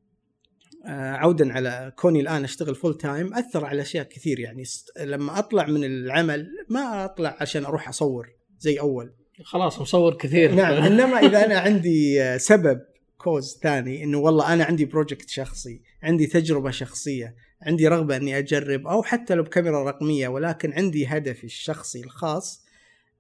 آه، 0.85 1.11
عودا 1.11 1.53
على 1.53 1.93
كوني 1.95 2.19
الآن 2.19 2.43
أشتغل 2.43 2.75
full 2.75 2.97
time 2.97 3.33
أثر 3.33 3.65
على 3.65 3.81
أشياء 3.81 4.03
كثير. 4.03 4.39
يعني 4.39 4.63
لما 4.99 5.39
أطلع 5.39 5.65
من 5.65 5.83
العمل 5.83 6.47
ما 6.69 7.05
أطلع 7.05 7.37
عشان 7.41 7.65
أروح 7.65 7.89
أصور 7.89 8.29
زي 8.59 8.79
أول. 8.79 9.13
خلاص 9.43 9.81
مصور 9.81 10.13
كثير. 10.13 10.55
نعم 10.55 10.73
إنما 10.73 11.19
إذا 11.19 11.45
أنا 11.45 11.59
عندي 11.59 12.21
آه، 12.21 12.37
سبب 12.37 12.81
cause 13.17 13.59
ثاني 13.63 14.03
إنه 14.03 14.17
والله 14.17 14.53
أنا 14.53 14.63
عندي 14.63 14.85
project 14.85 15.29
شخصي 15.29 15.81
عندي 16.03 16.27
تجربة 16.27 16.71
شخصية 16.71 17.35
عندي 17.61 17.87
رغبة 17.87 18.17
إني 18.17 18.37
أجرب 18.37 18.87
أو 18.87 19.03
حتى 19.03 19.35
لو 19.35 19.43
بكاميرا 19.43 19.83
رقمية 19.83 20.27
ولكن 20.27 20.73
عندي 20.73 21.05
هدفي 21.05 21.43
الشخصي 21.43 21.99
الخاص 21.99 22.63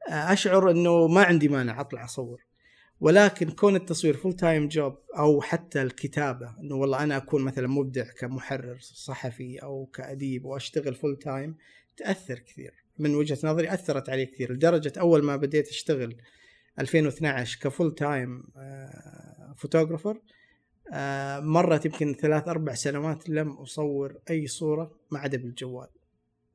أشعر 0.07 0.71
إنه 0.71 1.07
ما 1.07 1.23
عندي 1.23 1.47
مانع 1.47 1.81
أطلع 1.81 2.05
أصور. 2.05 2.45
ولكن 2.99 3.51
كون 3.51 3.75
التصوير 3.75 4.17
full 4.17 4.33
time 4.33 4.67
job 4.67 4.97
أو 5.17 5.41
حتى 5.41 5.81
الكتابة 5.81 6.55
إنه 6.59 6.75
والله 6.75 7.03
أنا 7.03 7.17
أكون 7.17 7.41
مثلا 7.41 7.67
مبدع 7.67 8.03
كمحرر 8.19 8.77
صحفي 8.81 9.57
أو 9.57 9.85
كأديب 9.85 10.45
وأشتغل 10.45 10.95
full 10.95 11.19
time 11.19 11.55
تأثر 11.97 12.39
كثير. 12.39 12.73
من 12.99 13.15
وجهة 13.15 13.37
نظري 13.43 13.73
أثرت 13.73 14.09
علي 14.09 14.25
كثير. 14.25 14.53
لدرجة 14.53 14.93
أول 14.99 15.23
ما 15.23 15.35
بديت 15.35 15.67
أشتغل 15.67 16.15
2012 16.79 17.59
ك 17.61 17.68
full 17.68 17.95
time 17.95 18.43
photographer 19.57 20.21
مرت 21.39 21.85
يمكن 21.85 22.13
ثلاث 22.13 22.47
أربع 22.47 22.73
سنوات 22.73 23.29
لم 23.29 23.51
أصور 23.51 24.19
أي 24.29 24.47
صورة 24.47 24.91
ما 25.11 25.19
عدا 25.19 25.37
بالجوال. 25.37 25.87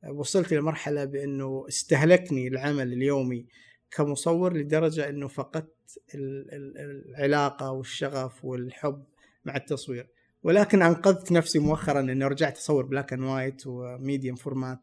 وصلت 0.07 0.53
لمرحله 0.53 1.05
بأنه 1.05 1.65
استهلكني 1.67 2.47
العمل 2.47 2.93
اليومي 2.93 3.45
كمصور 3.91 4.57
لدرجة 4.57 5.09
أنه 5.09 5.27
فقدت 5.27 6.01
العلاقة 6.15 7.71
والشغف 7.71 8.45
والحب 8.45 9.03
مع 9.45 9.55
التصوير. 9.55 10.07
ولكن 10.43 10.81
أنقذت 10.81 11.31
نفسي 11.31 11.59
مؤخرا 11.59 11.99
اني 11.99 12.25
رجعت 12.25 12.57
أصور 12.57 12.85
black 12.85 13.13
and 13.13 13.23
white 13.23 13.67
و 13.67 13.77
medium 13.77 14.35
format 14.35 14.79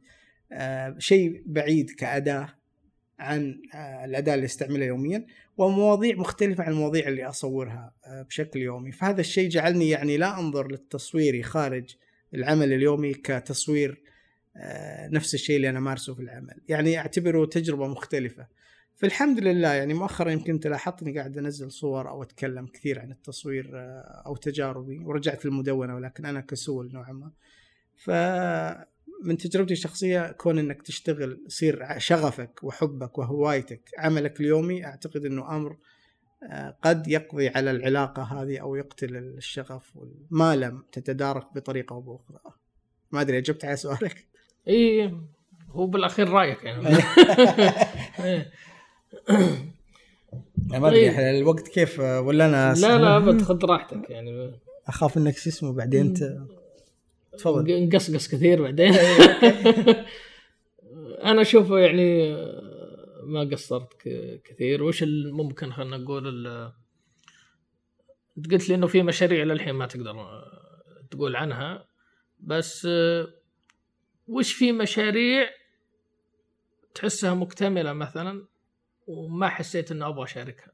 شيء 0.99 1.43
بعيد 1.47 1.91
كأداة 1.91 2.49
عن 3.19 3.63
آه، 3.75 4.05
الأداة 4.05 4.35
اللي 4.35 4.45
أستعملها 4.45 4.87
يوميا 4.87 5.27
ومواضيع 5.57 6.17
مختلفة 6.17 6.65
عن 6.65 6.73
المواضيع 6.73 7.09
اللي 7.09 7.25
أصورها 7.25 7.95
آه، 8.07 8.23
بشكل 8.23 8.61
يومي. 8.61 8.93
فهذا 8.93 9.21
الشيء 9.21 9.49
جعلني 9.49 9.89
يعني 9.91 10.17
لا 10.17 10.39
أنظر 10.41 10.71
للتصوير 10.71 11.43
خارج 11.43 11.97
العمل 12.35 12.73
اليومي 12.73 13.15
كتصوير 13.15 14.03
نفس 15.13 15.35
الشيء 15.35 15.57
اللي 15.57 15.71
أنا 15.71 15.81
مارسه 15.81 16.15
في 16.15 16.23
العمل. 16.23 16.61
يعني 16.69 16.99
أعتبره 16.99 17.47
تجربة 17.47 17.87
مختلفة. 17.87 18.47
فالحمد 18.97 19.41
لله 19.41 19.69
يعني 19.69 19.95
مؤخرا 19.95 20.31
يمكن 20.31 20.61
تلاحظتني 20.61 21.19
قاعد 21.19 21.39
أنزل 21.39 21.71
صور 21.71 22.09
أو 22.09 22.23
أتكلم 22.23 22.67
كثير 22.67 23.01
عن 23.01 23.11
التصوير 23.11 23.71
أو 24.27 24.37
تجاربي 24.37 24.99
ورجعت 24.99 25.47
المدونه 25.47 25.95
ولكن 25.95 26.27
أنا 26.27 26.41
كسول 26.41 26.93
نوعا 26.93 27.13
ما. 27.13 27.33
ف 27.97 28.11
من 29.23 29.37
تجربتي 29.37 29.73
الشخصية 29.73 30.33
كون 30.33 30.59
إنك 30.59 30.83
تشتغل 30.83 31.45
يصير 31.47 31.99
شغفك 31.99 32.61
وحبك 32.63 33.19
وهوايتك 33.19 33.91
عملك 33.99 34.41
اليومي 34.41 34.85
أعتقد 34.85 35.25
إنه 35.25 35.57
أمر 35.57 35.77
آه، 36.43 36.77
قد 36.83 37.09
يقضي 37.09 37.49
على 37.49 37.71
العلاقة 37.71 38.23
هذه 38.23 38.59
أو 38.59 38.75
يقتل 38.75 39.17
الشغف 39.17 39.99
ما 40.31 40.57
لم 40.57 40.85
تتدارك 40.93 41.55
بطريقة 41.55 41.95
أو 41.95 42.01
بأخرى. 42.01 42.55
ما 43.13 43.21
أدري 43.21 43.39
أجبت 43.39 43.65
على 43.65 43.77
سؤالك؟ 43.77 44.27
اي 44.69 45.15
هو 45.71 45.87
بالأخير 45.87 46.29
رأيك 46.29 46.65
يعني. 46.65 46.83
ما 50.57 50.89
أدري 50.89 51.11
طيب. 51.11 51.19
الوقت 51.19 51.69
كيف 51.69 52.01
ولا 52.01 52.47
أنا 52.47 52.75
لا 52.75 52.99
لا 52.99 53.17
أبد 53.17 53.43
خذ 53.43 53.65
راحتك 53.65 54.11
يعني. 54.11 54.61
أخاف 54.87 55.17
إنك 55.17 55.37
شو 55.37 55.51
اسمه 55.51 55.73
بعدين 55.73 56.07
انت 56.07 56.37
تفضل. 57.39 57.89
نقصقص 57.89 58.29
كثير 58.29 58.63
بعدين. 58.63 58.95
أنا 61.25 61.43
أشوف 61.43 61.71
يعني 61.71 62.37
ما 63.23 63.49
قصرت 63.53 63.89
كثير. 64.45 64.83
وش 64.83 65.05
ممكن 65.33 65.73
خلينا 65.73 65.97
نقول 65.97 66.47
انت 68.39 68.53
قلت 68.53 68.69
لي 68.69 68.75
إنه 68.75 68.87
في 68.87 69.03
مشاريع 69.03 69.45
للحين 69.45 69.75
ما 69.75 69.87
تقدر 69.87 70.15
تقول 71.11 71.37
عنها 71.37 71.85
بس 72.41 72.89
وش 74.29 74.53
في 74.53 74.73
مشاريع 74.73 75.49
تحسها 76.95 77.35
مكتملة 77.35 77.93
مثلا 77.93 78.47
وما 79.07 79.49
حسيت 79.49 79.93
اني 79.93 80.07
أبغى 80.07 80.25
أشاركها؟ 80.25 80.73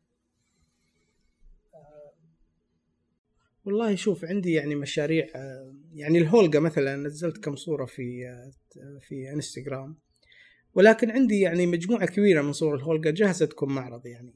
والله 3.64 3.94
شوف 3.94 4.24
عندي 4.24 4.52
يعني 4.52 4.74
مشاريع 4.74 5.26
يعني 5.94 6.18
الهولجا 6.18 6.60
مثلا 6.60 6.96
نزلت 6.96 7.44
كم 7.44 7.56
صورة 7.56 7.84
في 7.84 8.36
في 9.00 9.30
إنستغرام. 9.32 9.96
ولكن 10.74 11.10
عندي 11.10 11.40
يعني 11.40 11.66
مجموعة 11.66 12.06
كبيرة 12.06 12.42
من 12.42 12.52
صور 12.52 12.74
الهولجا 12.74 13.10
جاهزة 13.10 13.46
تكون 13.46 13.74
معرض 13.74 14.06
يعني. 14.06 14.34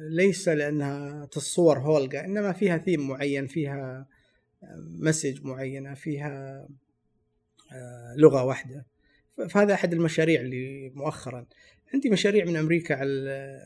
ليس 0.00 0.48
لأنها 0.48 1.26
تصور 1.26 1.78
هولجا 1.78 2.24
إنما 2.24 2.52
فيها 2.52 2.78
ثيم 2.78 3.08
معين 3.08 3.46
فيها 3.46 4.06
مسج 4.78 5.44
معينة 5.44 5.94
فيها 5.94 6.68
لغة 8.16 8.44
واحدة. 8.44 8.86
فهذا 9.50 9.74
أحد 9.74 9.92
المشاريع 9.92 10.40
اللي 10.40 10.90
مؤخرا. 10.94 11.46
عندي 11.94 12.10
مشاريع 12.10 12.44
من 12.44 12.56
أمريكا 12.56 12.94
على 12.94 13.60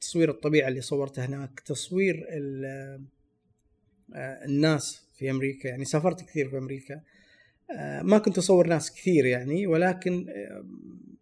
تصوير 0.00 0.30
الطبيعة 0.30 0.68
اللي 0.68 0.80
صورتها 0.80 1.26
هناك 1.26 1.60
تصوير 1.60 2.26
آه، 4.14 4.44
الناس 4.44 5.08
في 5.14 5.30
أمريكا. 5.30 5.68
يعني 5.68 5.84
سافرت 5.84 6.22
كثير 6.22 6.50
في 6.50 6.58
أمريكا. 6.58 7.00
آه، 7.70 8.02
ما 8.02 8.18
كنت 8.18 8.38
أصور 8.38 8.66
ناس 8.66 8.92
كثير 8.92 9.26
يعني 9.26 9.66
ولكن 9.66 10.28
آه، 10.28 10.64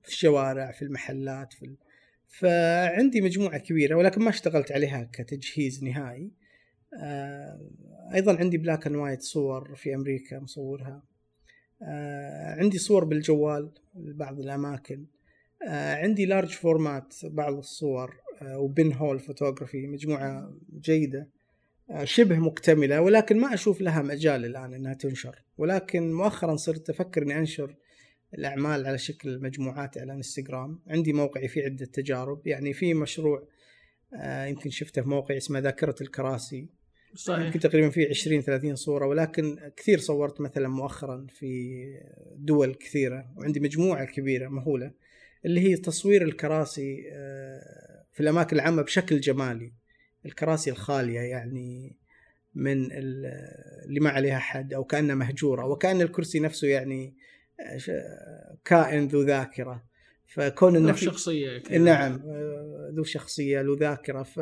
في 0.03 0.09
الشوارع 0.09 0.72
في 0.72 0.83
المحلات 0.83 1.53
في 1.53 1.76
فعندي 2.28 3.20
مجموعة 3.20 3.59
كبيرة 3.59 3.95
ولكن 3.95 4.22
ما 4.22 4.30
اشتغلت 4.30 4.72
عليها 4.72 5.11
كتجهيز 5.12 5.85
نهائي. 5.85 6.30
أيضا 8.14 8.37
عندي 8.37 8.59
black 8.59 8.86
and 8.86 8.97
white 8.97 9.22
صور 9.22 9.74
في 9.74 9.95
أمريكا 9.95 10.39
مصورها. 10.39 11.03
عندي 12.59 12.78
صور 12.78 13.05
بالجوال 13.05 13.70
لبعض 13.95 14.41
الأماكن. 14.41 15.07
عندي 15.68 16.26
large 16.26 16.51
format 16.51 17.14
بعض 17.24 17.57
الصور 17.57 18.16
و 18.43 18.93
pinhole 18.93 19.20
photography 19.20 19.86
مجموعة 19.87 20.55
جيدة. 20.80 21.28
شبه 22.05 22.39
مكتملة 22.39 23.01
ولكن 23.01 23.41
ما 23.41 23.55
أشوف 23.55 23.80
لها 23.80 24.03
مجال 24.03 24.45
الآن 24.45 24.74
إنها 24.74 24.95
تنشر. 24.95 25.43
ولكن 25.59 26.12
مؤخرا 26.12 26.57
صرت 26.57 26.91
أفكر 26.91 27.22
إني 27.22 27.39
أنشر 27.39 27.76
الأعمال 28.35 28.87
على 28.87 28.99
شكل 28.99 29.43
مجموعات 29.43 29.99
على 29.99 30.12
انستغرام 30.12 30.78
عندي 30.87 31.12
موقعي 31.12 31.49
فيه 31.49 31.64
عدة 31.64 31.87
تجارب 31.87 32.47
يعني 32.47 32.72
في 32.72 32.95
مشروع 32.95 33.49
آه، 34.14 34.47
يمكن 34.47 34.70
شفته 34.70 35.03
في 35.03 35.09
موقع 35.09 35.37
اسمه 35.37 35.59
ذاكرة 35.59 35.95
الكراسي. 36.01 36.68
صحيح. 37.14 37.46
يمكن 37.46 37.60
تقريبا 37.60 37.90
فيه 37.90 38.08
20 38.08 38.40
30 38.40 38.76
صورة 38.76 39.06
ولكن 39.06 39.70
كثير 39.76 39.98
صورت 39.98 40.40
مثلا 40.40 40.68
مؤخرا 40.68 41.26
في 41.28 41.82
دول 42.36 42.74
كثيرة. 42.74 43.32
وعندي 43.36 43.60
مجموعة 43.60 44.04
كبيرة 44.04 44.48
مهولة 44.48 44.90
اللي 45.44 45.60
هي 45.60 45.76
تصوير 45.76 46.22
الكراسي 46.22 47.04
آه، 47.12 48.04
في 48.12 48.20
الأماكن 48.20 48.56
العامة 48.56 48.82
بشكل 48.82 49.20
جمالي. 49.20 49.72
الكراسي 50.26 50.70
الخالية 50.70 51.20
يعني 51.20 51.96
من 52.54 52.92
اللي 52.92 54.00
ما 54.00 54.10
عليها 54.10 54.38
حد 54.38 54.74
أو 54.74 54.84
كأنها 54.84 55.14
مهجورة 55.14 55.66
وكان 55.66 56.00
الكرسي 56.00 56.40
نفسه 56.40 56.68
يعني 56.68 57.14
كائن 58.64 59.08
ذو 59.08 59.22
ذاكرة. 59.22 59.84
فكون 60.26 60.76
إنه 60.76 60.90
ذو 60.90 60.96
شخصية 60.96 61.58
كده. 61.58 61.78
نعم 61.78 62.22
ذو 62.94 63.04
شخصية 63.04 63.60
ذو 63.60 63.74
ذاكرة. 63.74 64.22
ف 64.22 64.40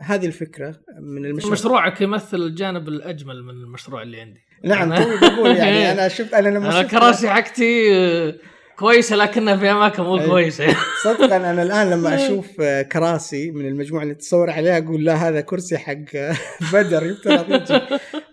هذه 0.00 0.26
الفكرة 0.26 0.74
من 1.00 1.24
المشروع. 1.24 1.52
مشروعك 1.52 2.00
يمثل 2.00 2.36
الجانب 2.36 2.88
الأجمل 2.88 3.42
من 3.42 3.50
المشروع 3.50 4.02
اللي 4.02 4.20
عندي. 4.20 4.40
نعم 4.64 4.94
توي 4.94 5.18
بقول 5.20 5.56
يعني 5.56 5.90
أنا 5.92 6.08
شفت 6.08 6.34
أنا 6.34 6.48
لما 6.48 6.80
أنا 6.80 6.82
كراسي 6.82 7.30
حقتي 7.30 7.92
كويسة 8.82 9.16
لكنها 9.16 9.56
في 9.56 9.70
أماكن 9.70 10.02
مو 10.02 10.18
كويسة. 10.18 10.76
صدقا 11.04 11.36
أنا 11.36 11.62
الآن 11.62 11.90
لما 11.90 12.14
أشوف 12.26 12.60
كراسي 12.92 13.50
من 13.50 13.66
المجموعة 13.66 14.02
اللي 14.02 14.14
تصور 14.14 14.50
عليها 14.50 14.78
أقول 14.78 15.04
لا 15.04 15.14
هذا 15.14 15.40
كرسي 15.40 15.78
حق 15.78 15.94
بدر 16.72 17.06
يفترض 17.06 17.62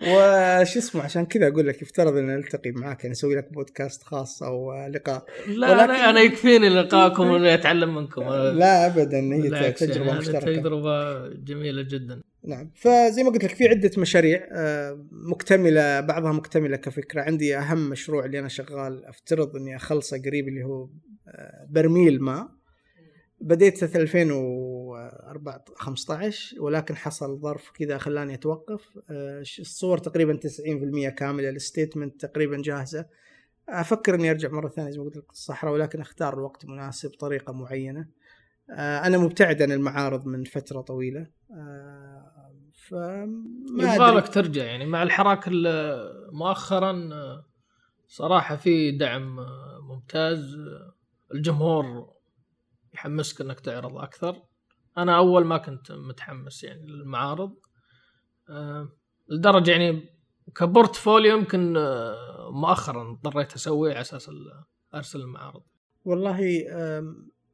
وش 0.02 0.78
اسمه؟ 0.78 1.04
عشان 1.04 1.26
كذا 1.26 1.48
أقول 1.48 1.68
لك 1.68 1.82
يفترض 1.82 2.18
أن 2.18 2.28
نلتقي 2.28 2.72
معاك 2.72 3.00
يعني 3.00 3.12
نسوي 3.12 3.36
لك 3.36 3.54
بودكاست 3.54 4.04
خاص 4.04 4.44
أو 4.44 4.88
لقاء. 4.88 5.26
لا 5.48 5.72
ولكن... 5.72 5.92
أنا 5.92 6.22
يكفيني 6.22 6.70
لقاءكم 6.70 7.28
وأني 7.30 7.54
أتعلم 7.54 7.96
منكم. 7.96 8.22
لا 8.32 8.86
ابدا 8.86 9.20
هي 9.20 9.72
تجربة 9.72 10.08
يعني 10.08 10.20
مشتركة. 10.20 10.56
تجربة 10.56 11.28
جميلة 11.28 11.82
جدا. 11.82 12.22
نعم. 12.50 12.72
فزي 12.76 13.24
ما 13.24 13.30
قلت 13.30 13.44
لك 13.44 13.56
في 13.56 13.68
عدة 13.68 13.92
مشاريع 13.98 14.48
آه، 14.52 15.06
مكتملة 15.12 16.00
بعضها 16.00 16.32
مكتملة 16.32 16.78
كفكرة. 16.78 17.22
عندي 17.22 17.58
أهم 17.58 17.90
مشروع 17.90 18.26
اللي 18.26 18.40
أنا 18.40 18.48
شغال 18.48 19.06
أفترض 19.06 19.56
إني 19.56 19.76
أخلصه 19.76 20.22
قريب 20.22 20.48
اللي 20.48 20.64
هو 20.64 20.90
آه، 21.28 21.68
برميل 21.70 22.22
ماء 22.22 22.50
بديت 23.42 23.86
في 23.86 23.98
2015 23.98 26.62
ولكن 26.62 26.96
حصل 26.96 27.40
ظرف 27.40 27.72
كذا 27.72 27.98
خلاني 27.98 28.34
أتوقف. 28.34 29.00
آه، 29.10 29.44
الصور 29.60 29.98
تقريبا 29.98 30.36
90% 30.36 31.10
كاملة 31.10 31.50
الستيتمنت 31.50 32.26
تقريبا 32.26 32.62
جاهزة. 32.62 33.06
أفكر 33.70 34.16
إني 34.16 34.32
أرجع 34.32 34.50
مرة 34.50 34.70
ثانية 34.70 34.90
زي 34.90 34.98
ما 34.98 35.06
قلت 35.06 35.18
لك 35.18 35.32
الصحراء 35.32 35.74
ولكن 35.74 36.02
أختار 36.02 36.34
الوقت 36.34 36.66
مناسب 36.66 37.10
طريقة 37.10 37.54
معينة. 37.54 38.08
أنا 38.78 39.18
مبتعد 39.18 39.62
عن 39.62 39.72
المعارض 39.72 40.26
من 40.26 40.44
فترة 40.44 40.82
طويلة. 40.82 41.28
فما 42.90 43.96
يبغى 43.96 44.12
لك 44.12 44.28
ترجع 44.28 44.64
يعني 44.64 44.86
مع 44.86 45.04
الحراك 45.04 45.50
مؤخرا 46.32 47.10
صراحة 48.08 48.56
في 48.56 48.92
دعم 48.92 49.36
ممتاز 49.82 50.58
الجمهور 51.34 52.14
يحمسك 52.94 53.42
إنك 53.42 53.60
تعرض 53.60 53.98
أكثر. 53.98 54.42
أنا 54.98 55.18
أول 55.18 55.46
ما 55.46 55.58
كنت 55.58 55.92
متحمس 55.92 56.64
يعني 56.64 56.88
للمعارض 56.88 57.56
آه، 58.50 58.90
لدرجة 59.30 59.72
يعني 59.72 60.10
كبورتفوليو 60.56 61.38
يمكن 61.38 61.78
آه، 61.78 62.52
مؤخرا 62.52 63.12
اضطريت 63.12 63.54
أسويه 63.54 63.92
على 63.92 64.02
أساس 64.02 64.32
أرسل 64.96 65.22
المعارض. 65.22 65.64
والله 66.06 66.40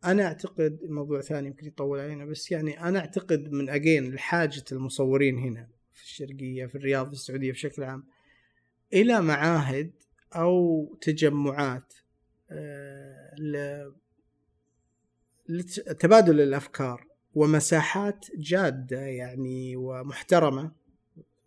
أنا 0.06 0.26
أعتقد 0.26 0.80
موضوع 0.84 1.22
ثاني 1.22 1.48
يمكن 1.48 1.68
يطول 1.68 2.00
علينا 2.00 2.26
بس 2.26 2.52
يعني 2.52 2.82
أنا 2.82 3.00
أعتقد 3.00 3.52
من 3.52 3.70
اجين 3.70 4.14
لحاجة 4.14 4.64
المصورين 4.72 5.38
هنا 5.38 5.68
في 5.94 6.04
الشرقية 6.04 6.66
في 6.66 6.76
الرياض 6.76 7.08
في 7.08 7.14
السعودية 7.14 7.52
بشكل 7.52 7.84
عام 7.84 8.04
إلى 8.94 9.22
معاهد 9.22 9.92
أو 10.36 10.86
تجمعات 11.02 11.94
لتبادل 15.50 16.42
الأفكار 16.42 17.08
ومساحات 17.34 18.26
جادة 18.38 19.00
يعني 19.00 19.76
ومحترمة 19.76 20.72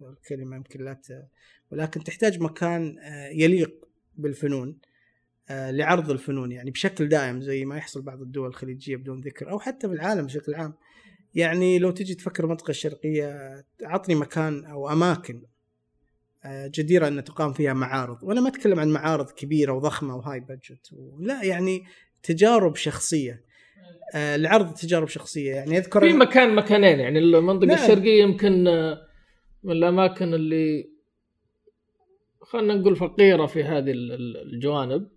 الكلمة 0.00 0.56
يمكن 0.56 0.84
لا 0.84 1.26
ولكن 1.70 2.04
تحتاج 2.04 2.40
مكان 2.40 2.98
آه، 2.98 3.28
يليق 3.28 3.88
بالفنون. 4.16 4.68
آه، 4.68 4.88
لعرض 5.50 6.10
الفنون 6.10 6.52
يعني 6.52 6.70
بشكل 6.70 7.08
دائم 7.08 7.40
زي 7.40 7.64
ما 7.64 7.76
يحصل 7.76 8.02
بعض 8.02 8.22
الدول 8.22 8.48
الخليجية 8.48 8.96
بدون 8.96 9.20
ذكر 9.20 9.50
أو 9.50 9.58
حتى 9.58 9.88
بالعالم 9.88 10.26
بشكل 10.26 10.54
عام. 10.54 10.74
يعني 11.34 11.78
لو 11.78 11.90
تجي 11.90 12.14
تفكر 12.14 12.44
المنطقة 12.44 12.70
الشرقية 12.70 13.36
عطني 13.82 14.14
مكان 14.14 14.64
أو 14.64 14.92
أماكن 14.92 15.42
آه، 16.44 16.70
جديرة 16.74 17.08
أن 17.08 17.24
تقام 17.24 17.52
فيها 17.52 17.72
معارض. 17.72 18.22
وأنا 18.22 18.40
ما 18.40 18.48
أتكلم 18.48 18.80
عن 18.80 18.88
معارض 18.88 19.30
كبيرة 19.30 19.72
وضخمة 19.72 20.16
وهاي 20.16 20.40
بادجت 20.40 20.90
لا 21.20 21.44
يعني 21.44 21.84
تجارب 22.22 22.76
شخصية. 22.76 23.44
آه، 24.14 24.36
لعرض 24.36 24.74
تجارب 24.74 25.08
شخصية 25.08 25.54
يعني 25.54 25.78
أذكر 25.78 26.00
في 26.00 26.12
مكان 26.12 26.54
مكانين 26.54 27.00
يعني 27.00 27.18
المنطقة 27.18 27.66
نعم. 27.66 27.84
الشرقية 27.84 28.22
يمكن 28.22 28.64
من 29.64 29.72
الأماكن 29.72 30.34
اللي 30.34 30.90
خلينا 32.40 32.74
نقول 32.74 32.96
فقيرة 32.96 33.46
في 33.46 33.64
هذه 33.64 33.92
الجوانب. 34.52 35.08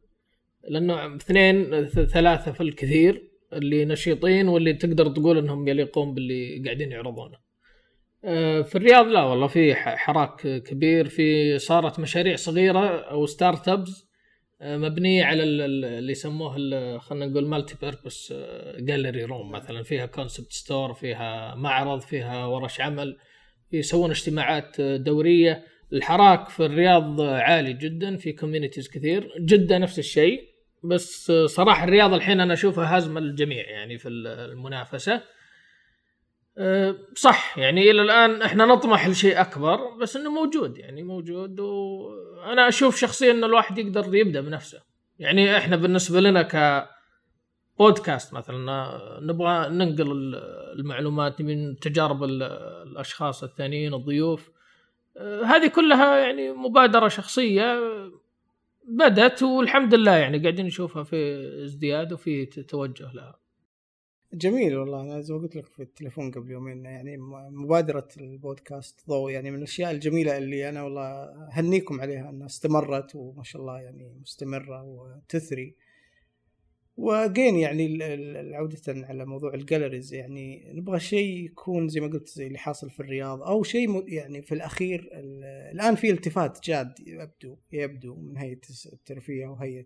لأنه 0.69 1.15
اثنين 1.15 1.85
ثلاثة 1.87 2.51
في 2.51 2.61
الكثير 2.61 3.27
اللي 3.53 3.85
نشيطين 3.85 4.47
واللي 4.47 4.73
تقدر 4.73 5.07
تقول 5.07 5.37
إنهم 5.37 5.67
يليقون 5.67 6.13
باللي 6.13 6.63
قاعدين 6.65 6.91
يعرضونه. 6.91 7.37
آه، 8.25 8.61
في 8.61 8.75
الرياض 8.75 9.07
لا 9.07 9.23
والله 9.23 9.47
في 9.47 9.75
حراك 9.75 10.63
كبير 10.63 11.07
في 11.07 11.59
صارت 11.59 11.99
مشاريع 11.99 12.35
صغيرة 12.35 12.87
أو 12.87 13.25
startups 13.25 14.11
مبنية 14.61 15.23
على 15.25 15.43
اللي 15.43 16.11
يسموه 16.11 16.53
خلينا 16.97 17.25
نقول 17.25 17.47
multi-purpose 17.47 18.33
gallery 18.77 19.23
room 19.23 19.51
مثلا. 19.51 19.83
فيها 19.83 20.05
concept 20.05 20.51
store 20.51 20.93
فيها 20.93 21.55
معرض 21.55 22.01
فيها 22.01 22.45
ورش 22.45 22.81
عمل 22.81 23.17
يسوون 23.73 24.09
اجتماعات 24.09 24.81
دورية. 24.81 25.63
الحراك 25.93 26.49
في 26.49 26.65
الرياض 26.65 27.21
عالي 27.21 27.73
جدا 27.73 28.17
في 28.17 28.31
communities 28.31 28.89
كثير. 28.89 29.33
جده 29.39 29.77
نفس 29.77 29.99
الشيء. 29.99 30.50
بس 30.83 31.31
صراحة 31.31 31.83
الرياض 31.83 32.13
الحين 32.13 32.41
أنا 32.41 32.53
أشوفها 32.53 32.95
هازمه 32.95 33.19
للجميع 33.19 33.69
يعني 33.69 33.97
في 33.97 34.09
المنافسة. 34.09 35.21
أه، 36.57 36.95
صح 37.15 37.57
يعني 37.57 37.91
إلى 37.91 38.01
الآن 38.01 38.41
إحنا 38.41 38.65
نطمح 38.65 39.07
لشيء 39.07 39.41
أكبر 39.41 39.97
بس 39.97 40.15
إنه 40.15 40.31
موجود 40.31 40.77
يعني 40.77 41.03
موجود 41.03 41.59
وأنا 41.59 42.67
أشوف 42.67 42.97
شخصيا 42.97 43.31
ان 43.31 43.43
الواحد 43.43 43.77
يقدر 43.77 44.15
يبدأ 44.15 44.41
بنفسه. 44.41 44.81
يعني 45.19 45.57
إحنا 45.57 45.75
بالنسبة 45.75 46.19
لنا 46.19 46.41
ك 46.41 46.87
بودكاست 47.79 48.33
مثلا 48.33 48.57
نبغى 49.21 49.69
ننقل 49.69 50.35
المعلومات 50.79 51.41
من 51.41 51.79
تجارب 51.79 52.23
الأشخاص 52.23 53.43
الثانيين 53.43 53.93
الضيوف. 53.93 54.49
أه، 55.17 55.43
هذه 55.43 55.67
كلها 55.67 56.17
يعني 56.17 56.51
مبادرة 56.51 57.07
شخصية. 57.07 57.79
بدت 58.87 59.43
والحمد 59.43 59.93
لله 59.93 60.15
يعني 60.15 60.39
قاعدين 60.39 60.65
نشوفها 60.65 61.03
في 61.03 61.15
ازدياد 61.65 62.13
وفي 62.13 62.45
توجه 62.45 63.11
لها. 63.13 63.39
جميل 64.33 64.77
والله. 64.77 65.01
أنا 65.01 65.21
زي 65.21 65.33
ما 65.33 65.39
قلت 65.39 65.55
لك 65.55 65.65
في 65.65 65.83
التليفون 65.83 66.31
قبل 66.31 66.51
يومين 66.51 66.85
يعني 66.85 67.17
مبادرة 67.51 68.07
البودكاست 68.17 69.07
ضوء 69.07 69.31
يعني 69.31 69.51
من 69.51 69.57
الأشياء 69.57 69.91
الجميلة 69.91 70.37
اللي 70.37 70.69
أنا 70.69 70.83
والله 70.83 71.03
أهنيكم 71.51 72.01
عليها 72.01 72.29
إنها 72.29 72.45
استمرت 72.45 73.15
وما 73.15 73.43
شاء 73.43 73.61
الله 73.61 73.81
يعني 73.81 74.13
مستمرة 74.21 74.83
وتثري. 74.83 75.75
وجين 77.01 77.55
يعني 77.55 78.03
عودة 78.55 78.79
على 78.87 79.25
موضوع 79.25 79.53
الجاليريز 79.53 80.13
يعني 80.13 80.71
نبغى 80.73 80.99
شيء 80.99 81.45
يكون 81.45 81.87
زي 81.87 81.99
ما 81.99 82.07
قلت 82.07 82.27
زي 82.27 82.47
اللي 82.47 82.57
حاصل 82.57 82.89
في 82.89 82.99
الرياض 82.99 83.41
أو 83.41 83.63
شيء 83.63 84.13
يعني 84.13 84.41
في 84.41 84.55
الأخير 84.55 85.09
الآن 85.71 85.95
في 85.95 86.11
التفات 86.11 86.59
جاد 86.63 86.93
يبدو 87.07 87.57
يبدو 87.71 88.15
من 88.15 88.37
هيئة 88.37 88.61
الترفيه 88.93 89.47
وهيئه 89.47 89.85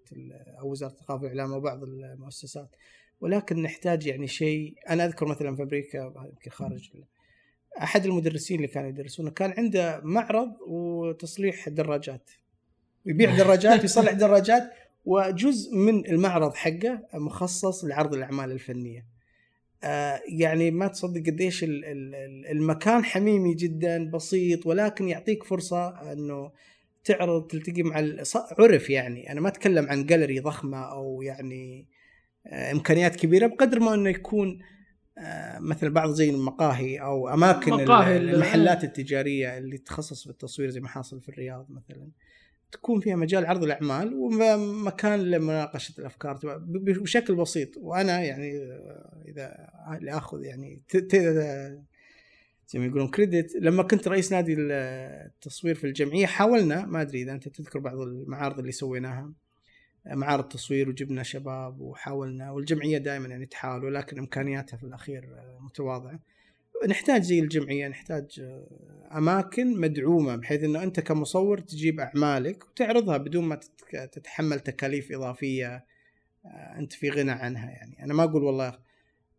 أو 0.60 0.72
وزارة 0.72 0.92
الثقافه 0.92 1.24
والإعلام 1.24 1.54
وبعض 1.54 1.84
المؤسسات. 1.84 2.76
ولكن 3.22 3.62
نحتاج 3.62 4.08
يعني 4.08 4.28
شيء 4.28 4.76
أنا 4.90 5.06
أذكر 5.06 5.26
مثلا 5.26 5.56
في 5.56 5.64
أمريكا 5.64 6.14
يمكن 6.26 6.52
خارج 6.52 6.90
أحد 7.82 8.06
المدرسين 8.06 8.58
اللي 8.58 8.68
كانوا 8.68 8.90
يدرسونه 8.90 9.32
كان 9.32 9.54
عنده 9.58 10.02
معرض 10.04 10.52
وتصليح 10.68 11.70
دراجات 11.70 12.32
يبيع 13.06 13.36
دراجات 13.44 13.84
يصلح 13.84 14.12
دراجات 14.12 14.72
وجزء 15.06 15.76
من 15.76 16.06
المعرض 16.08 16.54
حقه 16.54 17.02
مخصص 17.14 17.86
لعرض 17.86 18.14
الأعمال 18.14 18.52
الفنية. 18.52 19.06
آه 19.84 20.22
يعني 20.28 20.72
ما 20.72 20.88
تصدق 20.88 21.22
قديش 21.22 21.66
المكان 22.52 23.06
حميمي 23.06 23.54
جدا 23.54 24.10
بسيط 24.12 24.66
ولكن 24.66 25.10
يعطيك 25.10 25.44
فرصة 25.44 26.12
إنه 26.14 26.52
تعرض 27.04 27.48
تلتقي 27.48 27.84
مع 27.84 28.04
عرف 28.60 28.90
يعني. 28.90 29.32
أنا 29.32 29.42
ما 29.42 29.48
أتكلم 29.48 29.90
عن 29.90 30.06
جاليري 30.06 30.40
ضخمة 30.40 30.78
أو 30.78 31.22
يعني 31.22 31.88
آه 32.48 32.72
إمكانيات 32.72 33.16
كبيرة 33.16 33.48
بقدر 33.48 33.80
ما 33.80 33.94
إنه 33.94 34.10
يكون 34.10 34.60
آه 35.18 35.60
مثل 35.60 35.90
بعض 35.90 36.10
زي 36.10 36.30
المقاهي 36.30 36.98
أو 36.98 37.30
أماكن 37.30 37.72
مقاهي 37.72 38.18
المحلات 38.18 38.84
التجارية 38.84 39.58
اللي 39.58 39.78
تخصص 39.78 40.24
في 40.24 40.30
التصوير 40.30 40.70
زي 40.70 40.80
ما 40.80 40.88
حاصل 40.88 41.22
في 41.22 41.30
الرياض 41.30 41.68
مثلا. 41.70 42.10
تكون 42.72 43.00
فيها 43.00 43.16
مجال 43.16 43.46
عرض 43.46 43.64
الأعمال 43.64 44.14
ومكان 44.14 45.20
لمناقشة 45.20 46.00
الأفكار. 46.00 46.40
بشكل 46.68 47.36
بسيط. 47.36 47.78
وأنا 47.78 48.24
يعني 48.24 48.52
إذا 49.28 49.70
اخذ 50.08 50.44
يعني 50.44 50.82
زي 52.68 52.80
ما 52.80 52.86
يقولون 52.86 53.08
كريدت 53.08 53.56
لما 53.56 53.84
كنت 53.84 54.08
رئيس 54.08 54.32
نادي 54.32 54.56
التصوير 54.60 55.76
في 55.76 55.88
الجمعية 55.88 56.26
حاولنا 56.26 56.86
ما 56.86 57.02
أدري 57.02 57.22
إذا 57.22 57.32
أنت 57.32 57.48
تذكر 57.48 57.80
بعض 57.80 58.00
المعارض 58.00 58.60
اللي 58.60 58.72
سويناها. 58.72 59.34
معارض 60.06 60.44
تصوير 60.44 60.90
وجبنا 60.90 61.24
شباب 61.24 61.82
وحاولنا 61.82 62.52
والجمعية 62.52 62.98
دائما 62.98 63.28
يعني 63.28 63.46
تحاول 63.46 63.86
ولكن 63.86 64.20
إمكانياتها 64.20 64.78
في 64.78 64.84
الأخير 64.84 65.30
متواضعة. 65.60 66.20
نحتاج 66.88 67.22
زي 67.22 67.40
الجمعية 67.40 67.88
نحتاج 67.88 68.40
آه، 68.40 69.18
أماكن 69.18 69.80
مدعومة 69.80 70.36
بحيث 70.36 70.64
إنه 70.64 70.84
أنت 70.84 71.00
كمصور 71.00 71.58
تجيب 71.58 72.00
أعمالك 72.00 72.64
وتعرضها 72.64 73.18
بدون 73.18 73.44
ما 73.44 73.60
تتحمل 74.12 74.60
تكاليف 74.60 75.12
إضافية 75.12 75.86
آه، 76.46 76.78
أنت 76.78 76.94
في 76.94 77.10
غنى 77.10 77.32
عنها 77.32 77.70
يعني. 77.70 78.04
أنا 78.04 78.14
ما 78.14 78.24
أقول 78.24 78.44
والله 78.44 78.80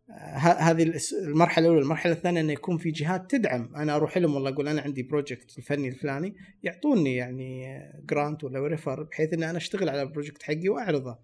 آه، 0.09 0.37
هذه 0.37 0.93
المرحلة 1.23 1.65
الأولى. 1.65 1.81
المرحلة 1.81 2.13
الثانية 2.13 2.41
إنه 2.41 2.53
يكون 2.53 2.77
في 2.77 2.91
جهات 2.91 3.31
تدعم. 3.31 3.75
أنا 3.75 3.95
أروح 3.95 4.17
لهم 4.17 4.35
والله 4.35 4.49
أقول 4.49 4.67
أنا 4.67 4.81
عندي 4.81 5.03
ال 5.03 5.10
project 5.10 5.57
الفني 5.57 5.87
الفلاني 5.87 6.35
يعطوني 6.63 7.15
يعني 7.15 7.79
grant 8.05 8.43
ولا 8.43 8.67
ريفر 8.67 9.03
بحيث 9.03 9.33
اني 9.33 9.49
أنا 9.49 9.57
أشتغل 9.57 9.89
على 9.89 10.01
ال 10.01 10.06
project 10.06 10.43
حقي 10.43 10.69
وأعرضه. 10.69 11.19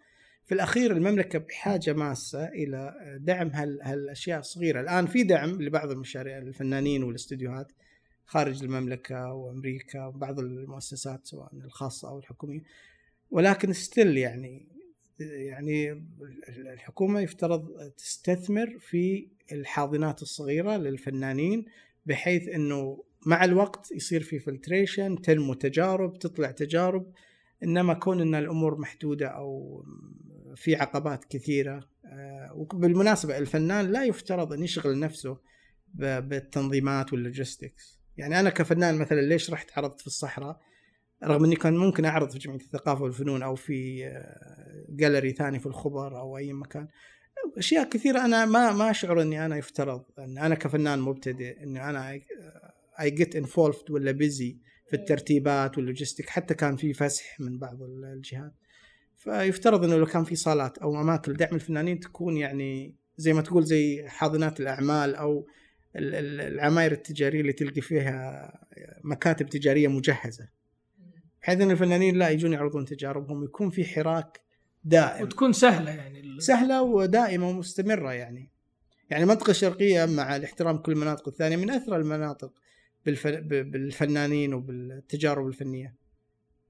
في 0.46 0.54
الأخير 0.54 0.92
المملكة 0.92 1.40
بحاجة 1.40 1.94
ماسة 1.94 2.46
إلى 2.46 2.94
دعم 3.22 3.48
هال 3.48 3.80
هالأشياء 3.82 4.40
الصغيرة، 4.40 4.82
الآن 4.82 5.06
في 5.06 5.24
دعم 5.24 5.62
لبعض 5.62 5.92
المشاريع 5.92 6.38
الفنانين 6.38 7.04
والإستديوهات 7.04 7.72
خارج 8.26 8.64
المملكة 8.64 9.34
وأمريكا 9.34 10.06
وبعض 10.06 10.40
المؤسسات 10.40 11.26
سواء 11.26 11.50
الخاصة 11.54 12.10
أو 12.10 12.20
الحكومية. 12.20 12.62
ولكن 13.32 13.74
still 13.74 14.18
يعني 14.18 14.68
يعني 15.20 16.04
الحكومة 16.58 17.20
يفترض 17.20 17.92
تستثمر 17.98 18.78
في 18.80 19.28
الحاضنات 19.52 20.22
الصغيرة 20.22 20.78
للفنانين 20.78 21.66
بحيث 22.06 22.48
إنه 22.48 23.04
مع 23.26 23.44
الوقت 23.46 23.92
يصير 23.92 24.24
في 24.24 24.40
filtration 24.40 25.22
تنمو 25.22 25.54
تجارب 25.54 26.20
تطلع 26.20 26.52
تجارب. 26.52 27.12
إنما 27.64 27.94
كون 27.94 28.22
إن 28.22 28.36
الأمور 28.36 28.78
محدودة 28.78 29.28
أو 29.28 29.84
في 30.56 30.76
عقبات 30.76 31.26
كثيرة 31.26 31.90
آه، 32.06 32.54
وبالمناسبة 32.54 33.38
الفنان 33.38 33.92
لا 33.92 34.04
يفترض 34.04 34.54
أن 34.54 34.64
يشغل 34.64 35.00
نفسه 35.00 35.38
بالتنظيمات 35.94 37.14
وال 37.14 37.28
logistics. 37.28 38.00
يعني 38.18 38.40
أنا 38.40 38.50
كفنان 38.50 38.98
مثلا 38.98 39.22
ليش 39.22 39.52
رحت 39.52 39.78
عرضت 39.78 40.02
في 40.02 40.08
الصحراء؟ 40.08 40.60
رغم 41.24 41.44
أني 41.44 41.56
كان 41.56 41.78
ممكن 41.78 42.06
أعرض 42.06 42.32
في 42.32 42.40
جمعية 42.40 42.60
الثقافة 42.60 43.04
والفنون 43.04 43.44
أو 43.44 43.56
في 43.56 44.10
جاليري 44.90 45.30
آه، 45.30 45.34
ثاني 45.34 45.60
في 45.60 45.66
الخبر 45.66 46.20
أو 46.20 46.38
أي 46.38 46.54
مكان. 46.54 46.88
أشياء 47.58 47.90
كثيرة 47.90 48.26
أنا 48.26 48.46
ما 48.46 48.74
ما 48.74 48.92
أشعر 48.92 49.22
أني 49.22 49.46
أنا 49.46 49.58
يفترض. 49.58 50.04
أن 50.20 50.38
أنا 50.38 50.56
كفنان 50.56 51.00
مبتدئ 51.00 51.64
اني 51.64 51.90
أنا 51.90 52.20
I 53.00 53.12
get 53.12 53.36
involved 53.36 53.92
ولا 53.92 54.12
busy 54.12 54.58
في 54.90 54.96
الترتيبات 54.96 55.78
وال 55.78 55.88
logistic 55.88 56.30
حتى 56.30 56.54
كان 56.54 56.76
في 56.76 56.94
فسح 56.94 57.40
من 57.40 57.60
بعض 57.60 57.82
الجهات. 57.82 58.54
فيفترض 59.24 59.84
إنه 59.84 59.96
لو 59.96 60.06
كان 60.06 60.24
في 60.24 60.36
صالات 60.36 60.78
أو 60.78 61.02
أماكن 61.02 61.32
لدعم 61.32 61.56
الفنانين 61.56 62.00
تكون 62.00 62.38
يعني 62.38 62.96
زي 63.18 63.34
ما 63.34 63.42
تقول 63.42 63.64
زي 63.64 64.08
حاضنات 64.08 64.60
الأعمال 64.60 65.16
أو 65.16 65.48
العماير 65.96 66.92
التجارية 66.92 67.42
اللي 67.42 67.54
تلقي 67.54 67.82
فيها 67.82 68.52
مكاتب 69.04 69.50
تجارية 69.50 69.88
مجهزة. 69.88 70.48
بحيث 71.42 71.62
إن 71.62 71.72
الفنانين 71.72 72.16
لا 72.16 72.30
يجون 72.30 72.54
يعرضون 72.54 72.86
تجاربهم 72.86 73.44
يكون 73.44 73.70
في 73.70 73.86
حراك 73.86 74.42
دائم. 74.84 75.24
وتكون 75.24 75.54
سهلة 75.54 75.92
يعني 75.92 76.40
سهلة 76.40 76.82
ودائمة 76.82 77.50
ومستمرة 77.50 78.14
يعني. 78.14 78.50
يعني 79.10 79.24
المنطقة 79.24 79.52
الشرقيه 79.52 80.06
مع 80.06 80.36
الاحترام 80.36 80.78
كل 80.78 80.92
المناطق 80.92 81.28
الثانية 81.28 81.56
من 81.56 81.70
اثرى 81.70 81.96
المناطق 81.96 82.54
بالفنانين 83.06 84.54
وبالتجارب 84.54 85.48
الفنية. 85.48 86.03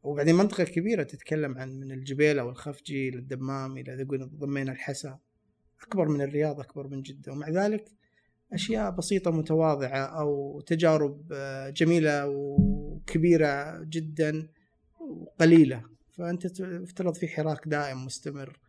وبعدين 0.04 0.36
منطقة 0.36 0.64
كبيرة 0.64 1.04
تتكلم 1.04 1.58
عن 1.58 1.80
من 1.80 1.92
الجبيلة 1.92 2.44
والخفجي 2.44 3.12
للدمام 3.12 3.78
إلى 3.78 3.94
إذا 3.94 4.04
ضمينا 4.40 4.72
الحسا. 4.72 5.20
أكبر 5.84 6.08
من 6.08 6.22
الرياض 6.22 6.60
أكبر 6.60 6.88
من 6.88 7.02
جدة. 7.02 7.32
ومع 7.32 7.50
ذلك 7.50 7.86
أشياء 8.54 8.92
بسيطة 8.92 9.32
متواضعة 9.32 10.06
أو 10.20 10.62
تجارب 10.62 11.34
آه، 11.34 11.70
جميلة 11.70 12.28
وكبيرة 12.28 13.84
جدا 13.84 14.50
وقليلة. 15.00 15.84
فأنت 16.18 16.48
تفترض 16.48 17.16
في 17.16 17.28
حراك 17.28 17.68
دائم 17.68 18.06
مستمر 18.06 18.60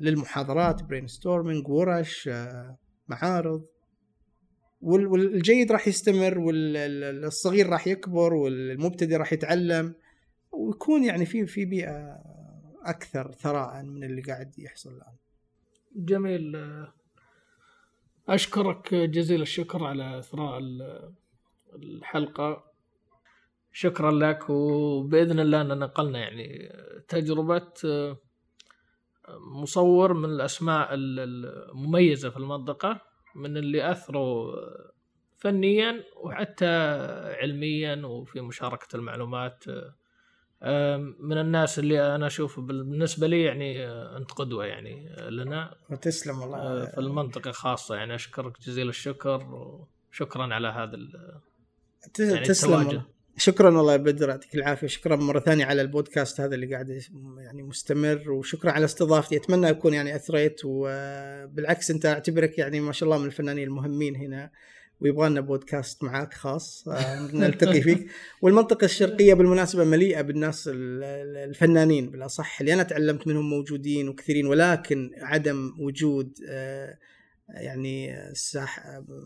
للمحاضرات 0.00 0.82
brainstorming 0.82 1.68
ورش 1.68 2.28
آه، 2.28 2.78
معارض. 3.08 3.64
والجيد 4.80 5.72
راح 5.72 5.88
يستمر 5.88 6.38
والصغير 6.38 7.68
راح 7.68 7.86
يكبر 7.86 8.34
والمبتدئ 8.34 9.16
راح 9.16 9.32
يتعلم. 9.32 9.94
ويكون 10.58 11.04
يعني 11.04 11.26
في 11.26 11.46
في 11.46 11.64
بيئة 11.64 12.18
أكثر 12.84 13.32
ثراء 13.32 13.82
من 13.82 14.04
اللي 14.04 14.22
قاعد 14.22 14.58
يحصل 14.58 14.90
الآن. 14.90 15.14
جميل 15.96 16.56
أشكرك 18.28 18.94
جزيل 18.94 19.42
الشكر 19.42 19.84
على 19.84 20.18
إثراء 20.18 20.62
الحلقة 21.74 22.64
شكرا 23.72 24.10
لك 24.12 24.50
وبإذن 24.50 25.40
الله 25.40 25.60
ان 25.60 25.78
نقلنا 25.78 26.18
يعني 26.18 26.72
تجربة 27.08 27.72
مصور 29.38 30.12
من 30.12 30.24
الأسماء 30.24 30.88
المميزة 30.92 32.30
في 32.30 32.36
المنطقة 32.36 33.00
من 33.34 33.56
اللي 33.56 33.90
اثروا 33.90 34.52
فنيا 35.36 36.04
وحتى 36.16 36.66
علميا 37.42 38.06
وفي 38.06 38.40
مشاركة 38.40 38.96
المعلومات 38.96 39.64
من 41.20 41.38
الناس 41.38 41.78
اللي 41.78 42.14
أنا 42.14 42.26
أشوف 42.26 42.60
بالنسبة 42.60 43.26
لي 43.26 43.42
يعني 43.42 43.86
آه، 43.86 44.16
أنت 44.16 44.32
قدوة 44.32 44.66
يعني 44.66 45.14
آه، 45.18 45.28
لنا. 45.28 45.74
تسلم 46.02 46.38
والله. 46.38 46.58
آه، 46.58 46.84
في 46.84 46.98
المنطقة 46.98 47.50
خاصة 47.50 47.94
يعني. 47.94 48.14
أشكرك 48.14 48.60
جزيل 48.60 48.88
الشكر 48.88 49.46
وشكرا 50.10 50.54
على 50.54 50.68
هذا 50.68 50.98
يعني 52.18 52.46
تسلم 52.46 52.72
والله. 52.72 53.02
شكرا 53.36 53.76
والله 53.76 53.92
يا 53.92 53.96
بدر 53.96 54.28
يعطيك 54.28 54.54
العافية. 54.54 54.86
شكرا 54.86 55.16
مرة 55.16 55.40
ثانية 55.40 55.64
على 55.64 55.82
البودكاست 55.82 56.40
هذا 56.40 56.54
اللي 56.54 56.72
قاعد 56.72 57.00
يعني 57.38 57.62
مستمر 57.62 58.30
وشكرا 58.30 58.70
على 58.70 58.84
استضافتي. 58.84 59.36
أتمنى 59.36 59.70
أكون 59.70 59.94
يعني 59.94 60.16
أثريت 60.16 60.60
وبالعكس 60.64 61.90
أنت 61.90 62.06
أعتبرك 62.06 62.58
يعني 62.58 62.80
ما 62.80 62.92
شاء 62.92 63.08
الله 63.08 63.18
من 63.18 63.26
الفنانين 63.26 63.64
المهمين 63.64 64.16
هنا. 64.16 64.50
ويبغى 65.00 65.28
لنا 65.28 65.40
بودكاست 65.40 66.04
معاك 66.04 66.34
خاص 66.34 66.88
آه، 66.88 67.30
نلتقي 67.32 67.80
فيك. 67.80 68.06
والمنطقة 68.42 68.84
الشرقية 68.84 69.34
بالمناسبة 69.34 69.84
مليئة 69.84 70.20
بالناس 70.22 70.70
الفنانين 70.72 72.10
بالأصح 72.10 72.60
اللي 72.60 72.72
أنا 72.72 72.82
تعلمت 72.82 73.26
منهم 73.26 73.50
موجودين 73.50 74.08
وكثيرين 74.08 74.46
ولكن 74.46 75.10
عدم 75.18 75.74
وجود 75.78 76.32
آه، 76.48 76.98
يعني 77.48 78.14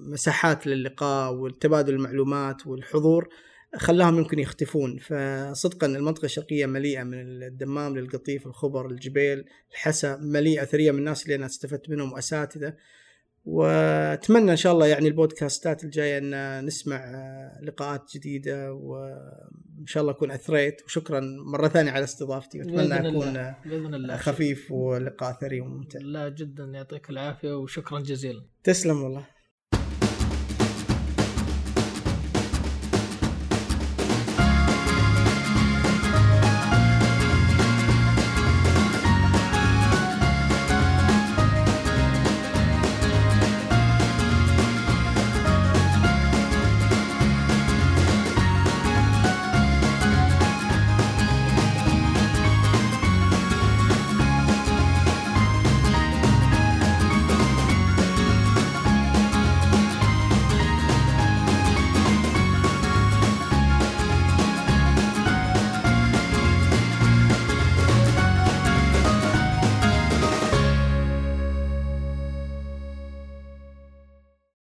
مساحات 0.00 0.66
للقاء 0.66 1.34
والتبادل 1.34 1.94
المعلومات 1.94 2.66
والحضور 2.66 3.28
خلاهم 3.76 4.18
يمكن 4.18 4.38
يختفون. 4.38 4.98
فصدقا 4.98 5.86
المنطقة 5.86 6.24
الشرقية 6.24 6.66
مليئة 6.66 7.02
من 7.02 7.42
الدمام 7.42 7.98
للقطيف 7.98 8.46
الخبر 8.46 8.86
الجبيل 8.86 9.44
الحسا 9.70 10.16
مليئة 10.16 10.64
ثرية 10.64 10.90
من 10.90 10.98
الناس 10.98 11.22
اللي 11.22 11.34
أنا 11.34 11.46
استفدت 11.46 11.90
منهم 11.90 12.12
وأساتذة. 12.12 12.74
واتمنى 13.44 14.50
إن 14.50 14.56
شاء 14.56 14.72
الله 14.72 14.86
يعني 14.86 15.08
البودكاستات 15.08 15.84
الجاية 15.84 16.18
إن 16.18 16.64
نسمع 16.66 16.96
آه، 16.96 17.60
لقاءات 17.62 18.10
جديدة 18.14 18.72
وإن 18.72 19.86
شاء 19.86 20.00
الله 20.00 20.12
أكون 20.12 20.30
أثريت. 20.30 20.82
وشكرا 20.84 21.20
مرة 21.20 21.68
ثانية 21.68 21.90
على 21.90 22.04
استضافتي. 22.04 22.58
واتمنى 22.58 23.08
أكون 23.08 23.54
بإذن 23.64 23.94
الله 23.94 24.16
خفيف 24.16 24.72
ولقاء 24.72 25.32
ثري 25.32 25.60
وممتع. 25.60 25.98
لا 26.02 26.28
جدا. 26.28 26.64
يعطيك 26.64 27.10
العافية 27.10 27.56
وشكرا 27.58 28.00
جزيلا. 28.00 28.42
تسلم 28.64 29.02
والله. 29.02 29.39